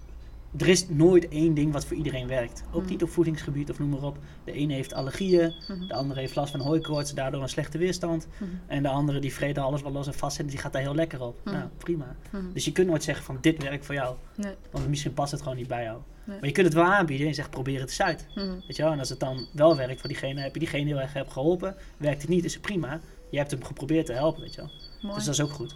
er 0.59 0.69
is 0.69 0.89
nooit 0.89 1.29
één 1.29 1.55
ding 1.55 1.73
wat 1.73 1.85
voor 1.85 1.97
iedereen 1.97 2.27
werkt. 2.27 2.65
Ook 2.73 2.83
Mhm. 2.83 2.91
niet 2.91 3.03
op 3.03 3.11
voedingsgebied 3.11 3.71
of 3.71 3.79
noem 3.79 3.89
maar 3.89 4.03
op. 4.03 4.19
De 4.45 4.53
ene 4.53 4.73
heeft 4.73 4.95
allergieën, 4.95 5.55
Mhm. 5.69 5.87
de 5.87 5.95
andere 5.95 6.21
heeft 6.21 6.35
last 6.35 6.51
van 6.51 6.61
hooikoorts, 6.61 7.15
daardoor 7.15 7.43
een 7.43 7.49
slechte 7.49 7.79
weerstand. 7.79 8.27
Mhm. 8.39 8.51
En 8.67 8.83
de 8.83 8.89
andere 8.89 9.19
die 9.19 9.33
vreet 9.33 9.59
alles 9.59 9.83
wat 9.83 9.93
los 9.93 10.07
en 10.07 10.15
vast 10.15 10.37
zit, 10.37 10.49
die 10.49 10.59
gaat 10.59 10.73
daar 10.73 10.83
heel 10.83 10.95
lekker 10.95 11.21
op. 11.23 11.41
Nou, 11.45 11.65
prima. 11.79 12.17
Dus 12.53 12.65
je 12.65 12.73
kunt 12.73 12.89
nooit 12.89 13.03
zeggen 13.05 13.25
van 13.25 13.39
dit 13.41 13.63
werkt 13.63 13.87
voor 13.87 13.95
jou. 13.95 14.17
Nee. 14.37 14.55
Want 14.71 14.89
misschien 14.89 15.15
past 15.15 15.33
het 15.33 15.43
gewoon 15.43 15.57
niet 15.57 15.69
bij 15.69 15.83
jou. 15.83 15.99
Nee. 16.25 16.37
Maar 16.39 16.47
je 16.49 16.55
kunt 16.55 16.67
het 16.67 16.75
wel 16.77 16.85
aanbieden 16.85 17.25
en 17.27 17.31
je 17.31 17.37
zegt 17.37 17.51
probeer 17.51 17.81
het 17.81 17.89
eens 17.89 18.03
uit. 18.03 18.27
Weet 18.67 18.77
je 18.77 18.83
wel? 18.83 18.93
En 18.93 18.99
als 18.99 19.09
het 19.09 19.21
dan 19.21 19.47
wel 19.53 19.77
werkt 19.77 20.01
voor 20.01 20.09
diegene, 20.09 20.41
heb 20.41 20.53
je 20.55 20.59
diegene 20.61 20.87
heel 20.87 21.01
erg 21.01 21.13
hebt 21.13 21.33
geholpen. 21.33 21.75
Werkt 21.97 22.21
het 22.21 22.31
niet, 22.31 22.45
is 22.45 22.53
het 22.53 22.63
prima. 22.63 23.01
Je 23.31 23.39
hebt 23.39 23.51
hem 23.51 23.65
geprobeerd 23.65 24.07
te 24.07 24.13
helpen, 24.13 24.43
weet 24.43 24.55
je 24.55 24.61
wel. 24.61 24.71
Mooi. 25.03 25.15
Dus 25.15 25.25
dat 25.25 25.35
is 25.35 25.41
ook 25.41 25.51
goed. 25.53 25.75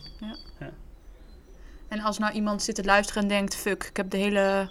En 1.97 2.03
als 2.03 2.19
nou 2.19 2.33
iemand 2.33 2.63
zit 2.63 2.75
te 2.75 2.85
luisteren 2.85 3.23
en 3.23 3.29
denkt: 3.29 3.55
fuck, 3.55 3.85
ik 3.85 3.97
heb 3.97 4.11
de 4.11 4.17
hele 4.17 4.71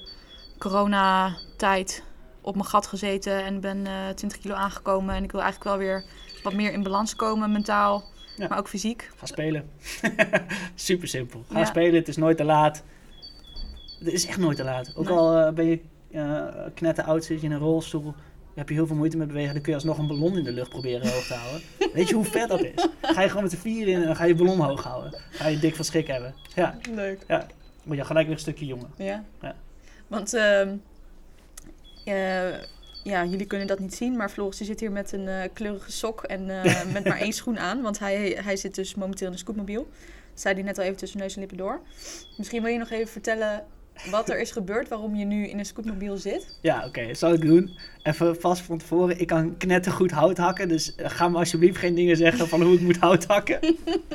coronatijd 0.57 2.03
op 2.41 2.55
mijn 2.55 2.67
gat 2.67 2.87
gezeten 2.87 3.43
en 3.43 3.59
ben 3.59 3.87
eh 3.87 4.09
20 4.15 4.39
kilo 4.39 4.53
aangekomen. 4.53 5.15
En 5.15 5.23
ik 5.23 5.31
wil 5.31 5.41
eigenlijk 5.41 5.69
wel 5.69 5.79
weer 5.87 6.03
wat 6.43 6.53
meer 6.53 6.71
in 6.73 6.83
balans 6.83 7.15
komen, 7.15 7.51
mentaal, 7.51 8.03
Ja. 8.37 8.47
maar 8.47 8.57
ook 8.57 8.67
fysiek. 8.67 9.09
Ga 9.15 9.25
spelen. 9.25 9.69
Super 10.75 11.07
simpel. 11.07 11.43
Ga 11.51 11.59
Ja. 11.59 11.65
spelen, 11.65 11.93
het 11.95 12.07
is 12.07 12.17
nooit 12.17 12.37
te 12.37 12.43
laat. 12.43 12.83
Het 13.99 14.13
is 14.13 14.25
echt 14.27 14.37
nooit 14.37 14.57
te 14.57 14.63
laat. 14.63 14.95
Ook 14.95 15.05
Nee. 15.07 15.17
al 15.17 15.37
eh, 15.37 15.53
ben 15.53 15.65
je 15.65 15.79
uh, 16.11 16.43
knetter 16.73 17.03
oud, 17.03 17.23
zit 17.23 17.39
je 17.41 17.45
in 17.47 17.51
een 17.53 17.59
rolstoel, 17.59 18.13
heb 18.55 18.69
je 18.69 18.75
heel 18.75 18.87
veel 18.87 18.95
moeite 18.95 19.17
met 19.17 19.27
bewegen, 19.27 19.53
dan 19.53 19.61
kun 19.61 19.71
je 19.71 19.77
alsnog 19.77 19.97
een 19.97 20.07
ballon 20.07 20.37
in 20.37 20.43
de 20.43 20.51
lucht 20.51 20.69
proberen 20.69 21.11
hoog 21.11 21.27
te 21.27 21.33
houden. 21.33 21.61
Weet 21.93 22.09
je 22.09 22.15
hoe 22.15 22.25
vet 22.25 22.49
dat 22.49 22.63
is? 22.63 22.87
Ga 23.01 23.21
je 23.21 23.27
gewoon 23.27 23.43
met 23.43 23.51
de 23.51 23.57
vier 23.57 23.87
in 23.87 23.95
en 23.95 24.05
dan 24.05 24.15
ga 24.15 24.23
je 24.23 24.35
ballon 24.35 24.59
hoog 24.59 24.83
houden. 24.83 25.19
Ga 25.29 25.47
je 25.47 25.59
dik 25.59 25.75
van 25.75 25.85
schrik 25.85 26.07
hebben. 26.07 26.35
Ja, 26.55 26.77
Leuk. 26.91 27.23
ja. 27.27 27.47
Word 27.83 27.97
je 27.97 28.05
gelijk 28.05 28.25
weer 28.25 28.35
een 28.35 28.41
stukje 28.41 28.65
jonger. 28.65 28.87
Ja. 28.97 29.23
Ja. 29.41 29.55
Want 30.07 30.33
eh, 30.33 30.67
ja, 33.03 33.25
jullie 33.25 33.45
kunnen 33.45 33.67
dat 33.67 33.79
niet 33.79 33.95
zien, 33.95 34.15
maar 34.15 34.29
Floris 34.29 34.57
die 34.57 34.65
zit 34.65 34.79
hier 34.79 34.91
met 34.91 35.11
een 35.11 35.27
eh, 35.27 35.49
kleurige 35.53 35.91
sok 35.91 36.23
en 36.23 36.49
eh, 36.49 36.85
met 36.93 37.05
maar 37.05 37.19
één 37.19 37.33
schoen 37.33 37.59
aan. 37.59 37.81
Want 37.81 37.99
hij, 37.99 38.39
hij 38.43 38.55
zit 38.55 38.75
dus 38.75 38.95
momenteel 38.95 39.27
in 39.27 39.33
de 39.33 39.39
scootmobiel. 39.39 39.87
Dat 40.31 40.41
zei 40.41 40.53
hij 40.53 40.63
net 40.63 40.77
al 40.77 40.83
even 40.83 40.97
tussen 40.97 41.19
neus 41.19 41.33
en 41.33 41.39
lippen 41.39 41.57
door. 41.57 41.81
Misschien 42.37 42.61
wil 42.61 42.71
je 42.71 42.77
nog 42.77 42.89
even 42.89 43.11
vertellen 43.11 43.65
wat 44.11 44.29
er 44.29 44.39
is 44.39 44.51
gebeurd, 44.51 44.87
waarom 44.87 45.15
je 45.15 45.25
nu 45.25 45.47
in 45.47 45.59
een 45.59 45.65
scootmobiel 45.65 46.17
zit. 46.17 46.57
Ja, 46.61 46.85
oké, 46.85 47.07
dat 47.07 47.17
zal 47.17 47.33
ik 47.33 47.41
doen. 47.41 47.77
Even 48.03 48.41
vast 48.41 48.61
van 48.61 48.77
tevoren, 48.77 49.19
ik 49.19 49.27
kan 49.27 49.57
knettergoed 49.57 50.11
hout 50.11 50.37
hakken, 50.37 50.67
dus 50.67 50.95
eh, 50.95 51.09
ga 51.09 51.29
me 51.29 51.37
alsjeblieft 51.37 51.77
geen 51.77 51.95
dingen 51.95 52.17
zeggen 52.17 52.47
van 52.47 52.61
hoe 52.61 52.73
ik 52.73 52.81
moet 52.81 52.97
hout 52.97 53.25
hakken. 53.25 53.59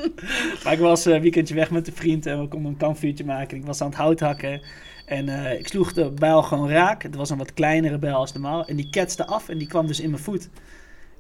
maar 0.64 0.73
ik 0.73 0.79
was 0.79 1.05
een 1.05 1.21
weekendje 1.21 1.55
weg 1.55 1.71
met 1.71 1.87
een 1.87 1.93
vriend 1.93 2.27
en 2.27 2.40
we 2.40 2.49
konden 2.49 2.71
een 2.73 2.79
kampvuurtje 2.79 3.25
maken. 3.25 3.57
Ik 3.57 3.64
was 3.64 3.81
aan 3.81 3.88
het 3.88 3.97
hout 3.97 4.21
hakken 4.21 4.61
en 5.07 5.29
eh, 5.29 5.59
ik 5.59 5.69
sloeg 5.69 5.93
de 5.93 6.11
bijl 6.11 6.43
gewoon 6.43 6.71
raak. 6.71 7.03
Het 7.03 7.14
was 7.14 7.31
een 7.31 7.38
wat 7.38 7.55
kleinere 7.55 7.99
bijl 7.99 8.16
als 8.16 8.33
normaal 8.33 8.66
en 8.66 8.77
die 8.77 8.90
ketste 8.90 9.27
af 9.27 9.49
en 9.49 9.59
die 9.59 9.69
kwam 9.69 9.87
dus 9.87 10.01
in 10.01 10.11
mijn 10.11 10.23
voet. 10.23 10.49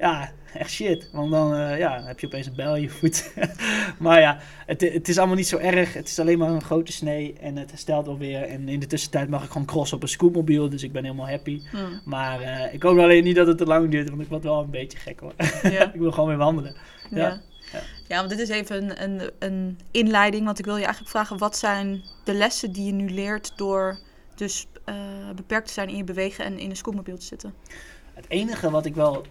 Ja, 0.00 0.30
echt 0.54 0.70
shit. 0.70 1.08
Want 1.12 1.30
dan 1.30 1.54
eh, 1.54 1.78
ja, 1.78 2.02
heb 2.02 2.20
je 2.20 2.26
opeens 2.26 2.46
een 2.46 2.54
bijl 2.54 2.76
in 2.76 2.82
je 2.82 2.88
voet. 2.88 3.32
maar 3.98 4.20
ja, 4.20 4.38
het, 4.66 4.80
het 4.80 5.08
is 5.08 5.18
allemaal 5.18 5.36
niet 5.36 5.48
zo 5.48 5.56
erg. 5.56 5.92
Het 5.94 6.08
is 6.08 6.18
alleen 6.18 6.38
maar 6.38 6.48
een 6.48 6.62
grote 6.62 6.92
snee 6.92 7.34
en 7.40 7.56
het 7.56 7.70
herstelt 7.70 8.08
alweer. 8.08 8.42
En 8.42 8.68
in 8.68 8.80
de 8.80 8.86
tussentijd 8.86 9.28
mag 9.28 9.44
ik 9.44 9.50
gewoon 9.50 9.66
crossen 9.66 9.96
op 9.96 10.02
een 10.02 10.08
scootmobiel, 10.08 10.68
dus 10.68 10.82
ik 10.82 10.92
ben 10.92 11.04
helemaal 11.04 11.28
happy. 11.28 11.62
Hmm. 11.70 12.00
Maar 12.04 12.40
eh, 12.40 12.74
ik 12.74 12.82
hoop 12.82 12.98
alleen 12.98 13.24
niet 13.24 13.36
dat 13.36 13.46
het 13.46 13.58
te 13.58 13.66
lang 13.66 13.90
duurt, 13.90 14.08
want 14.08 14.22
ik 14.22 14.28
word 14.28 14.42
wel 14.42 14.62
een 14.62 14.70
beetje 14.70 14.98
gek 14.98 15.20
hoor. 15.20 15.34
Ja. 15.62 15.92
ik 15.94 16.00
wil 16.00 16.12
gewoon 16.12 16.28
weer 16.28 16.38
wandelen. 16.38 16.74
Ja. 17.10 17.18
Ja. 17.18 17.40
Ja. 17.72 17.80
Ja. 18.08 18.16
want 18.16 18.30
dit 18.30 18.38
is 18.38 18.48
even 18.48 18.82
een, 18.82 19.02
een, 19.02 19.30
een 19.38 19.78
inleiding. 19.90 20.44
Want 20.44 20.58
ik 20.58 20.64
wil 20.64 20.76
je 20.76 20.84
eigenlijk 20.84 21.10
vragen: 21.10 21.38
wat 21.38 21.56
zijn 21.56 22.02
de 22.24 22.34
lessen 22.34 22.72
die 22.72 22.84
je 22.84 22.92
nu 22.92 23.10
leert 23.10 23.52
door 23.56 23.98
dus 24.34 24.66
eh, 24.84 24.94
beperkt 25.36 25.66
te 25.66 25.72
zijn 25.72 25.88
in 25.88 25.96
je 25.96 26.04
bewegen 26.04 26.44
en 26.44 26.58
in 26.58 26.70
een 26.70 26.76
scootmobiel 26.76 27.18
te 27.18 27.24
zitten? 27.24 27.54
Het 28.20 28.30
enige 28.30 28.70
wat 28.70 28.86
ik 28.86 28.94
wel 28.94 29.24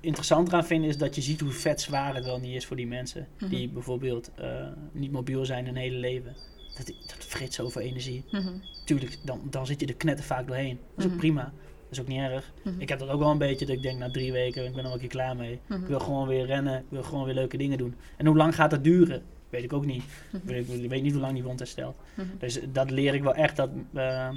interessant 0.00 0.48
eraan 0.48 0.66
vind, 0.66 0.84
is 0.84 0.98
dat 0.98 1.14
je 1.14 1.22
ziet 1.22 1.40
hoe 1.40 1.50
vet 1.50 1.80
zwaar 1.80 2.14
het 2.14 2.24
wel 2.24 2.38
niet 2.38 2.54
is 2.54 2.66
voor 2.66 2.76
die 2.76 2.86
mensen. 2.86 3.28
Mhm. 3.38 3.50
Die 3.50 3.68
bijvoorbeeld 3.68 4.30
eh, 4.34 4.66
niet 4.92 5.12
mobiel 5.12 5.44
zijn 5.44 5.64
hun 5.66 5.76
hele 5.76 5.96
leven. 5.96 6.34
Dat, 6.76 6.86
dat 6.86 7.16
vreet 7.18 7.54
zoveel 7.54 7.82
energie. 7.82 8.24
Mhm. 8.30 8.52
Tuurlijk, 8.84 9.18
dan, 9.24 9.40
dan 9.50 9.66
zit 9.66 9.80
je 9.80 9.86
er 9.86 9.94
knetter 9.94 10.24
vaak 10.24 10.46
doorheen. 10.46 10.78
Dat 10.88 10.98
is 10.98 11.04
ook 11.04 11.10
Mhm. 11.10 11.18
prima. 11.20 11.42
Dat 11.42 11.90
is 11.90 12.00
ook 12.00 12.06
niet 12.06 12.18
erg. 12.20 12.52
Ik 12.78 12.88
heb 12.88 12.98
dat 12.98 13.08
ook 13.08 13.18
wel 13.18 13.30
een 13.30 13.38
beetje, 13.38 13.66
dat 13.66 13.76
ik 13.76 13.82
denk 13.82 13.98
na 13.98 14.10
drie 14.10 14.32
weken, 14.32 14.64
ik 14.64 14.70
ben 14.70 14.78
er 14.78 14.84
wel 14.84 14.92
een 14.92 14.98
keer 14.98 15.08
klaar 15.08 15.36
mee. 15.36 15.52
Ik 15.68 15.86
wil 15.86 16.00
gewoon 16.00 16.28
weer 16.28 16.46
rennen, 16.46 16.78
ik 16.78 16.84
wil 16.88 17.02
gewoon 17.02 17.24
weer 17.24 17.34
leuke 17.34 17.56
dingen 17.56 17.78
doen. 17.78 17.94
En 18.16 18.26
hoe 18.26 18.36
lang 18.36 18.54
gaat 18.54 18.70
dat 18.70 18.84
duren? 18.84 19.22
Weet 19.50 19.64
ik 19.64 19.72
ook 19.72 19.86
niet. 19.86 20.02
Ik 20.32 20.40
weet, 20.44 20.68
ik 20.68 20.88
weet 20.90 21.02
niet 21.02 21.12
hoe 21.12 21.20
lang 21.20 21.34
die 21.34 21.42
wond 21.42 21.58
herstelt. 21.58 21.96
Dus 22.38 22.60
dat 22.72 22.90
leer 22.90 23.14
ik 23.14 23.22
wel 23.22 23.34
echt. 23.34 23.56
Dat, 23.56 23.70
ehm, 23.94 24.34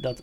dat 0.00 0.22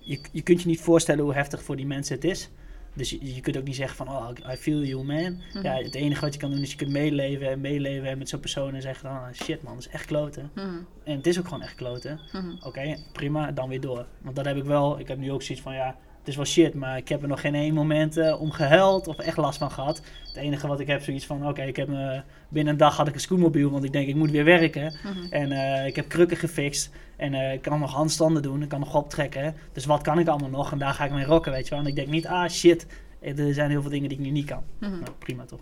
je, 0.00 0.20
je 0.32 0.42
kunt 0.42 0.62
je 0.62 0.68
niet 0.68 0.80
voorstellen 0.80 1.24
hoe 1.24 1.34
heftig 1.34 1.62
voor 1.62 1.76
die 1.76 1.86
mensen 1.86 2.14
het 2.14 2.24
is. 2.24 2.50
Dus 2.94 3.10
je, 3.10 3.34
je 3.34 3.40
kunt 3.40 3.56
ook 3.56 3.64
niet 3.64 3.76
zeggen 3.76 3.96
van, 3.96 4.08
oh, 4.08 4.28
I 4.52 4.56
feel 4.56 4.82
you 4.82 5.04
man. 5.04 5.40
Mhm. 5.54 5.64
Ja, 5.64 5.76
het 5.76 5.94
enige 5.94 6.20
wat 6.20 6.34
je 6.34 6.40
kan 6.40 6.50
doen 6.50 6.60
is 6.60 6.70
je 6.70 6.76
kunt 6.76 6.90
meeleven 6.90 7.48
en 7.48 7.60
meeleven 7.60 8.18
met 8.18 8.28
zo'n 8.28 8.40
persoon 8.40 8.74
en 8.74 8.82
zeggen 8.82 9.08
dan, 9.08 9.18
ah, 9.18 9.32
shit 9.32 9.62
man, 9.62 9.74
dat 9.74 9.86
is 9.86 9.92
echt 9.92 10.06
kloten. 10.06 10.50
Mhm. 10.54 10.76
En 11.04 11.16
het 11.16 11.26
is 11.26 11.38
ook 11.38 11.44
gewoon 11.44 11.62
echt 11.62 11.74
kloten. 11.74 12.20
Mhm. 12.32 12.52
Oké, 12.60 12.96
prima, 13.12 13.52
dan 13.52 13.68
weer 13.68 13.80
door. 13.80 14.06
Want 14.22 14.36
dat 14.36 14.44
heb 14.44 14.56
ik 14.56 14.64
wel, 14.64 14.98
ik 14.98 15.08
heb 15.08 15.18
nu 15.18 15.32
ook 15.32 15.42
zoiets 15.42 15.64
van, 15.64 15.74
ja, 15.74 15.96
het 16.20 16.28
is 16.28 16.36
wel 16.36 16.44
shit, 16.44 16.74
maar 16.74 16.96
ik 16.96 17.08
heb 17.08 17.22
er 17.22 17.28
nog 17.28 17.40
geen 17.40 17.54
één 17.54 17.74
moment 17.74 18.16
eh, 18.16 18.40
om 18.40 18.50
gehuild 18.50 19.06
of 19.06 19.18
echt 19.18 19.36
last 19.36 19.58
van 19.58 19.70
gehad. 19.70 20.02
Het 20.26 20.36
enige 20.36 20.66
wat 20.66 20.80
ik 20.80 20.86
heb, 20.86 21.02
zoiets 21.02 21.26
van, 21.26 21.48
oké, 21.48 21.62
ik 21.62 21.76
heb 21.76 21.88
me, 21.88 22.22
binnen 22.48 22.72
een 22.72 22.78
dag 22.78 22.96
had 22.96 23.08
ik 23.08 23.14
een 23.14 23.20
scootmobiel, 23.20 23.70
want 23.70 23.84
ik 23.84 23.92
denk, 23.92 24.08
ik 24.08 24.14
moet 24.14 24.30
weer 24.30 24.44
werken. 24.44 24.94
Mhm. 25.04 25.32
En 25.32 25.52
eh, 25.52 25.86
ik 25.86 25.96
heb 25.96 26.08
krukken 26.08 26.36
gefixt. 26.36 26.90
En 27.16 27.34
eh, 27.34 27.52
ik 27.52 27.62
kan 27.62 27.80
nog 27.80 27.92
handstanden 27.92 28.42
doen. 28.42 28.62
Ik 28.62 28.68
kan 28.68 28.80
nog 28.80 28.94
optrekken. 28.94 29.54
Dus 29.72 29.84
wat 29.84 30.02
kan 30.02 30.18
ik 30.18 30.28
allemaal 30.28 30.50
nog? 30.50 30.72
En 30.72 30.78
daar 30.78 30.94
ga 30.94 31.04
ik 31.04 31.12
mee 31.12 31.24
rocken, 31.24 31.52
weet 31.52 31.64
je 31.64 31.70
wel. 31.70 31.78
En 31.78 31.86
ik 31.86 31.94
denk 31.94 32.08
niet, 32.08 32.26
ah 32.26 32.48
shit, 32.48 32.86
er 33.20 33.54
zijn 33.54 33.70
heel 33.70 33.80
veel 33.80 33.90
dingen 33.90 34.08
die 34.08 34.18
ik 34.18 34.24
nu 34.24 34.30
niet 34.30 34.46
kan. 34.46 34.62
Mhm. 34.78 34.90
Nou, 34.90 35.10
prima 35.18 35.44
toch? 35.44 35.60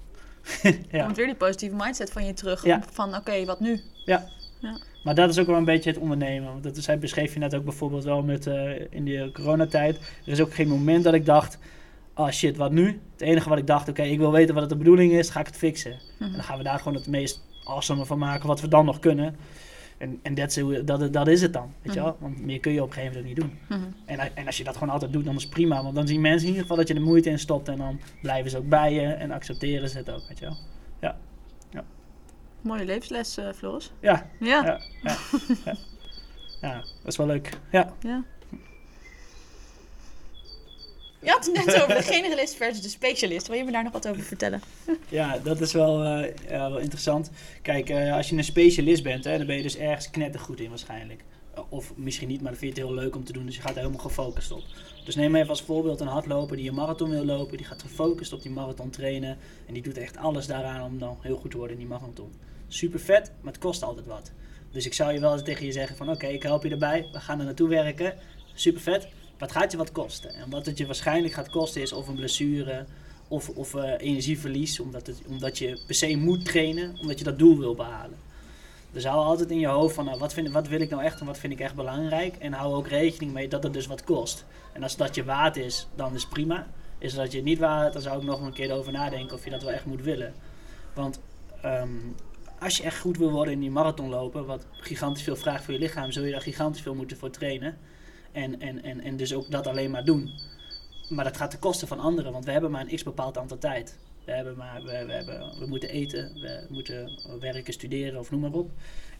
Ja. 0.90 1.04
komt 1.04 1.16
weer 1.16 1.26
die 1.26 1.34
positieve 1.34 1.76
mindset 1.76 2.12
van 2.12 2.24
je 2.24 2.32
terug. 2.32 2.64
Ja. 2.64 2.82
Van 2.90 3.16
oké, 3.16 3.44
wat 3.44 3.60
nu? 3.60 3.80
Maar 5.08 5.16
dat 5.16 5.30
is 5.30 5.38
ook 5.38 5.46
wel 5.46 5.56
een 5.56 5.64
beetje 5.64 5.90
het 5.90 5.98
ondernemen. 5.98 6.48
Want 6.50 6.62
dat 6.62 6.76
is, 6.76 6.86
hij 6.86 6.98
beschreef 6.98 7.32
je 7.32 7.38
net 7.38 7.54
ook 7.54 7.64
bijvoorbeeld 7.64 8.04
wel 8.04 8.22
met 8.22 8.46
eh, 8.46 8.70
in 8.90 9.04
de 9.04 9.30
coronatijd. 9.32 9.96
Er 9.96 10.32
is 10.32 10.40
ook 10.40 10.54
geen 10.54 10.68
moment 10.68 11.04
dat 11.04 11.14
ik 11.14 11.26
dacht, 11.26 11.58
ah 12.14 12.30
shit, 12.30 12.56
wat 12.56 12.72
nu? 12.72 13.00
Het 13.12 13.20
enige 13.20 13.48
wat 13.48 13.58
ik 13.58 13.66
dacht, 13.66 13.88
oké, 13.88 14.02
ik 14.02 14.18
wil 14.18 14.32
weten 14.32 14.52
wat 14.54 14.62
het 14.62 14.72
de 14.72 14.78
bedoeling 14.78 15.12
is, 15.12 15.30
ga 15.30 15.40
ik 15.40 15.46
het 15.46 15.56
fixen. 15.56 15.92
En 15.92 15.98
Mhm. 16.18 16.32
dan 16.32 16.42
gaan 16.42 16.58
we 16.58 16.64
daar 16.64 16.78
gewoon 16.78 16.94
het 16.94 17.06
meest 17.06 17.40
awesome 17.64 18.04
van 18.04 18.18
maken 18.18 18.46
wat 18.48 18.60
we 18.60 18.68
dan 18.68 18.84
nog 18.84 18.98
kunnen. 18.98 19.36
En, 19.98 20.18
en 20.22 20.34
dat, 20.84 21.12
dat 21.12 21.28
is 21.28 21.42
het 21.42 21.52
dan, 21.52 21.72
weet 21.82 21.94
je 21.94 22.00
Mhm. 22.00 22.08
wel? 22.08 22.16
Want 22.20 22.40
meer 22.44 22.60
kun 22.60 22.72
je 22.72 22.82
op 22.82 22.88
een 22.88 22.94
gegeven 22.94 23.16
moment 23.16 23.34
niet 23.36 23.44
doen. 23.44 23.58
Mhm. 23.78 23.88
En, 24.04 24.36
en 24.36 24.46
als 24.46 24.56
je 24.56 24.64
dat 24.64 24.76
gewoon 24.76 24.92
altijd 24.92 25.12
doet, 25.12 25.24
dan 25.24 25.34
is 25.36 25.42
het 25.42 25.52
prima. 25.52 25.82
Want 25.82 25.94
dan 25.94 26.06
zien 26.06 26.20
mensen 26.20 26.40
in 26.42 26.54
ieder 26.54 26.62
geval 26.62 26.76
dat 26.76 26.88
je 26.88 26.94
er 26.94 27.00
moeite 27.02 27.30
in 27.30 27.38
stopt. 27.38 27.68
En 27.68 27.76
dan 27.76 28.00
blijven 28.22 28.50
ze 28.50 28.56
ook 28.58 28.68
bij 28.68 28.92
je 28.92 29.06
en 29.06 29.30
accepteren 29.30 29.88
ze 29.88 29.98
het 29.98 30.10
ook, 30.10 30.28
weet 30.28 30.38
je 30.38 30.44
wel. 30.44 30.56
Mooie 32.60 32.84
levensles, 32.84 33.36
eh, 33.36 33.48
Floris. 33.56 33.92
Ja, 34.00 34.30
Ja. 34.40 34.64
ja, 34.64 34.80
ja. 35.02 35.16
ja. 35.64 35.76
Ja, 36.60 36.74
dat 36.74 37.06
is 37.06 37.16
wel 37.16 37.26
leuk. 37.26 37.50
Ja, 37.72 37.94
Ja. 38.00 38.24
Je 41.22 41.30
had 41.30 41.46
het 41.46 41.66
net 41.66 41.82
over 41.82 41.94
de 41.94 42.02
generalist 42.02 42.54
versus 42.54 42.82
de 42.82 42.88
specialist. 42.88 43.46
Wil 43.48 43.56
je 43.56 43.64
me 43.64 43.72
daar 43.72 43.82
nog 43.82 43.92
wat 43.92 44.08
over 44.08 44.22
vertellen? 44.22 44.60
ja 45.08 45.38
dat 45.38 45.60
is 45.60 45.72
wel, 45.72 46.02
eh, 46.04 46.34
ja, 46.48 46.70
wel 46.70 46.78
interessant. 46.78 47.30
Kijk, 47.62 47.90
eh, 47.90 48.14
als 48.14 48.28
je 48.28 48.36
een 48.36 48.44
specialist 48.44 49.02
bent, 49.02 49.24
hè, 49.24 49.36
dan 49.38 49.46
ben 49.46 49.56
je 49.56 49.62
dus 49.62 49.76
ergens 49.76 50.10
knettergoed 50.10 50.60
in 50.60 50.68
waarschijnlijk. 50.68 51.22
Of 51.68 51.92
misschien 51.96 52.28
niet, 52.28 52.40
maar 52.40 52.50
dan 52.50 52.60
vind 52.60 52.76
je 52.76 52.82
het 52.82 52.90
heel 52.90 53.00
leuk 53.00 53.16
om 53.16 53.24
te 53.24 53.32
doen. 53.32 53.46
Dus 53.46 53.56
je 53.56 53.60
gaat 53.60 53.70
er 53.70 53.76
helemaal 53.76 54.00
gefocust 54.00 54.52
op. 54.52 54.62
Dus 55.04 55.14
neem 55.14 55.34
even 55.34 55.48
als 55.48 55.62
voorbeeld 55.62 56.00
een 56.00 56.06
hardloper 56.06 56.56
die 56.56 56.68
een 56.68 56.74
marathon 56.74 57.10
wil 57.10 57.24
lopen. 57.24 57.56
Die 57.56 57.66
gaat 57.66 57.82
gefocust 57.82 58.32
op 58.32 58.42
die 58.42 58.50
marathon 58.50 58.90
trainen. 58.90 59.38
En 59.66 59.74
die 59.74 59.82
doet 59.82 59.98
echt 59.98 60.16
alles 60.16 60.46
daaraan 60.46 60.82
om 60.82 60.98
dan 60.98 61.18
heel 61.20 61.36
goed 61.36 61.50
te 61.50 61.56
worden 61.56 61.76
in 61.76 61.82
die 61.82 61.90
marathon. 61.90 62.32
Super 62.68 63.00
vet, 63.00 63.32
maar 63.40 63.52
het 63.52 63.62
kost 63.62 63.82
altijd 63.82 64.06
wat. 64.06 64.32
Dus 64.70 64.86
ik 64.86 64.94
zou 64.94 65.12
je 65.12 65.20
wel 65.20 65.32
eens 65.32 65.42
tegen 65.42 65.66
je 65.66 65.72
zeggen 65.72 65.96
van 65.96 66.10
oké, 66.10 66.26
ik 66.26 66.42
help 66.42 66.62
je 66.62 66.70
erbij. 66.70 67.08
We 67.12 67.20
gaan 67.20 67.38
er 67.38 67.44
naartoe 67.44 67.68
werken. 67.68 68.14
Super 68.54 68.80
vet. 68.80 69.08
Wat 69.38 69.52
gaat 69.52 69.70
je 69.70 69.76
wat 69.76 69.92
kosten? 69.92 70.34
En 70.34 70.50
wat 70.50 70.66
het 70.66 70.78
je 70.78 70.86
waarschijnlijk 70.86 71.34
gaat 71.34 71.50
kosten 71.50 71.82
is 71.82 71.92
of 71.92 72.08
een 72.08 72.14
blessure 72.14 72.86
of, 73.28 73.48
of 73.48 73.74
eh, 73.74 73.92
energieverlies. 73.98 74.80
Omdat, 74.80 75.06
het, 75.06 75.22
omdat 75.26 75.58
je 75.58 75.80
per 75.86 75.94
se 75.94 76.16
moet 76.16 76.44
trainen, 76.44 76.98
omdat 77.00 77.18
je 77.18 77.24
dat 77.24 77.38
doel 77.38 77.58
wil 77.58 77.74
behalen. 77.74 78.27
Dus 78.90 79.04
hou 79.04 79.24
altijd 79.24 79.50
in 79.50 79.58
je 79.58 79.66
hoofd 79.66 79.94
van 79.94 80.04
nou, 80.04 80.18
wat, 80.18 80.32
vind, 80.32 80.50
wat 80.50 80.68
wil 80.68 80.80
ik 80.80 80.90
nou 80.90 81.02
echt 81.02 81.20
en 81.20 81.26
wat 81.26 81.38
vind 81.38 81.52
ik 81.52 81.60
echt 81.60 81.74
belangrijk. 81.74 82.36
En 82.36 82.52
hou 82.52 82.74
ook 82.74 82.88
rekening 82.88 83.32
mee 83.32 83.48
dat 83.48 83.62
het 83.62 83.72
dus 83.72 83.86
wat 83.86 84.04
kost. 84.04 84.44
En 84.72 84.82
als 84.82 84.96
dat 84.96 85.14
je 85.14 85.24
waard 85.24 85.56
is, 85.56 85.88
dan 85.94 86.14
is 86.14 86.26
prima. 86.26 86.66
Is 86.98 87.14
dat 87.14 87.32
je 87.32 87.42
niet 87.42 87.58
waard, 87.58 87.92
dan 87.92 88.02
zou 88.02 88.18
ik 88.18 88.24
nog 88.24 88.40
een 88.40 88.52
keer 88.52 88.72
over 88.72 88.92
nadenken 88.92 89.36
of 89.36 89.44
je 89.44 89.50
dat 89.50 89.62
wel 89.62 89.72
echt 89.72 89.84
moet 89.84 90.02
willen. 90.02 90.34
Want 90.94 91.20
ehm, 91.62 91.88
als 92.58 92.76
je 92.76 92.82
echt 92.82 92.98
goed 92.98 93.16
wil 93.16 93.30
worden 93.30 93.52
in 93.52 93.60
die 93.60 93.70
marathon 93.70 94.08
lopen, 94.08 94.46
wat 94.46 94.66
gigantisch 94.70 95.22
veel 95.22 95.36
vraagt 95.36 95.64
voor 95.64 95.74
je 95.74 95.80
lichaam, 95.80 96.12
zul 96.12 96.24
je 96.24 96.30
daar 96.30 96.40
gigantisch 96.40 96.82
veel 96.82 96.94
moeten 96.94 97.16
voor 97.16 97.30
trainen. 97.30 97.78
En, 98.32 98.60
en, 98.60 98.82
en, 98.82 99.00
en 99.00 99.16
dus 99.16 99.34
ook 99.34 99.50
dat 99.50 99.66
alleen 99.66 99.90
maar 99.90 100.04
doen. 100.04 100.30
Maar 101.08 101.24
dat 101.24 101.36
gaat 101.36 101.50
ten 101.50 101.58
koste 101.58 101.86
van 101.86 101.98
anderen, 101.98 102.32
want 102.32 102.44
we 102.44 102.50
hebben 102.50 102.70
maar 102.70 102.80
een 102.80 102.96
x 102.96 103.02
bepaald 103.02 103.38
aantal 103.38 103.58
tijd. 103.58 103.98
We, 104.28 104.34
hebben 104.34 104.56
maar, 104.56 104.82
we, 104.82 105.04
we, 105.06 105.12
hebben, 105.12 105.58
we 105.58 105.66
moeten 105.66 105.88
eten, 105.88 106.32
we 106.34 106.66
moeten 106.68 107.10
werken, 107.40 107.72
studeren 107.72 108.18
of 108.18 108.30
noem 108.30 108.40
maar 108.40 108.52
op. 108.52 108.70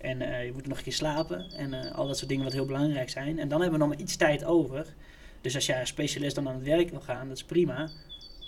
En 0.01 0.21
eh, 0.23 0.45
je 0.45 0.53
moet 0.53 0.67
nog 0.67 0.77
een 0.77 0.83
keer 0.83 0.93
slapen 0.93 1.51
en 1.51 1.75
eh, 1.75 1.95
al 1.95 2.07
dat 2.07 2.17
soort 2.17 2.29
dingen 2.29 2.45
wat 2.45 2.53
heel 2.53 2.67
belangrijk 2.67 3.11
zijn. 3.11 3.39
En 3.39 3.49
dan 3.49 3.61
hebben 3.61 3.79
we 3.79 3.85
nog 3.85 3.95
maar 3.95 4.05
iets 4.05 4.17
tijd 4.17 4.45
over. 4.45 4.87
Dus 5.41 5.55
als 5.55 5.67
jij 5.67 5.81
als 5.81 5.89
specialist 5.89 6.35
dan 6.35 6.49
aan 6.49 6.55
het 6.55 6.65
werk 6.65 6.91
wil 6.91 7.01
gaan, 7.01 7.29
dat 7.29 7.37
is 7.37 7.45
prima. 7.45 7.89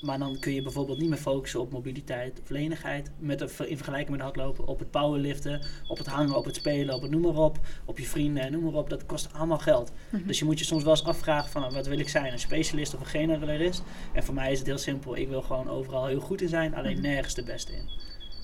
Maar 0.00 0.18
dan 0.18 0.38
kun 0.38 0.52
je 0.54 0.62
bijvoorbeeld 0.62 0.98
niet 0.98 1.08
meer 1.08 1.18
focussen 1.18 1.60
op 1.60 1.72
mobiliteit 1.72 2.40
of 2.42 2.48
lenigheid. 2.50 3.10
Met, 3.18 3.40
een- 3.40 3.68
in 3.68 3.76
vergelijking 3.76 4.10
met 4.10 4.20
hardlopen, 4.20 4.66
op 4.66 4.78
het 4.78 4.90
powerliften, 4.90 5.60
op 5.88 5.98
het 5.98 6.06
hangen, 6.06 6.36
op 6.36 6.44
het 6.44 6.56
spelen, 6.56 6.94
op 6.94 7.02
het 7.02 7.10
noem 7.10 7.20
maar 7.20 7.34
op. 7.36 7.58
Op 7.84 7.98
je 7.98 8.04
vrienden 8.06 8.42
en 8.42 8.52
noem 8.52 8.62
maar 8.64 8.72
op. 8.74 8.90
Dat 8.90 9.06
kost 9.06 9.32
allemaal 9.32 9.58
geld. 9.58 9.92
Mhm. 10.10 10.26
Dus 10.26 10.38
je 10.38 10.44
moet 10.44 10.58
je 10.58 10.64
soms 10.64 10.82
wel 10.82 10.92
eens 10.92 11.04
afvragen 11.04 11.50
van 11.50 11.60
nou, 11.60 11.74
wat 11.74 11.86
wil 11.86 11.98
ik 11.98 12.08
zijn, 12.08 12.32
een 12.32 12.38
specialist 12.38 12.94
of 12.94 13.00
een 13.00 13.06
generalist. 13.06 13.82
En 14.14 14.22
voor 14.24 14.34
mij 14.34 14.52
is 14.52 14.58
het 14.58 14.66
heel 14.66 14.78
simpel. 14.78 15.16
Ik 15.16 15.28
wil 15.28 15.42
gewoon 15.42 15.68
overal 15.68 16.06
heel 16.06 16.20
goed 16.20 16.40
in 16.42 16.48
zijn, 16.48 16.74
alleen 16.74 16.92
Mhm. 16.98 17.02
nergens 17.02 17.34
de 17.34 17.42
beste 17.42 17.72
in. 17.72 17.88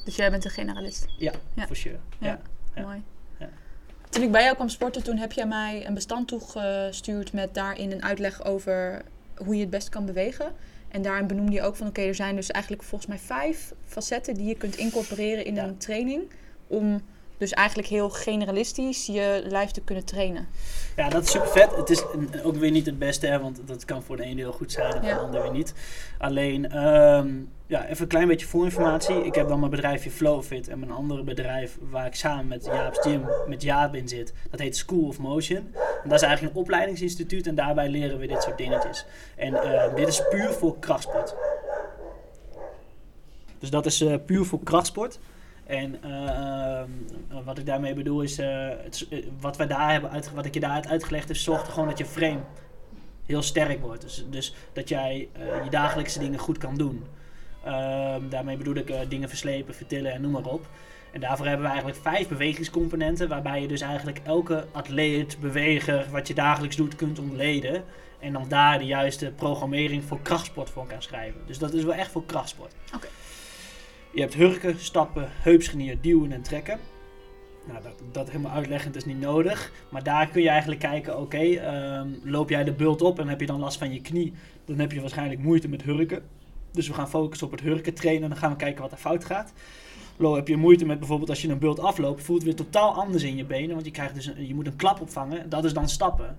Dus 0.05 0.17
jij 0.17 0.31
bent 0.31 0.45
een 0.45 0.51
generalist. 0.51 1.07
Ja, 1.19 1.33
Ja. 1.55 1.67
for 1.67 1.77
sure. 1.77 1.99
Ja. 2.21 2.27
Ja. 2.27 2.41
Ja. 2.75 2.83
Mooi. 2.83 3.03
Ja. 3.39 3.49
Toen 4.11 4.23
ik 4.23 4.33
bij 4.33 4.43
jou 4.43 4.55
kwam 4.55 4.69
sporten, 4.69 5.03
toen 5.03 5.17
heb 5.17 5.33
jij 5.33 5.47
mij 5.47 5.87
een 5.87 5.95
bestand 5.95 6.29
toegestuurd 6.29 7.33
met 7.33 7.55
daarin 7.55 7.93
een 7.93 8.03
uitleg 8.03 8.45
over 8.45 9.03
hoe 9.37 9.55
je 9.55 9.61
het 9.61 9.71
best 9.71 9.89
kan 9.89 10.07
bewegen. 10.07 10.53
En 10.89 11.03
daarin 11.03 11.27
benoemde 11.27 11.53
je 11.53 11.63
ook 11.63 11.77
van 11.77 11.87
oké, 11.87 12.01
er 12.03 12.15
zijn 12.15 12.37
dus 12.37 12.51
eigenlijk 12.51 12.85
volgens 12.85 13.11
mij 13.11 13.19
vijf 13.19 13.73
facetten 13.85 14.35
die 14.35 14.47
je 14.47 14.55
kunt 14.57 14.77
incorporeren 14.77 15.45
in 15.45 15.55
Ja. 15.55 15.65
een 15.65 15.77
training. 15.77 16.23
Om 16.67 17.03
dus 17.39 17.53
eigenlijk 17.53 17.89
heel 17.89 18.11
generalistisch 18.11 19.07
je 19.07 19.43
lijf 19.47 19.71
te 19.71 19.81
kunnen 19.81 20.05
trainen. 20.05 20.47
Ja, 20.97 21.09
dat 21.09 21.23
is 21.25 21.31
super 21.31 21.49
vet. 21.49 21.77
Het 21.77 21.91
is 21.91 22.03
ook 22.43 22.57
weer 22.57 22.71
niet 22.71 22.87
het 22.87 22.99
beste, 22.99 23.27
hè, 23.27 23.41
want 23.41 23.61
dat 23.65 23.85
kan 23.85 24.03
voor 24.03 24.17
de 24.17 24.23
ene 24.23 24.41
heel 24.41 24.53
goed 24.53 24.73
zijn 24.73 24.93
en 24.93 24.99
voor 25.01 25.09
Ja. 25.09 25.15
de 25.15 25.21
ander 25.21 25.43
weer 25.43 25.53
niet. 25.53 25.75
Alleen, 26.19 26.71
ehm, 26.71 27.29
ja, 27.67 27.87
even 27.87 28.03
een 28.03 28.09
klein 28.09 28.29
beetje 28.29 28.47
voorinformatie. 28.47 29.25
Ik 29.25 29.35
heb 29.35 29.49
dan 29.49 29.59
mijn 29.59 29.71
bedrijfje 29.71 30.11
Flowfit 30.11 30.69
en 30.69 30.79
mijn 30.79 30.91
andere 30.93 31.23
bedrijf 31.23 31.79
waar 31.91 32.07
ik 32.07 32.15
samen 32.15 32.47
met 32.49 32.65
Jaap's 32.65 32.99
Gym, 33.01 33.25
met 33.49 33.63
Jaap 33.63 33.95
in 33.95 34.09
zit. 34.09 34.33
Dat 34.51 34.61
heet 34.61 34.77
School 34.77 35.07
of 35.07 35.19
Motion. 35.19 35.57
En 36.03 36.09
dat 36.09 36.13
is 36.21 36.23
eigenlijk 36.23 36.55
een 36.55 36.61
opleidingsinstituut 36.63 37.47
en 37.47 37.55
daarbij 37.55 37.89
leren 37.89 38.19
we 38.19 38.27
dit 38.27 38.43
soort 38.43 38.59
dingetjes. 38.59 39.07
En 39.37 39.55
eh, 39.55 39.95
dit 39.95 40.09
is 40.09 40.23
puur 40.31 40.53
voor 40.53 40.79
krachtsport. 40.79 41.35
Dus 43.59 43.71
dat 43.71 43.87
is 43.87 44.01
eh, 44.01 44.15
puur 44.27 44.45
voor 44.45 44.61
krachtsport. 44.63 45.19
En 45.67 46.03
eh, 46.03 46.79
ehm, 46.79 46.91
wat 47.45 47.59
ik 47.59 47.67
daarmee 47.67 47.95
bedoel 47.95 48.21
is, 48.21 48.39
eh, 48.39 48.69
het, 48.83 49.07
eh, 49.11 49.27
wat, 49.41 49.57
wij 49.57 49.67
daar 49.67 49.93
hebben 49.93 50.11
wat 50.35 50.47
ik 50.47 50.55
je 50.55 50.61
daaruit 50.61 50.89
uitgelegd 50.89 51.29
heb, 51.29 51.37
zorgt 51.37 51.69
gewoon 51.69 51.89
dat 51.89 51.99
je 51.99 52.05
frame 52.05 52.41
heel 53.27 53.43
sterk 53.43 53.81
wordt. 53.81 54.03
Dus, 54.03 54.25
dus 54.31 54.55
dat 54.73 54.89
jij 54.89 55.29
eh, 55.33 55.65
je 55.65 55.71
dagelijkse 55.71 56.19
dingen 56.19 56.39
goed 56.39 56.59
kan 56.59 56.77
doen. 56.77 57.05
Ehm, 57.65 58.29
daarmee 58.29 58.57
bedoel 58.57 58.75
ik 58.75 58.91
eh, 58.91 59.01
dingen 59.09 59.29
verslepen, 59.29 59.75
vertillen 59.75 60.13
en 60.13 60.21
noem 60.21 60.31
maar 60.31 60.45
op. 60.45 60.67
En 61.13 61.21
daarvoor 61.21 61.47
hebben 61.47 61.65
we 61.65 61.73
eigenlijk 61.73 62.03
vijf 62.03 62.29
bewegingscomponenten, 62.29 63.29
waarbij 63.29 63.61
je 63.61 63.69
dus 63.69 63.81
eigenlijk 63.81 64.21
elke 64.25 64.67
atleet, 64.73 65.41
beweger, 65.41 66.07
wat 66.11 66.29
je 66.29 66.35
dagelijks 66.35 66.77
doet, 66.77 66.97
kunt 66.97 67.19
ontleden. 67.19 67.85
En 68.19 68.33
dan 68.33 68.49
daar 68.49 68.79
de 68.79 68.85
juiste 68.85 69.33
programmering 69.37 70.05
voor 70.05 70.21
krachtsport 70.23 70.71
voor 70.71 70.87
kan 70.87 71.03
schrijven. 71.03 71.41
Dus 71.47 71.59
dat 71.59 71.73
is 71.73 71.85
wel 71.85 71.95
echt 71.95 72.11
voor 72.11 72.25
krachtsport. 72.27 72.75
Oké. 72.95 73.07
Je 74.17 74.23
hebt 74.23 74.35
hurken, 74.35 74.79
stappen, 74.79 75.29
heupschenier, 75.31 76.01
duwen 76.01 76.33
en 76.33 76.43
trekken. 76.43 76.79
Nou, 77.67 77.83
dat, 77.83 77.93
dat 78.13 78.31
helemaal 78.31 78.53
uitleggend 78.53 78.97
is 78.97 79.05
niet 79.05 79.21
nodig. 79.21 79.73
Maar 79.89 80.03
daar 80.03 80.29
kun 80.29 80.43
je 80.43 80.49
eigenlijk 80.49 80.81
kijken, 80.81 81.19
oké, 81.19 81.39
ehm, 81.39 82.09
loop 82.23 82.49
jij 82.49 82.65
de 82.65 82.73
bult 82.73 83.03
op 83.03 83.19
en 83.19 83.29
heb 83.29 83.41
je 83.41 83.47
dan 83.47 83.61
last 83.61 83.79
van 83.79 83.93
je 83.93 84.01
knie, 84.01 84.33
dan 84.65 84.79
heb 84.79 84.93
je 84.93 85.01
waarschijnlijk 85.01 85.41
moeite 85.41 85.69
met 85.69 85.83
hurken. 85.83 86.23
Dus 86.73 86.89
we 86.89 86.95
gaan 86.95 87.09
focussen 87.09 87.47
op 87.47 87.53
het 87.53 87.63
hurken 87.63 87.95
trainen 87.95 88.23
en 88.23 88.29
dan 88.29 88.39
gaan 88.39 88.51
we 88.51 88.57
kijken 88.57 88.83
wat 88.83 88.93
er 88.93 88.99
fout 88.99 89.25
gaat. 89.25 89.53
Lo, 90.17 90.35
heb 90.35 90.49
je 90.49 90.57
moeite 90.57 90.85
met 90.85 90.99
bijvoorbeeld 90.99 91.31
als 91.31 91.43
je 91.43 91.49
een 91.49 91.59
bult 91.59 91.81
afloopt, 91.81 92.23
voelt 92.23 92.43
het 92.43 92.47
weer 92.47 92.67
totaal 92.67 92.95
anders 92.95 93.23
in 93.23 93.37
je 93.37 93.45
benen. 93.45 93.75
Want 93.75 93.85
je, 93.87 93.93
krijgt 93.93 94.15
dus 94.15 94.33
je 94.37 94.55
moet 94.55 94.67
een 94.67 94.77
klap 94.77 95.01
opvangen, 95.01 95.49
dat 95.49 95.65
is 95.65 95.73
dan 95.73 95.89
stappen. 95.89 96.37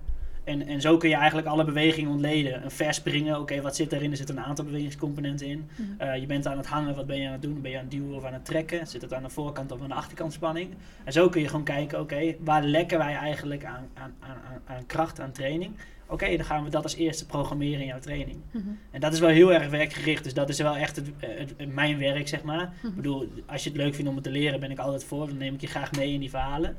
En, 0.48 0.66
en 0.66 0.80
zo 0.80 0.96
kun 0.96 1.08
je 1.08 1.14
eigenlijk 1.14 1.46
alle 1.48 1.64
bewegingen 1.64 2.10
ontleden. 2.10 2.64
Een 2.64 2.70
verspringen, 2.70 3.40
oké, 3.40 3.60
wat 3.60 3.76
zit 3.76 3.92
erin? 3.92 4.10
Er 4.10 4.16
zitten 4.16 4.36
een 4.36 4.42
aantal 4.44 4.64
bewegingscomponenten 4.64 5.46
in. 5.46 5.68
Mhm. 5.76 5.82
Eh, 6.00 6.20
je 6.20 6.26
bent 6.26 6.46
aan 6.46 6.56
het 6.56 6.66
hangen, 6.66 6.94
wat 6.94 7.06
ben 7.06 7.20
je 7.20 7.26
aan 7.26 7.32
het 7.32 7.42
doen? 7.42 7.60
Ben 7.60 7.70
je 7.70 7.76
aan 7.76 7.82
het 7.82 7.92
duwen 7.92 8.16
of 8.16 8.24
aan 8.24 8.32
het 8.32 8.44
trekken? 8.44 8.86
Zit 8.86 9.02
het 9.02 9.14
aan 9.14 9.22
de 9.22 9.30
voorkant 9.30 9.72
of 9.72 9.82
aan 9.82 9.88
de 9.88 9.94
achterkant 9.94 10.32
spanning? 10.32 10.70
En 11.04 11.12
zo 11.12 11.28
kun 11.28 11.40
je 11.40 11.48
gewoon 11.48 11.64
kijken, 11.64 12.00
oké, 12.00 12.34
waar 12.40 12.62
lekken 12.62 12.98
wij 12.98 13.14
eigenlijk 13.14 13.64
aan, 13.64 13.86
aan, 13.94 14.14
aan, 14.20 14.36
aan- 14.66 14.86
kracht, 14.86 15.20
aan 15.20 15.32
training? 15.32 15.72
Oké, 16.10 16.36
dan 16.36 16.44
gaan 16.46 16.64
we 16.64 16.70
dat 16.70 16.82
als 16.82 16.96
eerste 16.96 17.26
programmeren 17.26 17.80
in 17.80 17.86
jouw 17.86 17.98
training. 17.98 18.38
Mhm. 18.50 18.64
En 18.90 19.00
dat 19.00 19.12
is 19.12 19.20
wel 19.20 19.28
heel 19.28 19.52
erg 19.52 19.68
werkgericht, 19.68 20.24
dus 20.24 20.34
dat 20.34 20.48
is 20.48 20.58
wel 20.58 20.76
echt 20.76 20.96
het, 20.96 21.06
het- 21.18 21.54
het- 21.56 21.74
mijn 21.74 21.98
werk, 21.98 22.28
zeg 22.28 22.42
maar. 22.42 22.72
Mhm. 22.78 22.86
Ik 22.86 22.94
bedoel, 22.94 23.28
als 23.46 23.64
je 23.64 23.68
het 23.70 23.78
leuk 23.78 23.94
vindt 23.94 24.08
om 24.10 24.14
het 24.16 24.24
te 24.24 24.30
leren, 24.30 24.60
ben 24.60 24.70
ik 24.70 24.78
altijd 24.78 25.04
voor. 25.04 25.26
Dan 25.26 25.36
neem 25.36 25.54
ik 25.54 25.60
je 25.60 25.66
graag 25.66 25.92
mee 25.92 26.12
in 26.12 26.20
die 26.20 26.30
verhalen. 26.30 26.76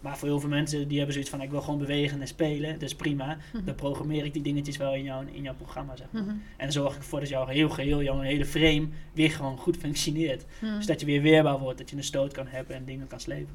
Maar 0.00 0.18
voor 0.18 0.28
heel 0.28 0.40
veel 0.40 0.48
mensen, 0.48 0.88
die 0.88 0.96
hebben 0.96 1.12
zoiets 1.12 1.32
van, 1.32 1.42
ik 1.42 1.50
wil 1.50 1.60
gewoon 1.60 1.78
bewegen 1.78 2.20
en 2.20 2.28
spelen. 2.28 2.72
Dat 2.72 2.82
is 2.82 2.94
prima. 2.94 3.36
Mhm. 3.52 3.64
Dan 3.64 3.74
programmeer 3.74 4.24
ik 4.24 4.32
die 4.32 4.42
dingetjes 4.42 4.76
wel 4.76 4.94
in 4.94 5.02
jouw, 5.02 5.24
in 5.32 5.42
jouw 5.42 5.54
programma, 5.54 5.96
zeg 5.96 6.06
maar. 6.10 6.22
Mhm. 6.22 6.30
En 6.30 6.40
dan 6.56 6.72
zorg 6.72 6.92
ik 6.94 6.98
ervoor 6.98 7.20
dat 7.20 7.28
jouw 7.28 7.46
heel 7.46 7.68
geheel, 7.68 8.02
jouw 8.02 8.20
hele 8.20 8.44
frame 8.44 8.88
weer 9.12 9.30
gewoon 9.30 9.56
goed 9.56 9.76
functioneert. 9.76 10.44
Mhm. 10.60 10.76
Dus 10.76 10.86
dat 10.86 11.00
je 11.00 11.06
weer 11.06 11.22
weerbaar 11.22 11.58
wordt, 11.58 11.78
dat 11.78 11.90
je 11.90 11.96
een 11.96 12.04
stoot 12.04 12.32
kan 12.32 12.46
hebben 12.46 12.76
en 12.76 12.84
dingen 12.84 13.06
kan 13.06 13.20
slepen. 13.20 13.54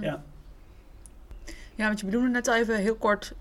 Ja. 0.00 0.24
Ja, 1.74 1.86
want 1.86 2.00
je 2.00 2.06
bedoelde 2.06 2.28
net 2.28 2.48
al 2.48 2.54
even 2.54 2.78
heel 2.78 2.94
kort 2.94 3.34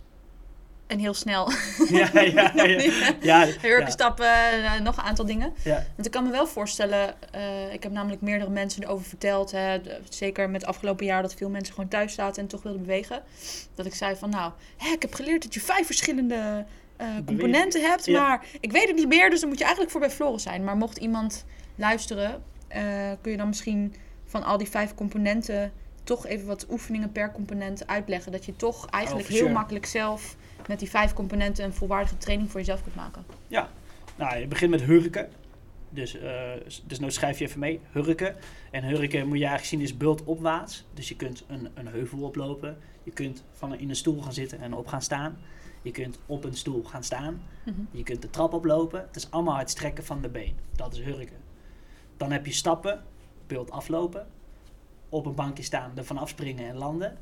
en 0.91 0.99
heel 0.99 1.13
snel. 1.13 1.51
ja, 1.89 2.09
ja, 2.13 2.51
ja. 3.21 3.47
ja, 3.61 3.89
stappen, 3.89 4.25
eh, 4.25 4.79
nog 4.79 4.97
een 4.97 5.03
aantal 5.03 5.25
dingen. 5.25 5.53
ja. 5.63 5.85
Want 5.95 6.05
ik 6.05 6.11
kan 6.11 6.23
me 6.23 6.31
wel 6.31 6.47
voorstellen, 6.47 7.13
eh, 7.31 7.73
ik 7.73 7.83
heb 7.83 7.91
namelijk 7.91 8.21
meerdere 8.21 8.49
mensen 8.49 8.83
erover 8.83 9.05
verteld, 9.05 9.51
hè, 9.51 9.81
zeker 10.09 10.49
met 10.49 10.61
het 10.61 10.69
afgelopen 10.69 11.05
jaar 11.05 11.21
dat 11.21 11.33
veel 11.33 11.49
mensen 11.49 11.73
gewoon 11.73 11.89
thuis 11.89 12.13
zaten 12.13 12.41
en 12.41 12.47
toch 12.47 12.63
wilden 12.63 12.81
bewegen. 12.81 13.21
Dat 13.75 13.85
ik 13.85 13.95
zei 13.95 14.15
van 14.15 14.29
nou, 14.29 14.51
hè, 14.77 14.91
ik 14.91 15.01
heb 15.01 15.13
geleerd 15.13 15.43
dat 15.43 15.53
je 15.53 15.59
vijf 15.61 15.85
verschillende 15.85 16.65
eh, 16.95 17.07
componenten 17.25 17.81
hebt, 17.81 18.07
maar 18.07 18.45
ik 18.59 18.71
weet 18.71 18.87
het 18.87 18.95
niet 18.95 19.07
meer, 19.07 19.29
dus 19.29 19.39
dan 19.39 19.49
moet 19.49 19.57
je 19.57 19.63
eigenlijk 19.63 19.93
voor 19.93 20.01
bij 20.01 20.11
Floris 20.11 20.43
zijn. 20.43 20.63
Maar 20.63 20.77
mocht 20.77 20.97
iemand 20.97 21.45
luisteren, 21.75 22.43
kun 23.21 23.31
je 23.31 23.37
dan 23.37 23.47
misschien 23.47 23.95
van 24.25 24.43
al 24.43 24.57
die 24.57 24.69
vijf 24.69 24.93
componenten 24.95 25.71
toch 26.03 26.27
even 26.27 26.47
wat 26.47 26.65
oefeningen 26.69 27.11
per 27.11 27.31
component 27.31 27.87
uitleggen. 27.87 28.31
Dat 28.31 28.45
je 28.45 28.55
toch 28.55 28.85
eigenlijk 28.89 29.27
heel 29.27 29.37
sure. 29.37 29.51
makkelijk 29.51 29.85
zelf 29.85 30.35
met 30.67 30.79
die 30.79 30.89
vijf 30.89 31.13
componenten 31.13 31.65
een 31.65 31.73
volwaardige 31.73 32.17
training 32.17 32.51
voor 32.51 32.59
jezelf 32.59 32.83
kunt 32.83 32.95
maken. 32.95 33.25
Nou, 34.15 34.37
je 34.37 34.47
begint 34.47 34.71
met 34.71 34.81
hurken. 34.81 35.29
Dus, 35.89 36.17
eh, 36.17 36.51
dus 36.85 36.99
nou 36.99 37.11
schrijf 37.11 37.39
je 37.39 37.45
even 37.45 37.59
mee, 37.59 37.79
hurken. 37.91 38.35
En 38.71 38.83
hurken 38.83 39.27
moet 39.27 39.37
je 39.37 39.45
eigenlijk 39.45 39.65
zien 39.65 39.81
is 39.81 39.97
bult 39.97 40.23
opwaarts. 40.23 40.85
Dus 40.93 41.09
je 41.09 41.15
kunt 41.15 41.43
een, 41.47 41.69
een 41.73 41.87
heuvel 41.87 42.19
oplopen. 42.19 42.77
Je 43.03 43.11
kunt 43.11 43.43
van 43.51 43.75
in 43.75 43.89
een 43.89 43.95
stoel 43.95 44.21
gaan 44.21 44.33
zitten 44.33 44.59
en 44.59 44.73
op 44.73 44.87
gaan 44.87 45.01
staan. 45.01 45.37
Je 45.81 45.91
kunt 45.91 46.19
op 46.25 46.43
een 46.43 46.55
stoel 46.55 46.83
gaan 46.83 47.03
staan. 47.03 47.41
Mhm. 47.65 47.81
Je 47.91 48.03
kunt 48.03 48.21
de 48.21 48.29
trap 48.29 48.53
oplopen. 48.53 49.01
Het 49.01 49.15
is 49.15 49.31
allemaal 49.31 49.57
het 49.57 49.69
strekken 49.69 50.05
van 50.05 50.21
de 50.21 50.29
been. 50.29 50.55
Dat 50.75 50.93
is 50.93 50.99
hurken. 50.99 51.37
Dan 52.17 52.31
heb 52.31 52.45
je 52.45 52.53
stappen, 52.53 53.03
bult 53.47 53.71
aflopen. 53.71 54.27
Op 55.09 55.25
een 55.25 55.35
bankje 55.35 55.63
staan, 55.63 55.91
ervan 55.95 56.17
afspringen 56.17 56.67
en 56.67 56.77
landen. 56.77 57.17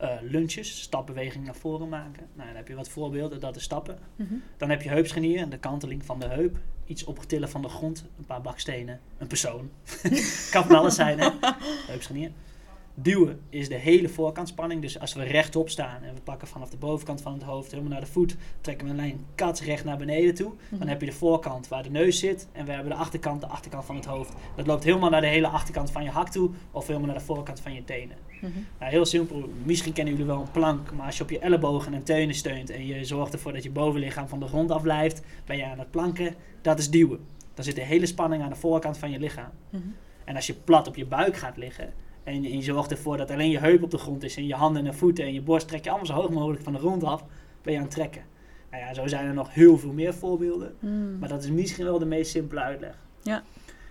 Eh 0.00 0.16
lunches, 0.20 0.80
stapbeweging 0.80 1.44
naar 1.44 1.54
voren 1.54 1.88
maken. 1.88 2.26
Nou, 2.34 2.46
dan 2.46 2.56
heb 2.56 2.68
je 2.68 2.74
wat 2.74 2.88
voorbeelden, 2.88 3.40
dat 3.40 3.56
is 3.56 3.62
stappen. 3.62 3.98
Mhm. 4.16 4.34
Dan 4.56 4.70
heb 4.70 4.82
je 4.82 4.88
heupschenier, 4.88 5.48
de 5.48 5.58
kanteling 5.58 6.04
van 6.04 6.20
de 6.20 6.26
heup. 6.26 6.56
Iets 6.86 7.04
optillen 7.04 7.48
van 7.48 7.62
de 7.62 7.68
grond, 7.68 8.04
een 8.18 8.24
paar 8.24 8.40
bakstenen, 8.40 9.00
een 9.18 9.26
persoon. 9.26 9.70
kan 10.50 10.64
van 10.64 10.76
alles 10.76 10.94
zijn, 10.94 11.18
hè? 11.20 11.28
Heupschenier. 11.92 12.30
Duwen 13.02 13.40
is 13.48 13.68
de 13.68 13.74
hele 13.74 14.08
voorkantspanning. 14.08 14.82
Dus 14.82 14.98
als 15.00 15.14
we 15.14 15.22
rechtop 15.22 15.68
staan 15.68 16.02
en 16.02 16.14
we 16.14 16.20
pakken 16.20 16.48
vanaf 16.48 16.70
de 16.70 16.76
bovenkant 16.76 17.22
van 17.22 17.32
het 17.32 17.42
hoofd 17.42 17.70
helemaal 17.70 17.90
naar 17.92 18.00
de 18.00 18.06
voet, 18.06 18.36
trekken 18.60 18.84
we 18.86 18.90
een 18.92 18.98
lijn 18.98 19.24
kat 19.34 19.60
recht 19.60 19.84
naar 19.84 19.96
beneden 19.96 20.34
toe. 20.34 20.52
Dan 20.70 20.78
Mhm. 20.78 20.88
heb 20.88 21.00
je 21.00 21.06
de 21.06 21.12
voorkant 21.12 21.68
waar 21.68 21.82
de 21.82 21.90
neus 21.90 22.18
zit 22.18 22.48
en 22.52 22.64
we 22.66 22.72
hebben 22.72 22.92
de 22.92 22.98
achterkant, 22.98 23.40
de 23.40 23.46
achterkant 23.46 23.84
van 23.84 23.96
het 23.96 24.04
hoofd. 24.04 24.32
Dat 24.56 24.66
loopt 24.66 24.84
helemaal 24.84 25.10
naar 25.10 25.20
de 25.20 25.26
hele 25.26 25.46
achterkant 25.48 25.90
van 25.90 26.02
je 26.04 26.10
hak 26.10 26.28
toe 26.28 26.50
of 26.70 26.86
helemaal 26.86 27.08
naar 27.08 27.18
de 27.18 27.24
voorkant 27.24 27.60
van 27.60 27.74
je 27.74 27.84
tenen. 27.84 28.16
Mhm. 28.40 28.52
Nou, 28.78 28.90
heel 28.90 29.04
simpel. 29.04 29.50
Misschien 29.62 29.92
kennen 29.92 30.12
jullie 30.14 30.28
wel 30.28 30.40
een 30.40 30.50
plank, 30.50 30.92
maar 30.92 31.06
als 31.06 31.16
je 31.16 31.22
op 31.22 31.30
je 31.30 31.38
ellebogen 31.38 31.94
en 31.94 32.02
teunen 32.02 32.34
steunt 32.34 32.70
en 32.70 32.86
je 32.86 33.04
zorgt 33.04 33.32
ervoor 33.32 33.52
dat 33.52 33.62
je 33.62 33.70
bovenlichaam 33.70 34.28
van 34.28 34.40
de 34.40 34.46
grond 34.46 34.70
af 34.70 34.82
blijft, 34.82 35.22
ben 35.46 35.56
je 35.56 35.64
aan 35.64 35.78
het 35.78 35.90
planken. 35.90 36.34
Dat 36.62 36.78
is 36.78 36.90
duwen. 36.90 37.18
Dan 37.54 37.64
zit 37.64 37.74
de 37.74 37.82
hele 37.84 38.06
spanning 38.06 38.42
aan 38.42 38.48
de 38.50 38.54
voorkant 38.56 38.98
van 38.98 39.10
je 39.10 39.18
lichaam. 39.18 39.50
Mhm. 39.70 39.82
En 40.24 40.36
als 40.36 40.46
je 40.46 40.54
plat 40.54 40.88
op 40.88 40.96
je 40.96 41.06
buik 41.06 41.36
gaat 41.36 41.56
liggen 41.56 41.92
en 42.24 42.42
je 42.42 42.62
zorgt 42.62 42.90
ervoor 42.90 43.16
dat 43.16 43.30
alleen 43.30 43.50
je 43.50 43.58
heup 43.58 43.82
op 43.82 43.90
de 43.90 43.98
grond 43.98 44.22
is 44.22 44.36
en 44.36 44.46
je 44.46 44.54
handen 44.54 44.86
en 44.86 44.94
voeten 44.94 45.24
en 45.24 45.32
je 45.32 45.40
borst 45.42 45.68
trek 45.68 45.84
je 45.84 45.88
allemaal 45.90 46.06
zo 46.06 46.12
hoog 46.14 46.30
mogelijk 46.30 46.62
van 46.62 46.72
de 46.72 46.78
grond 46.78 47.04
af, 47.04 47.24
ben 47.62 47.72
je 47.72 47.78
aan 47.78 47.84
het 47.84 47.94
trekken. 47.94 48.22
Nou 48.70 48.82
ja, 48.82 48.94
zo 48.94 49.06
zijn 49.06 49.26
er 49.26 49.34
nog 49.34 49.54
heel 49.54 49.78
veel 49.78 49.92
meer 49.92 50.14
voorbeelden. 50.14 50.74
Mhm. 50.78 51.18
Maar 51.18 51.28
dat 51.28 51.42
is 51.44 51.50
misschien 51.50 51.84
wel 51.84 51.98
de 51.98 52.04
meest 52.06 52.30
simpele 52.30 52.60
uitleg. 52.60 52.94
Ja. 53.22 53.42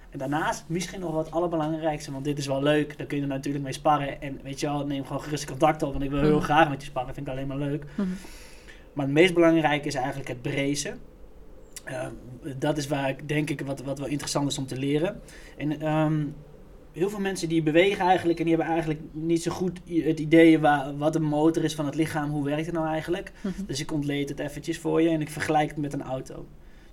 En 0.10 0.20
daarnaast 0.20 0.64
misschien 0.68 1.00
nog 1.00 1.12
wat 1.14 1.32
allerbelangrijkste, 1.32 2.12
want 2.12 2.24
dit 2.24 2.38
is 2.38 2.48
wel 2.48 2.64
leuk. 2.64 2.98
Daar 2.98 3.08
kun 3.08 3.18
je 3.18 3.24
er 3.24 3.30
natuurlijk 3.30 3.64
mee 3.64 3.74
sparren. 3.74 4.22
En 4.22 4.40
weet 4.44 4.60
je 4.60 4.68
wel, 4.68 4.86
neem 4.86 5.06
gewoon 5.06 5.22
gerust 5.22 5.46
contact 5.46 5.84
op, 5.84 5.92
want 5.92 6.04
ik 6.04 6.10
wil 6.10 6.22
heel 6.22 6.36
Mhm. 6.36 6.44
graag 6.44 6.70
met 6.70 6.82
je 6.82 6.88
sparren. 6.88 7.14
Vind 7.14 7.28
ik 7.28 7.34
alleen 7.34 7.48
maar 7.48 7.58
leuk. 7.58 7.86
Mhm. 7.96 8.08
Maar 8.94 9.06
het 9.06 9.14
meest 9.14 9.34
belangrijke 9.34 9.88
is 9.88 9.96
eigenlijk 9.96 10.28
het 10.28 10.42
bracen. 10.42 11.00
Uh, 11.90 12.08
dat 12.58 12.78
is 12.78 12.88
waar 12.88 13.10
ik 13.10 13.28
denk 13.28 13.50
ik 13.50 13.62
wat, 13.62 13.82
wat 13.82 14.00
wel 14.00 14.08
interessant 14.08 14.52
is 14.52 14.58
om 14.58 14.66
te 14.66 14.78
leren. 14.78 15.22
En 15.58 15.82
ehm, 15.82 16.24
heel 17.00 17.10
veel 17.10 17.20
mensen 17.20 17.50
die 17.50 17.64
bewegen 17.64 18.06
eigenlijk 18.06 18.40
en 18.40 18.46
die 18.46 18.56
hebben 18.56 18.74
eigenlijk 18.74 19.02
niet 19.12 19.44
zo 19.44 19.52
goed 19.52 19.80
het 19.86 20.20
idee 20.20 20.60
waar, 20.60 20.98
wat 20.98 21.14
de 21.14 21.20
motor 21.20 21.64
is 21.64 21.76
van 21.76 21.86
het 21.86 21.96
lichaam, 21.96 22.30
hoe 22.30 22.44
werkt 22.44 22.66
het 22.66 22.76
nou 22.76 22.88
eigenlijk. 22.88 23.32
Mhm. 23.42 23.54
Dus 23.66 23.80
ik 23.80 23.92
ontleed 23.92 24.30
het 24.30 24.40
eventjes 24.40 24.78
voor 24.80 25.02
je 25.02 25.10
en 25.10 25.22
ik 25.22 25.30
vergelijk 25.30 25.70
het 25.70 25.78
met 25.78 25.94
een 25.94 26.02
auto. 26.04 26.46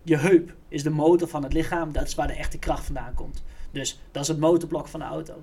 Je 0.03 0.17
heup 0.17 0.55
is 0.69 0.83
de 0.83 0.91
motor 0.91 1.29
van 1.29 1.43
het 1.43 1.53
lichaam, 1.53 1.93
dat 1.93 2.07
is 2.07 2.15
waar 2.15 2.27
de 2.27 2.33
echte 2.33 2.59
kracht 2.59 2.85
vandaan 2.85 3.15
komt. 3.15 3.43
Dus 3.71 4.01
dat 4.11 4.23
is 4.23 4.29
het 4.29 4.39
motorblok 4.39 4.89
van 4.89 5.01
de 5.01 5.07
auto. 5.07 5.35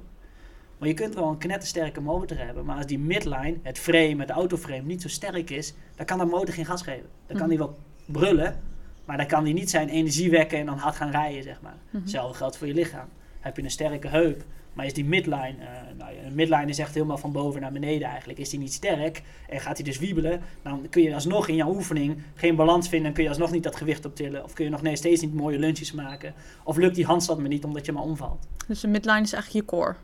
Maar 0.78 0.88
je 0.88 0.94
kunt 0.94 1.16
wel 1.16 1.28
een 1.30 1.38
knettersterke 1.38 2.02
motor 2.02 2.38
hebben, 2.38 2.66
maar 2.66 2.78
als 2.78 2.86
die 2.86 3.00
midline, 3.00 3.56
het 3.62 3.80
frame, 3.80 4.16
het 4.20 4.30
autoframe, 4.30 4.82
niet 4.82 5.02
zo 5.02 5.08
sterk 5.08 5.50
is, 5.50 5.74
dan 5.96 6.06
kan 6.06 6.18
de 6.18 6.26
motor 6.26 6.54
geen 6.54 6.66
gas 6.66 6.82
geven. 6.82 7.10
Dan 7.28 7.38
kan 7.38 7.48
Mhm. 7.48 7.50
die 7.50 7.58
wel 7.58 7.78
brullen, 8.06 8.62
maar 9.06 9.18
dan 9.18 9.28
kan 9.28 9.44
die 9.44 9.54
niet 9.54 9.70
zijn 9.70 9.90
energie 9.90 10.30
wekken 10.30 10.58
en 10.60 10.66
dan 10.66 10.78
hard 10.78 10.96
gaan 10.96 11.12
rijden, 11.12 11.44
zeg 11.44 11.62
maar. 11.62 11.78
Mhm. 11.90 12.02
Hetzelfde 12.02 12.38
geldt 12.38 12.58
voor 12.58 12.68
je 12.68 12.74
lichaam. 12.74 13.08
Heb 13.44 13.58
je 13.58 13.64
een 13.64 13.72
sterke 13.72 14.08
heup, 14.08 14.44
maar 14.74 14.86
is 14.86 14.94
die 14.94 15.06
midline, 15.06 15.56
eh, 15.60 15.68
nou 15.98 16.12
een 16.26 16.36
midline 16.36 16.66
is 16.66 16.80
echt 16.80 16.94
helemaal 16.94 17.18
van 17.18 17.32
boven 17.32 17.62
naar 17.62 17.72
beneden 17.72 18.08
eigenlijk. 18.08 18.40
Is 18.40 18.50
die 18.50 18.60
niet 18.60 18.74
sterk 18.74 19.22
en 19.50 19.60
gaat 19.60 19.78
hij 19.78 19.86
dus 19.86 20.00
wiebelen, 20.00 20.42
dan 20.62 20.88
kun 20.90 21.02
je 21.02 21.14
alsnog 21.14 21.48
in 21.48 21.56
jouw 21.56 21.74
oefening 21.74 22.22
geen 22.36 22.56
balans 22.56 22.88
vinden. 22.88 23.06
Dan 23.06 23.14
kun 23.14 23.24
je 23.24 23.30
alsnog 23.30 23.52
niet 23.52 23.64
dat 23.64 23.76
gewicht 23.76 24.06
optillen. 24.06 24.44
Of 24.44 24.54
kun 24.54 24.66
je 24.66 24.72
nog 24.72 24.82
nee, 24.82 24.96
steeds 24.96 25.22
niet 25.22 25.34
mooie 25.34 25.60
lunches 25.60 25.92
maken. 25.92 26.34
Of 26.64 26.78
lukt 26.78 26.96
die 26.96 27.06
handstand 27.06 27.40
maar 27.40 27.50
niet 27.50 27.64
omdat 27.64 27.86
je 27.86 27.92
maar 27.92 28.04
omvalt. 28.04 28.48
Dus 28.68 28.80
de 28.80 28.88
midline 28.88 29.22
is 29.22 29.34
eigenlijk 29.34 29.66
je 29.66 29.76
core. 29.76 29.96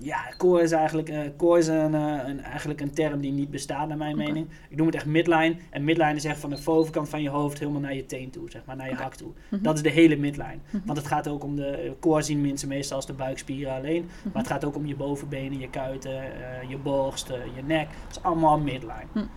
Ja, 0.00 0.34
core 0.36 0.62
is 0.62 0.72
eigenlijk, 0.72 1.08
eh, 1.08 1.20
core 1.36 1.58
is 1.58 1.66
een, 1.66 1.94
eh, 1.94 2.18
een, 2.26 2.40
eigenlijk 2.40 2.80
een 2.80 2.92
term 2.92 3.20
die 3.20 3.32
niet 3.32 3.50
bestaat 3.50 3.88
naar 3.88 3.96
mijn 3.96 4.16
mening. 4.16 4.48
Ik 4.68 4.76
noem 4.76 4.86
het 4.86 4.94
echt 4.94 5.06
midline. 5.06 5.56
En 5.70 5.84
midline 5.84 6.14
is 6.14 6.24
echt 6.24 6.38
van 6.40 6.50
de 6.50 6.58
bovenkant 6.64 7.08
van 7.08 7.22
je 7.22 7.28
hoofd 7.28 7.58
helemaal 7.58 7.80
naar 7.80 7.94
je 7.94 8.06
teen 8.06 8.30
toe, 8.30 8.50
zeg 8.50 8.62
maar, 8.64 8.76
naar 8.76 8.88
je 8.88 8.94
hak 8.94 9.14
toe. 9.14 9.32
Mhm. 9.48 9.62
Dat 9.62 9.76
is 9.76 9.82
de 9.82 9.90
hele 9.90 10.16
midline. 10.16 10.58
Mhm. 10.70 10.86
Want 10.86 10.98
het 10.98 11.06
gaat 11.06 11.28
ook 11.28 11.44
om 11.44 11.56
de 11.56 11.92
core 12.00 12.22
zien 12.22 12.40
mensen 12.40 12.68
meestal 12.68 12.96
als 12.96 13.06
de 13.06 13.12
buikspieren 13.12 13.74
alleen. 13.74 14.02
Mhm. 14.02 14.28
Maar 14.32 14.42
het 14.42 14.52
gaat 14.52 14.64
ook 14.64 14.76
om 14.76 14.86
je 14.86 14.96
bovenbenen, 14.96 15.58
je 15.58 15.70
kuiten, 15.70 16.22
eh, 16.22 16.68
je 16.68 16.76
borst, 16.76 17.28
je 17.28 17.62
nek. 17.66 17.88
Dat 17.88 18.16
is 18.16 18.22
allemaal 18.22 18.58
midline. 18.58 19.28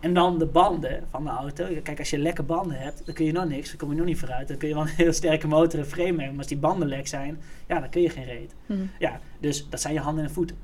En 0.00 0.14
dan 0.14 0.38
de 0.38 0.46
banden 0.46 1.04
van 1.10 1.24
de 1.24 1.30
auto. 1.30 1.66
Kijk, 1.82 1.98
als 1.98 2.10
je 2.10 2.18
lekke 2.18 2.42
banden 2.42 2.78
hebt, 2.78 3.06
dan 3.06 3.14
kun 3.14 3.24
je 3.24 3.32
nog 3.32 3.48
niks. 3.48 3.68
Dan 3.68 3.78
kom 3.78 3.90
je 3.90 3.96
nog 3.96 4.06
niet 4.06 4.18
vooruit. 4.18 4.48
Dan 4.48 4.56
kun 4.56 4.68
je 4.68 4.74
wel 4.74 4.82
een 4.82 4.88
heel 4.88 5.12
sterke 5.12 5.46
motor 5.46 5.80
en 5.80 5.86
frame 5.86 6.08
hebben. 6.08 6.28
Maar 6.28 6.38
als 6.38 6.46
die 6.46 6.56
banden 6.56 6.88
lek 6.88 7.06
zijn, 7.06 7.40
ja, 7.68 7.80
dan 7.80 7.88
kun 7.88 8.02
je 8.02 8.10
geen 8.10 8.24
reet. 8.24 8.54
Ja, 8.98 9.20
dus 9.40 9.68
dat 9.68 9.80
zijn 9.80 9.94
je 9.94 10.00
handen 10.00 10.24
en 10.24 10.30
voeten. 10.30 10.56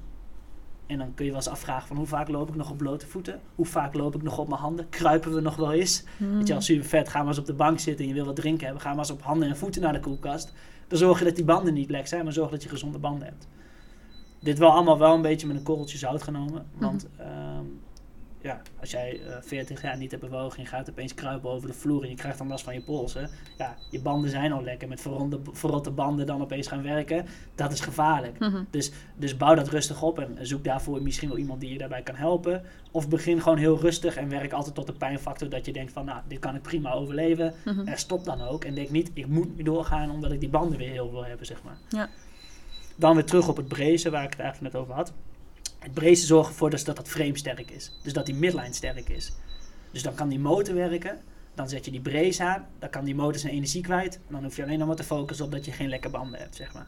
En 0.87 0.99
dan 0.99 1.15
kun 1.15 1.25
je 1.25 1.31
wel 1.31 1.41
eens 1.41 1.51
afvragen 1.51 1.89
van 1.89 1.97
hoe 1.97 2.07
vaak 2.07 2.29
loop 2.29 2.49
ik 2.49 2.55
nog 2.55 2.71
op 2.71 2.77
blote 2.77 3.07
voeten? 3.07 3.41
Hoe 3.55 3.67
vaak 3.67 3.95
loop 3.95 4.15
ik 4.15 4.23
nog 4.23 4.39
op 4.39 4.49
mijn 4.49 4.61
handen? 4.61 4.89
Kruipen 4.89 5.35
we 5.35 5.41
nog 5.41 5.57
wel 5.57 5.73
eens? 5.73 6.05
Mhm. 6.17 6.37
Weet 6.37 6.49
je, 6.49 6.55
als 6.55 6.65
super 6.65 6.85
vet, 6.85 7.09
ga 7.09 7.19
maar 7.19 7.29
eens 7.29 7.39
op 7.39 7.47
de 7.47 7.55
bank 7.55 7.79
zitten 7.79 8.05
en 8.05 8.11
je 8.11 8.17
wil 8.17 8.25
wat 8.25 8.37
drinken 8.37 8.65
hebben. 8.65 8.83
Ga 8.83 8.89
maar 8.89 8.99
eens 8.99 9.11
op 9.11 9.23
handen 9.23 9.49
en 9.49 9.57
voeten 9.57 9.83
naar 9.83 9.93
de 9.93 10.01
koelkast. 10.01 10.53
Dan 10.89 10.99
zorg 10.99 11.19
je 11.19 11.25
dat 11.25 11.37
die 11.37 11.45
banden 11.45 11.75
niet 11.75 11.91
lek 11.91 12.07
zijn, 12.07 12.25
maar 12.25 12.33
zorg 12.33 12.51
dat 12.51 12.63
je 12.63 12.69
gezonde 12.69 12.99
banden 12.99 13.29
hebt. 13.29 13.49
Dit 14.41 14.59
wel 14.59 14.71
allemaal 14.71 14.99
wel 14.99 15.15
een 15.15 15.23
beetje 15.23 15.47
met 15.47 15.57
een 15.57 15.63
korreltje 15.63 15.99
zout 15.99 16.23
genomen. 16.23 16.67
Want 16.79 17.09
ehm, 17.17 17.65
ja, 18.43 18.63
als 18.81 18.91
jij 18.91 19.21
eh 19.27 19.37
40 19.41 19.83
jaar 19.83 19.97
niet 19.97 20.11
hebt 20.11 20.23
bewogen 20.23 20.57
en 20.57 20.63
je 20.63 20.69
gaat 20.69 20.91
opeens 20.91 21.15
kruipen 21.15 21.51
over 21.51 21.69
de 21.69 21.75
vloer 21.75 22.03
en 22.03 22.09
je 22.09 22.15
krijgt 22.15 22.39
dan 22.39 22.49
last 22.49 22.65
van 22.65 22.75
je 22.75 22.81
polsen. 22.81 23.31
Ja, 23.59 23.77
je 23.91 24.01
banden 24.01 24.31
zijn 24.31 24.53
al 24.53 24.63
lekker. 24.63 24.89
Met 24.89 25.01
verronde, 25.01 25.41
verrotte 25.53 25.91
banden 25.91 26.27
dan 26.27 26.43
opeens 26.43 26.67
gaan 26.67 26.83
werken, 26.83 27.27
dat 27.55 27.73
is 27.73 27.81
gevaarlijk. 27.81 28.39
Mhm. 28.39 28.63
Dus, 28.71 28.93
dus 29.17 29.37
bouw 29.37 29.55
dat 29.55 29.69
rustig 29.69 30.03
op 30.03 30.19
en 30.19 30.47
zoek 30.47 30.65
daarvoor 30.65 31.03
misschien 31.03 31.29
wel 31.29 31.39
iemand 31.39 31.61
die 31.61 31.73
je 31.73 31.79
daarbij 31.79 32.03
kan 32.03 32.15
helpen. 32.15 32.63
Of 32.91 33.09
begin 33.09 33.41
gewoon 33.41 33.59
heel 33.59 33.79
rustig 33.79 34.17
en 34.17 34.29
werk 34.29 34.53
altijd 34.53 34.75
tot 34.75 34.87
de 34.87 34.93
pijnfactor 34.93 35.49
dat 35.49 35.67
je 35.67 35.73
denkt 35.73 35.93
van, 35.93 36.05
nou, 36.05 36.21
dit 36.29 36.39
kan 36.39 36.55
ik 36.55 36.63
prima 36.63 36.93
overleven. 36.93 37.55
Mhm. 37.65 37.87
En 37.87 37.99
stop 37.99 38.25
dan 38.25 38.41
ook 38.43 38.65
en 38.65 38.75
denk 38.75 38.91
niet, 38.91 39.11
ik 39.15 39.27
moet 39.27 39.57
nu 39.57 39.63
doorgaan 39.63 40.11
omdat 40.11 40.33
ik 40.33 40.41
die 40.41 40.49
banden 40.49 40.79
weer 40.79 40.91
heel 40.91 41.11
wil 41.11 41.25
hebben, 41.25 41.47
zeg 41.47 41.63
maar. 41.63 41.77
Ja. 41.89 42.09
Dan 42.97 43.15
weer 43.15 43.25
terug 43.25 43.49
op 43.49 43.57
het 43.57 43.69
brazen 43.69 44.11
waar 44.11 44.25
ik 44.25 44.31
het 44.31 44.41
eigenlijk 44.41 44.73
net 44.73 44.83
over 44.83 44.95
had. 44.95 45.13
Het 45.83 45.95
brazen 45.95 46.27
zorgt 46.27 46.49
ervoor 46.51 46.71
dus 46.71 46.85
dat 46.85 46.97
dat 46.97 47.09
frame 47.09 47.39
sterk 47.39 47.71
is. 47.71 47.93
Dus 48.03 48.13
dat 48.13 48.27
die 48.27 48.35
midline 48.35 48.73
sterk 48.73 49.09
is. 49.09 49.33
Dus 49.93 50.03
dan 50.03 50.15
kan 50.15 50.29
die 50.29 50.39
motor 50.39 50.75
werken. 50.75 51.21
Dan 51.55 51.69
zet 51.69 51.85
je 51.85 51.91
die 51.91 52.01
brace 52.01 52.43
aan. 52.43 52.67
Dan 52.79 52.91
kan 52.91 53.05
die 53.05 53.15
motor 53.15 53.39
zijn 53.39 53.53
energie 53.53 53.83
kwijt. 53.83 54.15
En 54.15 54.33
dan 54.33 54.43
hoef 54.43 54.57
je 54.57 54.63
alleen 54.63 54.79
nog 54.79 54.87
maar 54.87 54.97
te 54.97 55.05
focussen 55.05 55.45
op 55.45 55.53
dat 55.53 55.65
je 55.65 55.73
geen 55.73 55.89
lekke 55.89 56.09
banden 56.09 56.41
hebt, 56.41 56.57
zeg 56.57 56.73
maar. 56.73 56.87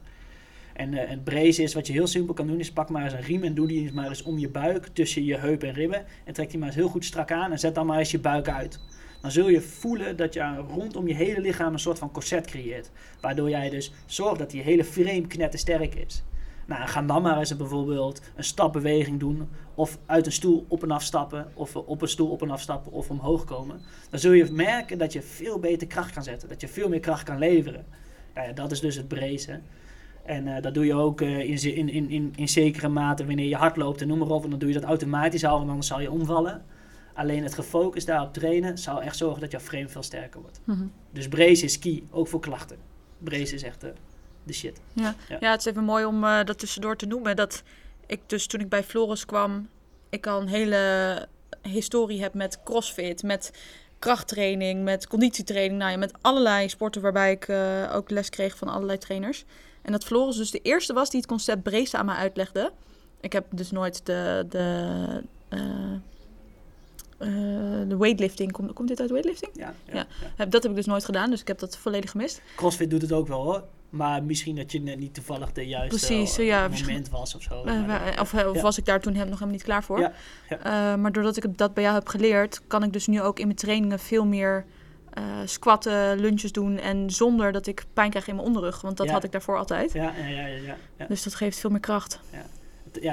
En 0.73 0.95
eh 0.95 1.09
het 1.09 1.25
brace 1.25 1.63
is 1.63 1.75
wat 1.75 1.87
je 1.87 1.93
heel 1.93 2.07
simpel 2.07 2.35
kan 2.35 2.47
doen. 2.47 2.59
Is 2.59 2.73
pak 2.73 2.89
maar 2.89 3.05
eens 3.05 3.13
een 3.13 3.21
riem 3.21 3.43
en 3.43 3.55
doe 3.55 3.67
die 3.67 3.83
eens 3.83 3.93
maar 3.93 4.09
eens 4.09 4.23
om 4.23 4.39
je 4.39 4.49
buik. 4.49 4.87
Tussen 4.87 5.25
je 5.25 5.37
heup 5.37 5.63
en 5.63 5.73
ribben. 5.73 6.05
En 6.25 6.33
trek 6.33 6.51
die 6.51 6.59
maar 6.59 6.69
eens 6.69 6.77
heel 6.77 6.89
goed 6.89 7.05
strak 7.05 7.33
aan. 7.33 7.53
En 7.53 7.59
zet 7.59 7.75
dan 7.75 7.87
maar 7.87 7.99
eens 7.99 8.11
je 8.11 8.19
buik 8.19 8.49
uit. 8.49 8.79
Dan 9.21 9.31
zul 9.31 9.49
je 9.49 9.61
voelen 9.61 10.17
dat 10.17 10.35
je 10.35 10.65
rondom 10.69 11.09
je 11.09 11.15
hele 11.15 11.41
lichaam 11.41 11.73
een 11.73 11.79
soort 11.79 11.99
van 11.99 12.11
corset 12.11 12.47
creëert. 12.47 12.91
Waardoor 13.21 13.51
jij 13.51 13.71
dus 13.71 13.93
zorgt 14.07 14.39
dat 14.39 14.51
die 14.51 14.63
hele 14.63 14.85
frame 14.85 15.27
knettersterk 15.27 15.95
is. 15.95 16.23
Nou, 16.67 16.89
ga 16.89 17.03
dan 17.03 17.23
maar 17.23 17.39
eens 17.39 17.57
bijvoorbeeld 17.57 18.21
een 18.37 18.45
stapbeweging 18.45 19.21
doen. 19.21 19.49
Of 19.75 19.99
uit 20.07 20.27
een 20.27 20.33
stoel 20.33 20.65
op 20.69 20.83
en 20.83 20.91
af 20.91 21.03
stappen. 21.03 21.47
Of 21.55 21.77
op 21.77 22.03
een 22.03 22.09
stoel 22.09 22.31
op 22.31 22.43
en 22.43 22.51
af 22.51 22.61
stappen. 22.61 22.93
Of 22.93 23.11
omhoog 23.11 23.45
komen. 23.45 23.81
Dan 24.11 24.21
zul 24.21 24.33
je 24.33 24.51
merken 24.51 24.99
dat 24.99 25.13
je 25.13 25.23
veel 25.23 25.59
beter 25.59 25.87
kracht 25.87 26.13
kan 26.13 26.23
zetten. 26.23 26.49
Dat 26.49 26.61
je 26.61 26.69
veel 26.69 26.89
meer 26.89 27.01
kracht 27.01 27.23
kan 27.23 27.39
leveren. 27.39 27.85
Nou 28.35 28.49
ja, 28.49 28.53
dat 28.53 28.71
is 28.71 28.81
dus 28.81 28.97
het 28.97 29.09
brazen. 29.09 29.63
En 30.25 30.49
eh, 30.49 30.63
dat 30.63 30.75
doe 30.75 30.87
je 30.87 30.95
ook 30.95 31.21
eh, 31.21 31.39
in, 31.39 31.77
in, 31.77 31.89
in, 31.89 32.11
in, 32.11 32.33
in 32.37 32.49
zekere 32.49 32.89
mate 32.89 33.27
wanneer 33.27 33.49
je 33.49 33.57
hard 33.57 33.77
loopt 33.77 34.01
en 34.01 34.09
noem 34.09 34.19
maar 34.19 34.29
op. 34.29 34.45
En 34.45 34.51
dan 34.51 34.59
doe 34.59 34.69
je 34.69 34.75
dat 34.75 34.85
automatisch 34.85 35.45
al, 35.45 35.57
want 35.57 35.69
anders 35.69 35.87
zal 35.87 36.01
je 36.01 36.11
omvallen. 36.11 36.65
Alleen 37.15 37.43
het 37.43 37.55
gefocust 37.55 38.07
daarop 38.07 38.33
trainen 38.33 38.79
zal 38.79 39.03
echt 39.03 39.17
zorgen 39.17 39.41
dat 39.41 39.51
jouw 39.51 39.61
frame 39.61 39.89
veel 39.89 40.03
sterker 40.03 40.41
wordt. 40.41 40.61
Mhm. 40.65 40.87
Dus 41.11 41.29
brace 41.29 41.65
is 41.65 41.79
key, 41.79 42.03
ook 42.11 42.29
voor 42.29 42.41
klachten. 42.41 42.77
Brace 43.19 43.55
is 43.55 43.63
echt 43.63 43.85
eh, 43.85 43.91
de 44.45 44.53
shit. 44.53 44.81
Ja. 44.93 45.15
Ja. 45.29 45.37
ja, 45.41 45.51
het 45.51 45.61
is 45.61 45.67
even 45.67 45.85
mooi 45.85 46.05
om 46.05 46.25
eh, 46.25 46.45
dat 46.45 46.59
tussendoor 46.59 46.97
te 46.97 47.07
noemen. 47.07 47.37
Dat 47.37 47.63
ik 48.07 48.21
dus 48.27 48.47
toen 48.47 48.61
ik 48.61 48.69
bij 48.69 48.85
Floris 48.85 49.25
kwam, 49.25 49.69
ik 50.09 50.27
al 50.27 50.41
een 50.41 50.49
hele 50.49 51.29
historie 51.63 52.23
heb 52.23 52.35
met 52.35 52.63
crossfit, 52.65 53.23
met 53.23 53.51
krachttraining, 53.99 54.83
met 54.83 55.07
conditietraining. 55.07 55.79
Nou 55.79 55.91
ja, 55.91 55.97
met 55.97 56.13
allerlei 56.21 56.69
sporten 56.69 57.03
waarbij 57.03 57.31
ik 57.33 57.49
eh, 57.49 57.91
ook 57.95 58.11
les 58.11 58.29
kreeg 58.29 58.57
van 58.57 58.69
allerlei 58.69 58.99
trainers. 58.99 59.45
En 59.83 59.93
dat 59.93 60.05
Floris 60.05 60.37
dus 60.37 60.51
de 60.51 60.61
eerste 60.63 60.93
was 60.93 61.11
die 61.11 61.21
het 61.21 61.29
concept 61.29 61.63
brace 61.63 61.97
aan 61.97 62.07
me 62.07 62.13
uitlegde. 62.13 62.73
Ik 63.21 63.33
heb 63.33 63.47
dus 63.51 63.71
nooit 63.71 64.07
de, 64.07 64.47
de, 64.49 65.23
eh, 65.49 65.61
de 67.89 67.97
weightlifting, 67.99 68.53
komt, 68.53 68.73
komt 68.73 68.89
dit 68.89 69.01
uit 69.01 69.11
weightlifting? 69.11 69.51
Ja, 69.55 69.75
ja, 69.93 70.07
dat 70.49 70.63
heb 70.63 70.71
ik 70.71 70.75
dus 70.77 70.87
nooit 70.87 71.05
gedaan, 71.05 71.31
dus 71.31 71.41
ik 71.41 71.49
heb 71.49 71.59
dat 71.59 71.77
volledig 71.77 72.11
gemist. 72.11 72.43
Crossfit 72.57 72.91
doet 72.91 73.03
het 73.03 73.13
ook 73.13 73.29
wel 73.29 73.43
hoor. 73.43 73.65
Maar 73.91 74.23
misschien 74.23 74.57
dat 74.57 74.73
je 74.73 74.81
net 74.81 74.99
niet 74.99 75.15
toevallig 75.15 75.53
de 75.53 75.67
juiste 75.67 76.07
Precies, 76.07 76.39
eh, 76.39 76.47
ja, 76.47 76.69
moment 76.69 77.09
was 77.09 77.35
of 77.35 77.43
zo. 77.43 77.65
Eh, 77.65 77.87
Maar 77.87 78.21
of 78.21 78.35
eh, 78.35 78.49
of 78.49 78.55
ja. 78.57 78.63
was 78.63 78.79
ik 78.79 78.85
daar 78.85 79.01
toen 79.01 79.13
hem 79.15 79.25
nog 79.25 79.35
helemaal 79.35 79.55
niet 79.55 79.63
klaar 79.65 79.83
voor. 79.85 80.01
Ja, 80.01 80.13
Eh, 80.49 80.95
maar 81.01 81.13
doordat 81.13 81.37
ik 81.37 81.59
dat 81.59 81.75
bij 81.75 81.83
jou 81.83 81.95
heb 81.95 82.09
geleerd, 82.09 82.61
kan 82.67 82.83
ik 82.83 82.93
dus 82.93 83.07
nu 83.07 83.21
ook 83.23 83.39
in 83.39 83.47
mijn 83.47 83.59
trainingen 83.59 83.99
veel 83.99 84.25
meer 84.27 84.65
eh, 85.13 85.23
squatten, 85.45 86.19
lunches 86.19 86.53
doen. 86.53 86.79
En 86.79 87.11
zonder 87.11 87.53
dat 87.53 87.67
ik 87.67 87.85
pijn 87.93 88.11
krijg 88.11 88.27
in 88.29 88.35
mijn 88.35 88.47
onderrug. 88.47 88.81
Want 88.81 88.97
dat 88.97 89.11
had 89.11 89.25
ik 89.25 89.33
daarvoor 89.33 89.57
altijd. 89.59 89.93
ja, 89.93 90.13
ja, 90.19 90.27
ja, 90.47 90.77
ja. 90.99 91.07
Dus 91.09 91.23
dat 91.23 91.35
geeft 91.35 91.59
veel 91.59 91.71
meer 91.71 91.81
kracht. 91.81 92.21
Ja, 92.33 92.43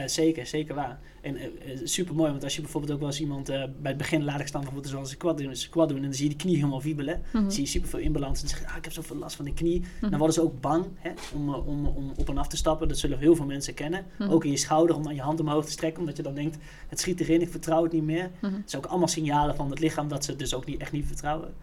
zeker, 0.06 0.48
zeker 0.48 0.76
waar. 0.76 1.00
En 1.22 1.36
eh, 1.36 1.50
super 1.84 2.16
mooi, 2.16 2.32
want 2.32 2.44
als 2.44 2.56
je 2.56 2.62
bijvoorbeeld 2.62 2.94
ook 2.94 3.00
wel 3.00 3.08
eens 3.08 3.20
iemand 3.20 3.50
eh, 3.50 3.64
bij 3.82 3.92
het 3.92 3.98
begin 3.98 4.24
laat 4.24 4.40
ik 4.40 4.48
staan 4.48 4.62
bijvoorbeeld 4.62 4.94
zoals 4.94 5.10
squat 5.10 5.38
doen, 5.38 5.54
doen 5.74 5.98
en 5.98 6.04
dan 6.04 6.14
zie 6.14 6.24
je 6.24 6.30
die 6.30 6.40
knie 6.40 6.56
helemaal 6.56 6.82
wiebelen. 6.82 7.22
Mhm. 7.32 7.42
Dan 7.42 7.52
zie 7.52 7.64
je 7.64 7.70
super 7.70 7.90
veel 7.90 8.00
inbalans 8.00 8.42
en 8.42 8.48
dan 8.48 8.58
zeg 8.58 8.60
je, 8.60 8.72
ah, 8.72 8.78
ik 8.78 8.84
heb 8.84 8.94
zoveel 8.94 9.16
last 9.16 9.36
van 9.36 9.46
de 9.46 9.54
knie. 9.54 9.80
Mhm. 9.80 10.10
Dan 10.10 10.20
worden 10.20 10.36
ze 10.36 10.42
ook 10.42 10.62
bang 10.62 10.86
hè, 10.96 11.12
om, 11.34 11.54
eh, 11.54 11.68
om, 11.68 11.86
om 11.86 12.12
op 12.16 12.30
en 12.30 12.38
af 12.38 12.48
te 12.48 12.58
stappen. 12.58 12.88
Dat 12.88 12.98
zullen 12.98 13.20
heel 13.20 13.36
veel 13.36 13.46
mensen 13.46 13.74
kennen. 13.74 14.06
Mhm. 14.18 14.30
Ook 14.30 14.46
in 14.46 14.52
je 14.52 14.58
schouder 14.58 14.96
om 14.96 15.04
dan 15.04 15.16
je 15.16 15.22
hand 15.22 15.40
omhoog 15.40 15.66
te 15.66 15.72
strekken, 15.72 16.00
omdat 16.00 16.18
je 16.18 16.24
dan 16.24 16.34
denkt, 16.34 16.58
het 16.88 17.00
schiet 17.00 17.20
erin, 17.20 17.42
ik 17.42 17.50
vertrouw 17.50 17.84
het 17.84 17.92
niet 17.92 18.04
meer. 18.04 18.32
Mhm. 18.42 18.54
Het 18.54 18.70
zijn 18.70 18.84
ook 18.84 18.90
allemaal 18.90 19.08
signalen 19.08 19.56
van 19.56 19.70
het 19.70 19.80
lichaam 19.80 20.08
dat 20.08 20.24
ze 20.24 20.30
het 20.30 20.40
dus 20.40 20.54
ook 20.54 20.66
niet, 20.66 20.82
echt 20.82 20.92
niet 20.92 21.06
vertrouwen. 21.06 21.54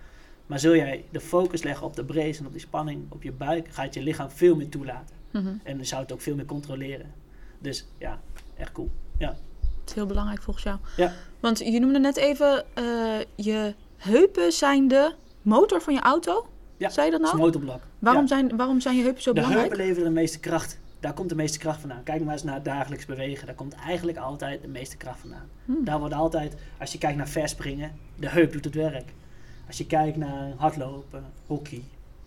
Maar 0.47 0.59
zul 0.59 0.77
jij 0.77 1.05
de 1.11 1.21
focus 1.21 1.63
leggen 1.63 1.87
op 1.87 1.97
de 1.97 2.05
brace 2.05 2.41
en 2.41 2.47
op 2.47 2.53
die 2.53 2.61
spanning 2.61 3.03
op 3.09 3.23
je 3.23 3.33
buik, 3.33 3.69
gaat 3.71 3.95
je 3.95 4.03
lichaam 4.03 4.31
veel 4.31 4.57
meer 4.57 4.69
toelaten. 4.69 5.17
Mhm. 5.31 5.53
En 5.63 5.77
dan 5.77 5.87
zou 5.87 6.03
het 6.03 6.13
ook 6.13 6.21
veel 6.21 6.35
meer 6.35 6.45
controleren. 6.45 7.07
Dus 7.59 7.87
ja, 7.99 8.21
echt 8.57 8.73
cool. 8.73 8.91
Dat 9.19 9.37
is 9.87 9.95
heel 9.95 10.07
belangrijk 10.07 10.43
volgens 10.43 10.65
jou. 10.65 10.79
Ja. 10.97 11.13
Want 11.41 11.59
je 11.59 11.81
noemde 11.81 11.99
net 11.99 12.17
even, 12.17 12.65
eh, 12.75 12.85
je 13.35 13.75
heupen 13.97 14.53
zijn 14.53 14.89
de 14.89 15.13
motor 15.43 15.81
van 15.83 15.95
je 15.95 16.01
auto. 16.01 16.49
Ja, 16.77 16.89
Zei 16.89 17.07
je 17.07 17.13
dat 17.13 17.21
is 17.21 17.27
nou? 17.27 17.39
motorblok. 17.39 17.81
Waarom, 17.99 18.23
Ja. 18.23 18.29
zijn, 18.29 18.57
waarom 18.57 18.81
zijn 18.81 18.97
je 18.97 19.03
heupen 19.03 19.23
zo 19.23 19.33
de 19.33 19.41
belangrijk? 19.41 19.69
heupen 19.69 19.87
leveren 19.87 20.09
de 20.09 20.15
meeste 20.21 20.39
kracht. 20.41 20.79
Daar 21.01 21.13
komt 21.13 21.29
de 21.29 21.35
meeste 21.35 21.59
kracht 21.59 21.81
vandaan. 21.81 22.03
Kijk 22.03 22.25
maar 22.25 22.33
eens 22.33 22.43
naar 22.43 22.55
het 22.55 22.65
dagelijks 22.65 23.07
bewegen. 23.07 23.47
Daar 23.47 23.55
komt 23.55 23.75
eigenlijk 23.75 24.19
altijd 24.19 24.63
de 24.63 24.69
meeste 24.69 24.97
kracht 24.97 25.21
vandaan. 25.21 25.49
Hmm. 25.65 25.85
Daar 25.85 25.99
wordt 25.99 26.15
altijd, 26.15 26.55
als 26.79 26.93
je 26.93 26.99
kijkt 26.99 27.17
naar 27.17 27.29
verspringen, 27.29 27.93
de 28.17 28.29
heup 28.29 28.53
doet 28.53 28.65
het 28.65 28.75
werk. 28.75 29.13
Als 29.67 29.79
je 29.79 29.87
kijkt 29.87 30.17
naar 30.17 30.53
hardlopen, 30.57 31.25
hockey, 31.47 31.83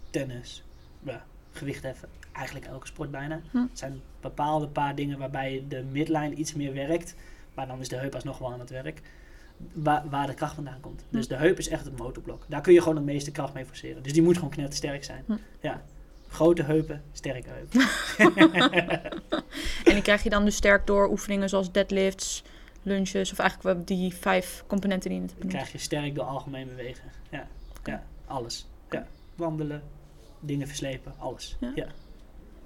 tennis, 0.10 0.64
ja, 1.04 1.24
gewichtheffen, 1.52 2.10
eigenlijk 2.32 2.66
elke 2.66 2.88
sport 2.88 3.12
bijna. 3.12 3.42
Hm. 3.52 3.58
Het 3.58 3.80
zijn 3.80 4.02
bepaalde 4.22 4.68
paar 4.68 4.96
dingen 4.96 5.18
waarbij 5.18 5.64
de 5.68 5.84
midline 5.92 6.36
iets 6.36 6.54
meer 6.54 6.74
werkt. 6.74 7.16
Maar 7.54 7.68
dan 7.68 7.80
is 7.80 7.90
de 7.90 7.96
heup 7.96 8.14
alsnog 8.16 8.38
wel 8.38 8.52
aan 8.54 8.60
het 8.60 8.70
werk. 8.70 9.02
waar, 9.74 10.10
waar 10.10 10.28
de 10.28 10.34
kracht 10.34 10.56
vandaan 10.56 10.80
komt. 10.80 11.04
Dus 11.10 11.28
de 11.28 11.36
heup 11.36 11.58
is 11.58 11.68
echt 11.68 11.86
het 11.86 11.98
motorblok. 11.98 12.44
Daar 12.48 12.62
kun 12.62 12.74
je 12.74 12.80
gewoon 12.80 12.96
de 12.96 13.02
meeste 13.02 13.32
kracht 13.32 13.54
mee 13.54 13.66
forceren. 13.66 14.04
Dus 14.04 14.14
die 14.14 14.22
moet 14.22 14.36
gewoon 14.36 14.50
knettersterk 14.50 15.04
zijn. 15.04 15.24
Hm. 15.26 15.36
Ja. 15.60 15.82
Grote 16.28 16.64
heupen, 16.64 17.04
sterke 17.12 17.50
heupen. 17.50 17.82
En 19.86 19.94
die 19.94 20.02
krijg 20.02 20.24
je 20.24 20.30
dan 20.30 20.46
dus 20.46 20.56
sterk 20.56 20.88
door 20.88 21.10
oefeningen 21.10 21.50
zoals 21.50 21.72
deadlifts, 21.72 22.44
lunges 22.84 23.32
of 23.32 23.40
eigenlijk 23.40 23.88
die 23.88 24.14
vijf 24.14 24.64
componenten 24.68 25.10
die 25.10 25.18
je 25.20 25.26
net 25.26 25.32
hebt 25.34 25.42
Dat 25.42 25.52
benoemd. 25.52 25.70
krijg 25.70 25.72
je 25.72 25.78
sterk 25.90 26.16
door 26.16 26.24
algemeen 26.24 26.68
bewegen. 26.68 27.04
Ja, 27.30 27.48
ja 27.84 28.04
alles. 28.26 28.68
Ja. 28.90 29.08
Wandelen, 29.36 29.84
dingen 30.40 30.68
verslepen, 30.68 31.14
alles. 31.18 31.58
Ja. 31.60 31.72
Ja. 31.76 31.88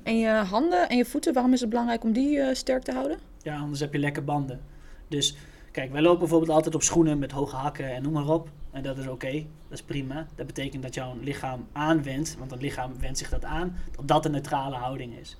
En 0.05 0.17
je 0.17 0.29
handen 0.29 0.89
en 0.89 0.97
je 0.97 1.05
voeten, 1.05 1.33
waarom 1.33 1.53
is 1.53 1.59
het 1.59 1.69
belangrijk 1.69 2.03
om 2.03 2.11
die 2.11 2.39
eh, 2.39 2.55
sterk 2.55 2.83
te 2.83 2.91
houden? 2.91 3.17
Ja, 3.41 3.57
anders 3.57 3.79
heb 3.79 3.93
je 3.93 3.99
lekker 3.99 4.23
banden. 4.23 4.61
Dus 5.07 5.35
kijk, 5.71 5.91
wij 5.91 6.01
lopen 6.01 6.19
bijvoorbeeld 6.19 6.51
altijd 6.51 6.75
op 6.75 6.83
schoenen 6.83 7.19
met 7.19 7.31
hoge 7.31 7.55
hakken 7.55 7.93
en 7.95 8.03
noem 8.03 8.13
maar 8.13 8.27
op. 8.27 8.49
En 8.71 8.83
dat 8.83 8.97
is 8.97 9.07
oké, 9.07 9.31
dat 9.31 9.77
is 9.77 9.81
prima. 9.81 10.27
Dat 10.35 10.45
betekent 10.45 10.83
dat 10.83 10.93
jouw 10.93 11.15
lichaam 11.21 11.67
aanwendt, 11.71 12.35
want 12.37 12.51
het 12.51 12.61
lichaam 12.61 12.99
wendt 12.99 13.17
zich 13.17 13.29
dat 13.29 13.45
aan, 13.45 13.75
dat 13.95 14.07
dat 14.07 14.25
een 14.25 14.31
neutrale 14.31 14.75
houding 14.75 15.17
is. 15.19 15.37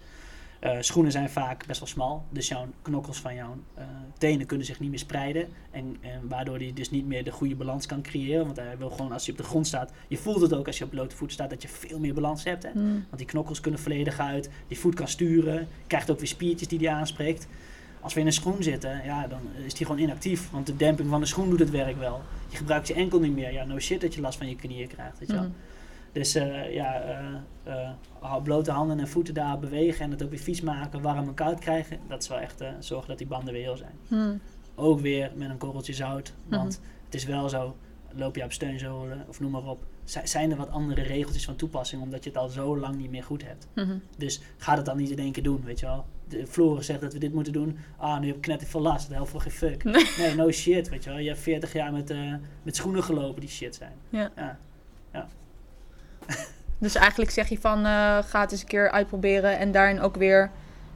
Eh, 0.60 0.78
schoenen 0.80 1.12
zijn 1.12 1.30
vaak 1.30 1.66
best 1.66 1.80
wel 1.80 1.90
smal, 1.90 2.24
dus 2.30 2.48
jouw 2.48 2.68
knokkels 2.82 3.20
van 3.20 3.36
jouw 3.36 3.58
eh, 3.74 3.86
tenen 4.18 4.46
kunnen 4.46 4.66
zich 4.66 4.80
niet 4.80 4.90
meer 4.90 5.00
spreiden. 5.00 5.48
En, 5.72 5.98
en 6.02 6.28
waardoor 6.28 6.58
hij 6.58 6.72
dus 6.74 6.90
niet 6.90 7.06
meer 7.06 7.24
de 7.24 7.32
goede 7.32 7.56
balans 7.56 7.86
kan 7.86 8.02
creëren. 8.02 8.46
Want 8.46 8.58
hij 8.58 8.78
wil 8.78 8.90
gewoon, 8.90 9.12
als 9.12 9.26
je 9.26 9.32
op 9.32 9.38
de 9.38 9.44
grond 9.44 9.68
staat, 9.68 9.92
je 10.08 10.18
voelt 10.18 10.42
het 10.42 10.54
ook 10.54 10.68
als 10.68 10.78
je 10.78 10.84
op 10.84 10.90
blote 10.90 11.16
voet 11.16 11.32
staat, 11.32 11.50
dat 11.50 11.62
je 11.62 11.68
veel 11.68 12.00
meer 12.00 12.14
balans 12.14 12.44
hebt. 12.44 12.64
Hè? 12.64 12.72
Hmm. 12.72 12.94
Want 12.94 13.18
die 13.18 13.26
knokkels 13.26 13.60
kunnen 13.60 13.80
volledig 13.80 14.20
uit. 14.20 14.50
Die 14.68 14.80
voet 14.80 14.96
kan 14.96 15.08
sturen. 15.08 15.68
Krijgt 15.88 16.12
ook 16.12 16.20
weer 16.20 16.28
spiertjes 16.28 16.68
die 16.68 16.80
die 16.80 16.92
aanspreekt. 16.92 17.48
Als 18.02 18.14
we 18.14 18.20
in 18.20 18.26
een 18.26 18.34
schoen 18.34 18.64
zitten, 18.64 19.02
ja, 19.04 19.28
dan 19.28 19.40
is 19.66 19.74
die 19.74 19.86
gewoon 19.86 20.02
inactief. 20.02 20.52
Want 20.52 20.66
de 20.66 20.76
demping 20.76 21.10
van 21.10 21.20
de 21.20 21.26
schoen 21.26 21.50
doet 21.50 21.60
het 21.60 21.70
werk 21.70 21.98
wel. 21.98 22.22
Je 22.50 22.58
gebruikt 22.58 22.88
je 22.88 22.94
enkel 22.94 23.20
niet 23.20 23.36
meer. 23.36 23.52
Ja, 23.52 23.64
no 23.64 23.80
shit 23.80 24.02
dat 24.02 24.14
je 24.14 24.22
last 24.22 24.38
van 24.38 24.50
je 24.50 24.56
knieën 24.56 24.88
krijgt. 24.88 25.20
Weet 25.20 25.28
je 25.28 25.34
wel. 25.34 25.44
Mhm. 25.44 25.54
Dus 26.16 26.36
eh, 26.36 26.74
ja, 26.74 27.02
eh, 27.02 27.84
eh, 28.24 28.44
blote 28.44 28.72
handen 28.72 29.00
en 29.00 29.08
voeten 29.08 29.34
daar 29.34 29.60
bewegen 29.60 30.06
en 30.06 30.12
het 30.12 30.24
ook 30.24 30.30
weer 30.30 30.40
vies 30.40 30.62
maken, 30.62 31.02
warm 31.02 31.28
en 31.28 31.34
koud 31.34 31.60
krijgen. 31.60 32.00
Dat 32.08 32.22
is 32.22 32.28
wel 32.30 32.40
echt 32.40 32.64
zorgen 32.80 33.08
dat 33.08 33.18
die 33.18 33.28
banden 33.28 33.54
weer 33.54 33.64
heel 33.64 33.78
zijn. 33.78 33.94
Hmm. 34.08 34.40
Ook 34.76 35.00
weer 35.00 35.32
met 35.36 35.50
een 35.50 35.58
korreltje 35.58 35.94
zout. 35.94 36.34
Want 36.48 36.82
het 37.06 37.14
is 37.16 37.26
wel 37.26 37.50
zo, 37.50 37.76
loop 38.12 38.36
je 38.36 38.44
op 38.44 38.52
steunzolen 38.52 39.26
of 39.28 39.40
noem 39.40 39.52
maar 39.52 39.66
op. 39.68 39.86
zi- 40.04 40.26
Zijn 40.28 40.52
er 40.52 40.58
wat 40.58 40.70
andere 40.70 41.02
regeltjes 41.02 41.46
van 41.46 41.56
toepassing 41.56 42.02
omdat 42.02 42.24
je 42.24 42.30
het 42.30 42.40
al 42.40 42.48
zo 42.50 42.78
lang 42.78 42.96
niet 42.96 43.10
meer 43.12 43.24
goed 43.24 43.44
hebt. 43.46 43.68
Mhm. 43.76 43.98
Dus 44.18 44.42
ga 44.58 44.76
het 44.76 44.86
dan 44.86 44.98
niet 44.98 45.10
in 45.10 45.20
één 45.20 45.32
keer 45.32 45.44
doen, 45.44 45.62
weet 45.64 45.80
je 45.80 45.86
wel. 45.86 46.06
De 46.28 46.48
Floris 46.48 46.86
zegt 46.86 47.02
dat 47.02 47.14
we 47.14 47.20
dit 47.20 47.34
moeten 47.34 47.54
doen. 47.54 47.78
Ah, 47.98 48.20
nu 48.20 48.28
heb 48.28 48.36
ik 48.38 48.48
net 48.48 48.64
veel 48.68 48.82
last. 48.82 49.08
Dat 49.08 49.16
helpt 49.16 49.30
voor 49.32 49.42
geen 49.42 49.52
fuck. 49.52 49.84
Nee. 49.84 50.06
Nee, 50.18 50.36
no 50.36 50.52
shit, 50.52 50.90
weet 50.90 51.04
je 51.04 51.10
wel. 51.10 51.20
Je 51.20 51.28
hebt 51.28 51.40
40 51.40 51.74
jaar 51.74 51.92
met, 51.92 52.10
eh, 52.10 52.34
met 52.64 52.76
schoenen 52.76 53.04
gelopen 53.04 53.42
die 53.42 53.50
shit 53.50 53.76
zijn. 53.76 53.94
Ja. 54.10 54.32
Ja. 54.36 55.28
Dus 56.78 56.96
eigenlijk 56.96 57.32
zeg 57.32 57.50
je 57.50 57.60
van, 57.60 57.78
eh, 57.78 58.18
ga 58.24 58.42
het 58.42 58.52
eens 58.52 58.62
een 58.62 58.68
keer 58.68 58.92
uitproberen 58.92 59.58
en 59.58 59.72
daarin 59.72 60.02
ook 60.02 60.16
weer, 60.16 60.52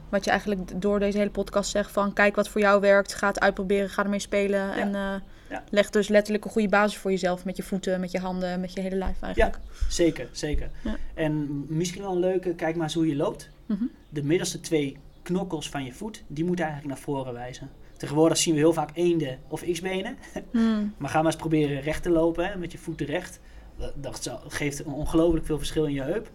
wat 0.08 0.24
je 0.24 0.30
eigenlijk 0.30 0.80
door 0.82 0.98
deze 0.98 1.18
hele 1.18 1.30
podcast 1.30 1.70
zegt, 1.70 1.90
van 1.90 2.12
kijk 2.12 2.36
wat 2.36 2.48
voor 2.48 2.60
jou 2.60 2.80
werkt, 2.80 3.14
ga 3.14 3.26
het 3.28 3.40
uitproberen, 3.40 3.88
ga 3.90 4.02
ermee 4.02 4.18
spelen 4.18 4.72
en 4.74 4.92
Ja. 5.48 5.62
leg 5.70 5.90
dus 5.90 6.08
letterlijk 6.08 6.44
een 6.44 6.50
goede 6.50 6.68
basis 6.68 6.98
voor 6.98 7.10
jezelf 7.10 7.44
met 7.44 7.56
je 7.56 7.62
voeten, 7.62 8.00
met 8.00 8.10
je 8.10 8.18
handen, 8.18 8.60
met 8.60 8.72
je 8.72 8.80
hele 8.80 8.96
lijf 8.96 9.20
eigenlijk. 9.22 9.58
Zeker, 9.88 10.28
zeker. 10.32 10.70
Ja. 10.84 10.96
En 11.14 11.64
misschien 11.68 12.02
wel 12.02 12.12
een 12.12 12.18
leuke, 12.18 12.54
kijk 12.54 12.74
maar 12.74 12.84
eens 12.84 12.94
hoe 12.94 13.06
je 13.06 13.16
loopt. 13.16 13.50
Mhm. 13.66 13.84
De 14.08 14.22
middelste 14.22 14.60
twee 14.60 14.96
knokkels 15.22 15.68
van 15.68 15.84
je 15.84 15.92
voet, 15.92 16.22
die 16.26 16.44
moeten 16.44 16.64
eigenlijk 16.64 16.94
naar 16.94 17.04
voren 17.04 17.32
wijzen. 17.32 17.70
Tegenwoordig 17.96 18.36
zien 18.38 18.54
we 18.54 18.60
heel 18.60 18.72
vaak 18.72 18.90
eenden 18.94 19.38
of 19.48 19.62
x-benen. 19.72 20.16
Hmm. 20.50 20.94
Maar 20.98 21.10
ga 21.10 21.16
maar 21.22 21.32
eens 21.32 21.40
proberen 21.40 21.80
recht 21.80 22.02
te 22.02 22.10
lopen, 22.10 22.46
hè, 22.46 22.56
met 22.56 22.72
je 22.72 22.78
voeten 22.78 23.06
recht. 23.06 23.40
Dat, 23.80 24.22
dat 24.22 24.40
geeft 24.48 24.78
een 24.78 24.92
ongelooflijk 24.92 25.46
veel 25.46 25.58
verschil 25.58 25.84
in 25.84 25.94
je 25.94 26.02
heup. 26.02 26.30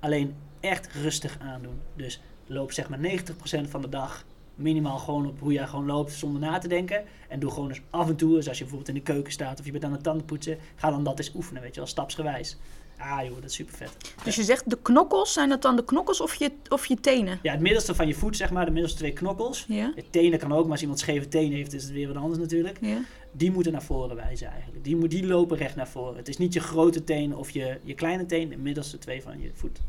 Alleen 0.00 0.34
echt 0.60 0.88
rustig 0.92 1.38
aandoen. 1.40 1.80
Dus 1.96 2.20
loop 2.46 2.72
zeg 2.72 2.88
maar 2.88 2.98
90% 2.98 3.68
van 3.68 3.80
de 3.80 3.88
dag 3.88 4.24
minimaal 4.54 4.98
gewoon 4.98 5.26
op 5.26 5.40
hoe 5.40 5.52
jij 5.52 5.66
gewoon 5.66 5.86
loopt 5.86 6.12
zonder 6.12 6.40
na 6.40 6.58
te 6.58 6.68
denken. 6.68 7.04
En 7.28 7.40
doe 7.40 7.50
gewoon 7.50 7.68
eens 7.68 7.80
af 7.90 8.08
en 8.08 8.16
toe, 8.16 8.34
dus 8.34 8.48
als 8.48 8.58
je 8.58 8.64
bijvoorbeeld 8.64 8.96
in 8.96 9.04
de 9.04 9.12
keuken 9.12 9.32
staat 9.32 9.58
of 9.58 9.64
je 9.64 9.72
bent 9.72 9.84
aan 9.84 9.92
het 9.92 10.02
tandenpoetsen, 10.02 10.58
ga 10.74 10.90
dan 10.90 11.04
dat 11.04 11.18
eens 11.18 11.34
oefenen, 11.34 11.62
weet 11.62 11.74
je 11.74 11.80
wel, 11.80 11.88
stapsgewijs. 11.88 12.56
Ah 12.98 13.24
joh, 13.24 13.34
dat 13.34 13.44
is 13.50 13.54
super 13.54 13.74
vet. 13.74 13.96
Dus 14.24 14.36
je 14.36 14.42
zegt 14.42 14.70
de 14.70 14.78
knokkels, 14.82 15.32
zijn 15.32 15.48
dat 15.48 15.62
dan 15.62 15.76
de 15.76 15.84
knokkels 15.84 16.20
of 16.20 16.34
je, 16.34 16.52
of 16.68 16.86
je 16.86 17.00
tenen? 17.00 17.38
Ja, 17.42 17.52
het 17.52 17.60
middelste 17.60 17.94
van 17.94 18.06
je 18.06 18.14
voet, 18.14 18.36
zeg 18.36 18.50
maar, 18.50 18.64
de 18.64 18.70
middelste 18.70 18.98
twee 18.98 19.12
knokkels. 19.12 19.64
Ja? 19.68 19.92
De 19.94 20.10
tenen 20.10 20.38
kan 20.38 20.52
ook, 20.52 20.62
maar 20.62 20.72
als 20.72 20.80
iemand 20.80 20.98
scheve 20.98 21.28
tenen 21.28 21.56
heeft, 21.56 21.72
is 21.72 21.82
het 21.82 21.92
weer 21.92 22.06
wat 22.06 22.16
anders 22.16 22.38
natuurlijk. 22.38 22.78
Ja? 22.80 22.98
Die 23.36 23.50
moeten 23.50 23.72
naar 23.72 23.82
voren 23.82 24.16
wijzen 24.16 24.48
eigenlijk. 24.50 24.84
Die, 24.84 24.96
moet- 24.96 25.10
die 25.10 25.26
lopen 25.26 25.56
recht 25.56 25.76
naar 25.76 25.88
voren. 25.88 26.16
Het 26.16 26.28
is 26.28 26.36
niet 26.36 26.52
je 26.52 26.60
grote 26.60 27.04
teen 27.04 27.36
of 27.36 27.50
je, 27.50 27.78
je 27.84 27.94
kleine 27.94 28.26
teen, 28.26 28.48
de 28.48 28.56
middelste 28.56 28.98
twee 28.98 29.22
van 29.22 29.40
je 29.40 29.50
voet. 29.54 29.80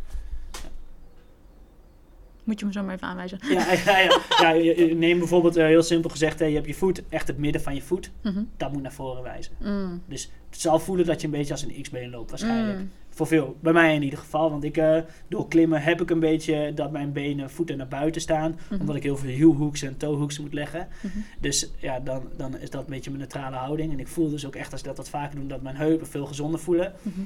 Moet 2.43 2.59
je 2.59 2.65
me 2.65 2.71
zo 2.71 2.83
maar 2.83 2.95
even 2.95 3.07
aanwijzen. 3.07 3.39
Ja, 3.41 3.71
ja, 3.73 3.99
ja, 3.99 4.19
ja, 4.39 4.49
je- 4.65 4.87
je- 4.87 4.95
neem 4.95 5.17
bijvoorbeeld 5.19 5.55
eh, 5.55 5.65
heel 5.65 5.83
simpel 5.83 6.09
gezegd, 6.09 6.39
hè, 6.39 6.45
je 6.45 6.55
hebt 6.55 6.67
je 6.67 6.73
voet, 6.73 7.03
echt 7.09 7.27
het 7.27 7.37
midden 7.37 7.61
van 7.61 7.75
je 7.75 7.81
voet, 7.81 8.11
Mhm. 8.23 8.43
dat 8.57 8.71
moet 8.73 8.81
naar 8.81 8.93
voren 8.93 9.23
wijzen. 9.23 9.53
Mm. 9.61 10.01
Dus 10.07 10.31
het 10.49 10.61
zal 10.61 10.79
voelen 10.79 11.05
dat 11.05 11.21
je 11.21 11.27
een 11.27 11.33
beetje 11.33 11.53
als 11.53 11.61
een 11.63 11.81
x-been 11.81 12.09
loopt 12.09 12.29
waarschijnlijk. 12.29 12.77
Mm. 12.79 12.91
Voor 13.17 13.27
veel, 13.27 13.57
bij 13.59 13.73
mij 13.73 13.95
in 13.95 14.03
ieder 14.03 14.19
geval. 14.19 14.49
Want 14.49 14.63
ik, 14.63 14.77
eh, 14.77 14.97
door 15.27 15.47
klimmen 15.47 15.81
heb 15.81 16.01
ik 16.01 16.09
een 16.09 16.19
beetje 16.19 16.71
dat 16.75 16.91
mijn 16.91 17.11
benen, 17.11 17.49
voeten 17.49 17.77
naar 17.77 17.87
buiten 17.87 18.21
staan. 18.21 18.59
Mhm. 18.69 18.79
Omdat 18.79 18.95
ik 18.95 19.03
heel 19.03 19.17
veel 19.17 19.29
hielhoeks 19.29 19.81
en 19.81 19.97
toehoeks 19.97 20.39
moet 20.39 20.53
leggen. 20.53 20.87
Mhm. 21.01 21.17
Dus 21.39 21.71
ja, 21.77 21.99
dan, 21.99 22.23
dan 22.35 22.57
is 22.57 22.69
dat 22.69 22.81
een 22.81 22.89
beetje 22.89 23.09
mijn 23.09 23.21
neutrale 23.21 23.55
houding. 23.55 23.91
En 23.91 23.99
ik 23.99 24.07
voel 24.07 24.29
dus 24.29 24.45
ook 24.45 24.55
echt 24.55 24.71
als 24.71 24.81
ik 24.81 24.87
dat 24.87 24.97
wat 24.97 25.09
vaker 25.09 25.39
doe, 25.39 25.47
dat 25.47 25.61
mijn 25.61 25.75
heupen 25.75 26.07
veel 26.07 26.25
gezonder 26.25 26.59
voelen. 26.59 26.93
Mhm. 27.01 27.19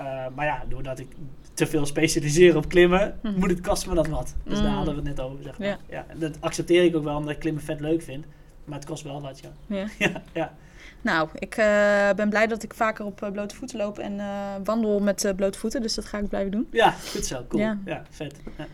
Uh, 0.00 0.26
maar 0.34 0.46
ja, 0.46 0.64
doordat 0.68 0.98
ik 0.98 1.08
te 1.54 1.66
veel 1.66 1.86
specialiseer 1.86 2.56
op 2.56 2.68
klimmen, 2.68 3.18
moet 3.36 3.50
het 3.50 3.60
kost 3.60 3.86
me 3.86 3.94
dat 3.94 4.08
wat. 4.08 4.34
Dus 4.44 4.58
daar 4.58 4.72
hadden 4.72 4.94
we 4.94 5.00
het 5.00 5.16
net 5.16 5.26
over, 5.26 5.42
zeg 5.42 5.58
maar. 5.58 5.68
Ja. 5.68 5.78
Ja. 5.88 6.06
dat 6.16 6.40
accepteer 6.40 6.84
ik 6.84 6.96
ook 6.96 7.04
wel, 7.04 7.16
omdat 7.16 7.32
ik 7.32 7.38
klimmen 7.38 7.62
vet 7.62 7.80
leuk 7.80 8.02
vind. 8.02 8.24
Maar 8.64 8.78
het 8.78 8.86
kost 8.88 9.02
wel 9.02 9.20
wat, 9.20 9.40
ja. 9.40 9.76
Ja. 9.76 9.86
ja, 10.08 10.22
ja. 10.32 10.54
Nou, 11.00 11.28
ik 11.38 11.56
eh, 11.56 12.10
ben 12.16 12.28
blij 12.28 12.46
dat 12.46 12.62
ik 12.62 12.74
vaker 12.74 13.04
op 13.04 13.22
eh, 13.22 13.30
blote 13.30 13.54
voeten 13.54 13.78
loop 13.78 13.98
en 13.98 14.20
eh, 14.20 14.54
wandel 14.64 15.00
met 15.00 15.32
blote 15.36 15.58
voeten. 15.58 15.82
Dus 15.82 15.94
dat 15.94 16.04
ga 16.04 16.18
ik 16.18 16.28
blijven 16.28 16.50
doen. 16.50 16.68
ja 16.70 16.90
goed 16.90 17.26
zo, 17.26 17.44
cool. 17.48 17.62
Ja. 17.62 17.78
Ja, 17.84 18.02
vet. 18.10 18.34
Ja. 18.58 18.66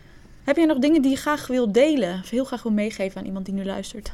Heb 0.43 0.55
jij 0.55 0.65
nog 0.65 0.79
dingen 0.79 1.01
die 1.01 1.11
je 1.11 1.17
graag 1.17 1.47
wil 1.47 1.71
delen? 1.71 2.19
Of 2.23 2.29
heel 2.29 2.45
graag 2.45 2.63
wil 2.63 2.71
meegeven 2.71 3.19
aan 3.19 3.25
iemand 3.25 3.45
die 3.45 3.53
nu 3.53 3.65
luistert? 3.65 4.13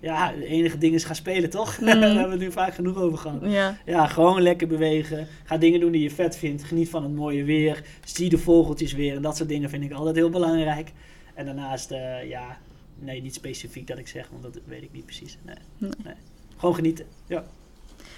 Ja, 0.00 0.32
het 0.34 0.44
enige 0.44 0.78
ding 0.78 0.94
is 0.94 1.04
gaan 1.04 1.14
spelen, 1.14 1.50
toch? 1.50 1.80
Mm. 1.80 1.86
Daar 1.86 2.00
hebben 2.00 2.24
we 2.24 2.30
het 2.30 2.38
nu 2.38 2.52
vaak 2.52 2.74
genoeg 2.74 2.96
over 2.96 3.18
gehad. 3.18 3.40
Ja. 3.42 3.76
Ja, 3.84 4.06
gewoon 4.06 4.42
lekker 4.42 4.66
bewegen. 4.66 5.26
Ga 5.44 5.58
dingen 5.58 5.80
doen 5.80 5.92
die 5.92 6.02
je 6.02 6.10
vet 6.10 6.36
vindt. 6.36 6.64
Geniet 6.64 6.88
van 6.88 7.02
het 7.02 7.14
mooie 7.14 7.44
weer. 7.44 7.82
Zie 8.04 8.28
de 8.28 8.38
vogeltjes 8.38 8.92
weer. 8.92 9.16
En 9.16 9.22
dat 9.22 9.36
soort 9.36 9.48
dingen 9.48 9.70
vind 9.70 9.84
ik 9.84 9.92
altijd 9.92 10.16
heel 10.16 10.30
belangrijk. 10.30 10.92
En 11.34 11.44
daarnaast, 11.44 11.90
ja, 12.28 12.58
nee, 12.98 13.22
niet 13.22 13.34
specifiek 13.34 13.86
dat 13.86 13.98
ik 13.98 14.08
zeg, 14.08 14.28
want 14.30 14.42
dat 14.42 14.58
weet 14.64 14.82
ik 14.82 14.92
niet 14.92 15.04
precies. 15.04 15.38
Nee, 15.42 15.56
Nee. 15.78 15.90
nee. 16.04 16.14
Gewoon 16.56 16.74
genieten. 16.74 17.06
Ja. 17.26 17.44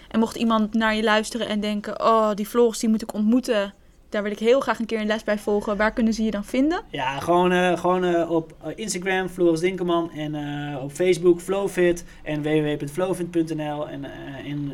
En 0.08 0.18
mocht 0.18 0.36
iemand 0.36 0.74
naar 0.74 0.94
je 0.94 1.02
luisteren 1.02 1.48
en 1.48 1.60
denken... 1.60 2.00
Oh, 2.00 2.34
die 2.34 2.48
vloggers 2.48 2.78
die 2.78 2.88
moet 2.88 3.02
ik 3.02 3.14
ontmoeten. 3.14 3.74
Daar 4.08 4.22
wil 4.22 4.32
ik 4.32 4.38
heel 4.38 4.60
graag 4.60 4.78
een 4.78 4.86
keer 4.86 5.00
een 5.00 5.06
les 5.06 5.24
bij 5.24 5.38
volgen. 5.38 5.76
Waar 5.76 5.92
kunnen 5.92 6.12
ze 6.12 6.22
je 6.22 6.30
dan 6.30 6.44
vinden? 6.44 6.82
Ja, 6.90 7.20
gewoon, 7.20 7.52
eh, 7.52 7.78
gewoon 7.78 8.04
eh, 8.04 8.30
op 8.30 8.54
eh, 8.62 8.72
Instagram, 8.74 9.28
Floris 9.28 9.60
Dinkelman. 9.60 10.10
En 10.10 10.34
op 10.78 10.92
Facebook, 10.92 11.40
Flowfit. 11.40 12.04
En 12.22 12.42
www.flowfit.nl. 12.42 13.88
En, 13.88 14.04
en 14.44 14.72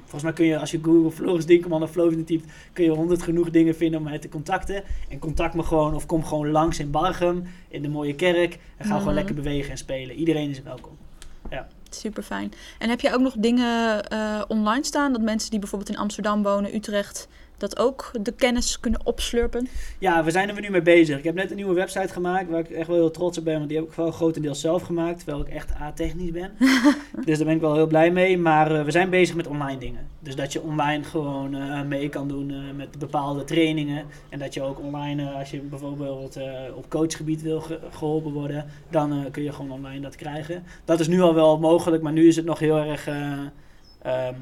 volgens 0.00 0.22
mij 0.22 0.32
kun 0.32 0.44
je, 0.46 0.58
als 0.58 0.70
je 0.70 0.78
Google 0.82 1.10
Floris 1.10 1.46
Dinkelman 1.46 1.82
of 1.82 1.90
Flowfit 1.90 2.26
typt, 2.26 2.52
kun 2.72 2.84
je 2.84 2.90
honderd 2.90 3.22
genoeg 3.22 3.50
dingen 3.50 3.74
vinden 3.76 3.98
om 3.98 4.04
mij 4.04 4.18
te 4.18 4.28
contacten. 4.28 4.82
En 5.08 5.18
contact 5.18 5.54
me 5.54 5.62
gewoon, 5.62 5.94
of 5.94 6.06
kom 6.06 6.24
gewoon 6.24 6.50
langs 6.50 6.78
in 6.78 6.90
Bargem, 6.90 7.44
in 7.68 7.82
de 7.82 7.88
mooie 7.88 8.14
kerk. 8.14 8.52
En 8.76 8.84
ga 8.84 8.90
Mhm. 8.90 8.98
gewoon 8.98 9.14
lekker 9.14 9.34
bewegen 9.34 9.70
en 9.70 9.78
spelen. 9.78 10.16
Iedereen 10.16 10.50
is 10.50 10.62
welkom. 10.62 10.96
Super 11.98 12.22
fijn. 12.22 12.52
En 12.78 12.88
heb 12.88 13.00
jij 13.00 13.14
ook 13.14 13.20
nog 13.20 13.34
dingen 13.36 14.04
eh, 14.08 14.42
online 14.48 14.84
staan? 14.84 15.12
Dat 15.12 15.22
mensen 15.22 15.50
die 15.50 15.58
bijvoorbeeld 15.58 15.90
in 15.90 15.98
Amsterdam 15.98 16.42
wonen, 16.42 16.74
Utrecht... 16.74 17.28
dat 17.56 17.78
ook 17.78 18.10
de 18.22 18.32
kennis 18.32 18.80
kunnen 18.80 19.00
opslurpen? 19.06 19.68
Ja, 19.98 20.24
we 20.24 20.30
zijn 20.30 20.48
er 20.48 20.60
nu 20.60 20.70
mee 20.70 20.82
bezig. 20.82 21.18
Ik 21.18 21.24
heb 21.24 21.34
net 21.34 21.50
een 21.50 21.56
nieuwe 21.56 21.74
website 21.74 22.12
gemaakt 22.12 22.50
waar 22.50 22.60
ik 22.60 22.70
echt 22.70 22.86
wel 22.88 22.96
heel 22.96 23.10
trots 23.10 23.38
op 23.38 23.44
ben. 23.44 23.56
Want 23.56 23.68
die 23.68 23.78
heb 23.78 23.86
ik 23.86 23.92
wel 23.92 24.10
grotendeels 24.10 24.60
zelf 24.60 24.82
gemaakt. 24.82 25.18
Terwijl 25.18 25.40
ik 25.40 25.48
echt 25.48 25.72
A-technisch 25.80 26.30
ben. 26.30 26.50
dus 27.26 27.36
daar 27.36 27.46
ben 27.46 27.54
ik 27.54 27.60
wel 27.60 27.74
heel 27.74 27.86
blij 27.86 28.10
mee. 28.10 28.38
Maar 28.38 28.74
eh, 28.78 28.84
we 28.84 28.90
zijn 28.90 29.10
bezig 29.10 29.36
met 29.36 29.46
online 29.46 29.78
dingen. 29.78 30.06
Dus 30.20 30.36
dat 30.36 30.52
je 30.52 30.62
online 30.62 31.04
gewoon 31.04 31.54
eh, 31.54 31.82
mee 31.82 32.08
kan 32.08 32.28
doen 32.28 32.50
eh, 32.50 32.56
met 32.76 32.98
bepaalde 32.98 33.44
trainingen. 33.44 34.04
En 34.28 34.38
dat 34.38 34.54
je 34.54 34.62
ook 34.62 34.80
online, 34.80 35.30
als 35.30 35.50
je 35.50 35.58
bijvoorbeeld 35.60 36.38
op 36.74 36.88
coachgebied 36.90 37.42
wil 37.42 37.60
ge- 37.60 37.80
geholpen 37.90 38.32
worden. 38.32 38.64
Dan 38.90 39.26
kun 39.30 39.42
je 39.42 39.52
gewoon 39.52 39.70
online 39.70 40.00
dat 40.00 40.16
krijgen. 40.16 40.62
Dat 40.84 41.00
is 41.00 41.08
nu 41.08 41.20
al 41.20 41.34
wel 41.34 41.58
mogelijk. 41.58 42.02
Maar 42.02 42.12
nu 42.12 42.26
is 42.28 42.36
het 42.36 42.44
nog 42.44 42.58
heel 42.58 42.76
erg... 42.78 43.06
eh, 43.06 43.32
ehm, 44.02 44.34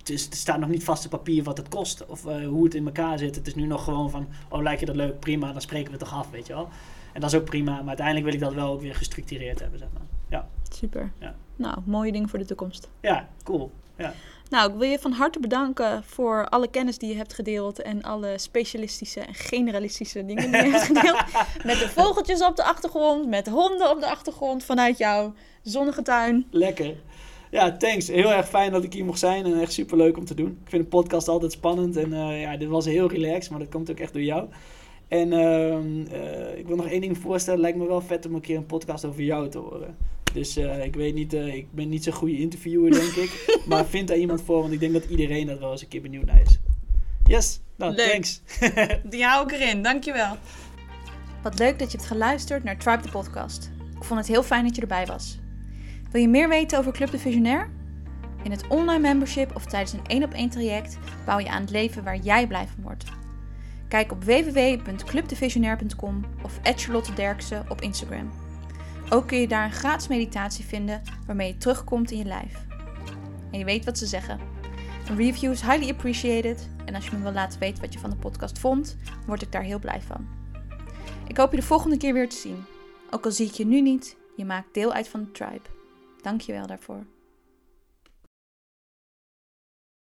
het, 0.00 0.10
is, 0.10 0.24
het 0.24 0.34
staat 0.34 0.58
nog 0.58 0.68
niet 0.68 0.84
vast 0.84 1.04
op 1.04 1.10
papier 1.10 1.42
wat 1.42 1.56
het 1.56 1.68
kost 1.68 2.06
of 2.06 2.26
eh, 2.26 2.46
hoe 2.46 2.64
het 2.64 2.74
in 2.74 2.86
elkaar 2.86 3.18
zit. 3.18 3.34
Het 3.36 3.46
is 3.46 3.54
nu 3.54 3.66
nog 3.66 3.84
gewoon 3.84 4.10
van, 4.10 4.28
oh 4.48 4.62
lijkt 4.62 4.80
je 4.80 4.86
dat 4.86 4.96
leuk, 4.96 5.20
prima, 5.20 5.52
dan 5.52 5.60
spreken 5.60 5.92
we 5.92 5.98
het 5.98 6.08
toch 6.08 6.18
af, 6.18 6.30
weet 6.30 6.46
je 6.46 6.52
wel. 6.52 6.68
En 7.12 7.20
dat 7.20 7.32
is 7.32 7.38
ook 7.38 7.44
prima, 7.44 7.78
maar 7.78 7.86
uiteindelijk 7.86 8.26
wil 8.26 8.34
ik 8.34 8.40
dat 8.40 8.54
wel 8.54 8.72
ook 8.72 8.80
weer 8.80 8.94
gestructureerd 8.94 9.60
hebben, 9.60 9.78
zeg 9.78 9.88
maar. 9.92 10.02
Ja, 10.28 10.48
Super. 10.74 11.12
Ja. 11.18 11.34
Nou, 11.56 11.78
mooie 11.84 12.12
dingen 12.12 12.28
voor 12.28 12.38
de 12.38 12.44
toekomst. 12.44 12.88
Ja, 13.00 13.28
cool. 13.44 13.70
Ja. 13.96 14.12
Nou, 14.48 14.72
ik 14.72 14.78
wil 14.78 14.88
je 14.88 14.98
van 14.98 15.12
harte 15.12 15.40
bedanken 15.40 16.04
voor 16.04 16.48
alle 16.48 16.68
kennis 16.70 16.98
die 16.98 17.08
je 17.08 17.16
hebt 17.16 17.34
gedeeld 17.34 17.82
en 17.82 18.02
alle 18.02 18.38
specialistische 18.38 19.20
en 19.20 19.34
generalistische 19.34 20.26
dingen 20.26 20.50
die 20.52 20.62
je 20.62 20.70
hebt 20.70 20.84
gedeeld. 20.92 21.24
Met 21.64 21.78
de 21.78 21.88
vogeltjes 21.88 22.44
op 22.44 22.56
de 22.56 22.64
achtergrond, 22.64 23.28
met 23.28 23.48
honden 23.48 23.90
op 23.90 24.00
de 24.00 24.06
achtergrond 24.06 24.64
vanuit 24.64 24.98
jouw 24.98 25.34
zonnige 25.62 26.02
tuin. 26.02 26.46
Lekker. 26.50 26.96
Ja, 27.50 27.76
thanks. 27.76 28.08
Heel 28.08 28.32
erg 28.32 28.48
fijn 28.48 28.72
dat 28.72 28.84
ik 28.84 28.92
hier 28.92 29.04
mocht 29.04 29.18
zijn 29.18 29.44
en 29.44 29.60
echt 29.60 29.72
super 29.72 29.96
leuk 29.96 30.16
om 30.16 30.24
te 30.24 30.34
doen. 30.34 30.58
Ik 30.64 30.70
vind 30.70 30.82
een 30.82 30.88
podcast 30.88 31.28
altijd 31.28 31.52
spannend 31.52 31.96
en 31.96 32.12
uh, 32.12 32.40
ja, 32.40 32.56
dit 32.56 32.68
was 32.68 32.84
heel 32.84 33.08
relaxed, 33.08 33.50
maar 33.50 33.58
dat 33.58 33.68
komt 33.68 33.90
ook 33.90 33.98
echt 33.98 34.12
door 34.12 34.22
jou. 34.22 34.48
En 35.08 35.32
uh, 35.32 35.68
uh, 36.12 36.58
ik 36.58 36.66
wil 36.66 36.76
nog 36.76 36.86
één 36.86 37.00
ding 37.00 37.18
voorstellen. 37.18 37.60
Lijkt 37.60 37.78
me 37.78 37.86
wel 37.86 38.00
vet 38.00 38.26
om 38.26 38.34
een 38.34 38.40
keer 38.40 38.56
een 38.56 38.66
podcast 38.66 39.04
over 39.04 39.22
jou 39.22 39.48
te 39.48 39.58
horen. 39.58 39.96
Dus 40.32 40.58
uh, 40.58 40.84
ik 40.84 40.94
weet 40.94 41.14
niet, 41.14 41.32
ik 41.32 41.66
ben 41.70 41.88
niet 41.88 42.04
zo'n 42.04 42.12
goede 42.12 42.38
interviewer, 42.38 42.90
denk 42.90 43.12
ik. 43.12 43.46
maar 43.68 43.86
vind 43.86 44.08
daar 44.08 44.16
iemand 44.16 44.42
voor, 44.42 44.60
want 44.60 44.72
ik 44.72 44.80
denk 44.80 44.92
dat 44.92 45.04
iedereen 45.04 45.46
dat 45.46 45.58
wel 45.58 45.70
eens 45.70 45.82
een 45.82 45.88
keer 45.88 46.02
benieuwd 46.02 46.24
naar 46.24 46.40
is. 46.40 46.58
Yes, 47.24 47.60
nou, 47.76 47.94
leuk. 47.94 48.10
thanks. 48.10 48.42
Die 49.10 49.24
hou 49.24 49.46
ik 49.46 49.60
erin, 49.60 49.82
dankjewel. 49.82 50.36
Wat 51.42 51.58
leuk 51.58 51.78
dat 51.78 51.90
je 51.90 51.96
hebt 51.96 52.08
geluisterd 52.08 52.64
naar 52.64 52.78
Tribe 52.78 53.02
de 53.02 53.10
podcast. 53.10 53.70
Ik 53.96 54.04
vond 54.04 54.20
het 54.20 54.28
heel 54.28 54.42
fijn 54.42 54.64
dat 54.64 54.74
je 54.74 54.80
erbij 54.80 55.06
was. 55.06 55.39
Wil 56.10 56.20
je 56.20 56.28
meer 56.28 56.48
weten 56.48 56.78
over 56.78 56.92
Club 56.92 57.10
de 57.10 57.18
Visionair? 57.18 57.70
In 58.42 58.50
het 58.50 58.66
online 58.68 58.98
membership 58.98 59.54
of 59.54 59.64
tijdens 59.64 59.92
een 59.92 60.06
één 60.06 60.22
op 60.22 60.32
één 60.32 60.48
traject 60.48 60.98
bouw 61.24 61.38
je 61.38 61.50
aan 61.50 61.60
het 61.60 61.70
leven 61.70 62.04
waar 62.04 62.16
jij 62.16 62.46
blij 62.46 62.66
van 62.66 62.82
wordt. 62.82 63.04
Kijk 63.88 64.12
op 64.12 64.24
www.clubdevisionair.com 64.24 66.24
of 66.42 66.60
Charlotte 66.62 67.12
Derksen 67.12 67.64
op 67.68 67.80
Instagram. 67.80 68.30
Ook 69.10 69.26
kun 69.26 69.40
je 69.40 69.48
daar 69.48 69.64
een 69.64 69.72
gratis 69.72 70.08
meditatie 70.08 70.64
vinden 70.64 71.02
waarmee 71.26 71.48
je 71.48 71.56
terugkomt 71.56 72.10
in 72.10 72.18
je 72.18 72.24
lijf. 72.24 72.64
En 73.50 73.58
je 73.58 73.64
weet 73.64 73.84
wat 73.84 73.98
ze 73.98 74.06
zeggen. 74.06 74.40
Een 75.08 75.16
review 75.16 75.52
is 75.52 75.60
highly 75.60 75.90
appreciated 75.90 76.68
en 76.84 76.94
als 76.94 77.06
je 77.06 77.16
me 77.16 77.22
wil 77.22 77.32
laten 77.32 77.60
weten 77.60 77.82
wat 77.82 77.92
je 77.92 77.98
van 77.98 78.10
de 78.10 78.16
podcast 78.16 78.58
vond, 78.58 78.96
word 79.26 79.42
ik 79.42 79.52
daar 79.52 79.62
heel 79.62 79.78
blij 79.78 80.00
van. 80.00 80.28
Ik 81.26 81.36
hoop 81.36 81.50
je 81.50 81.56
de 81.56 81.62
volgende 81.62 81.96
keer 81.96 82.12
weer 82.12 82.28
te 82.28 82.36
zien. 82.36 82.64
Ook 83.10 83.24
al 83.24 83.30
zie 83.30 83.46
ik 83.46 83.52
je 83.52 83.66
nu 83.66 83.80
niet, 83.80 84.16
je 84.36 84.44
maakt 84.44 84.74
deel 84.74 84.92
uit 84.92 85.08
van 85.08 85.20
de 85.20 85.30
tribe. 85.30 85.78
Dank 86.22 86.40
je 86.40 86.52
wel 86.52 86.66
daarvoor. 86.66 87.04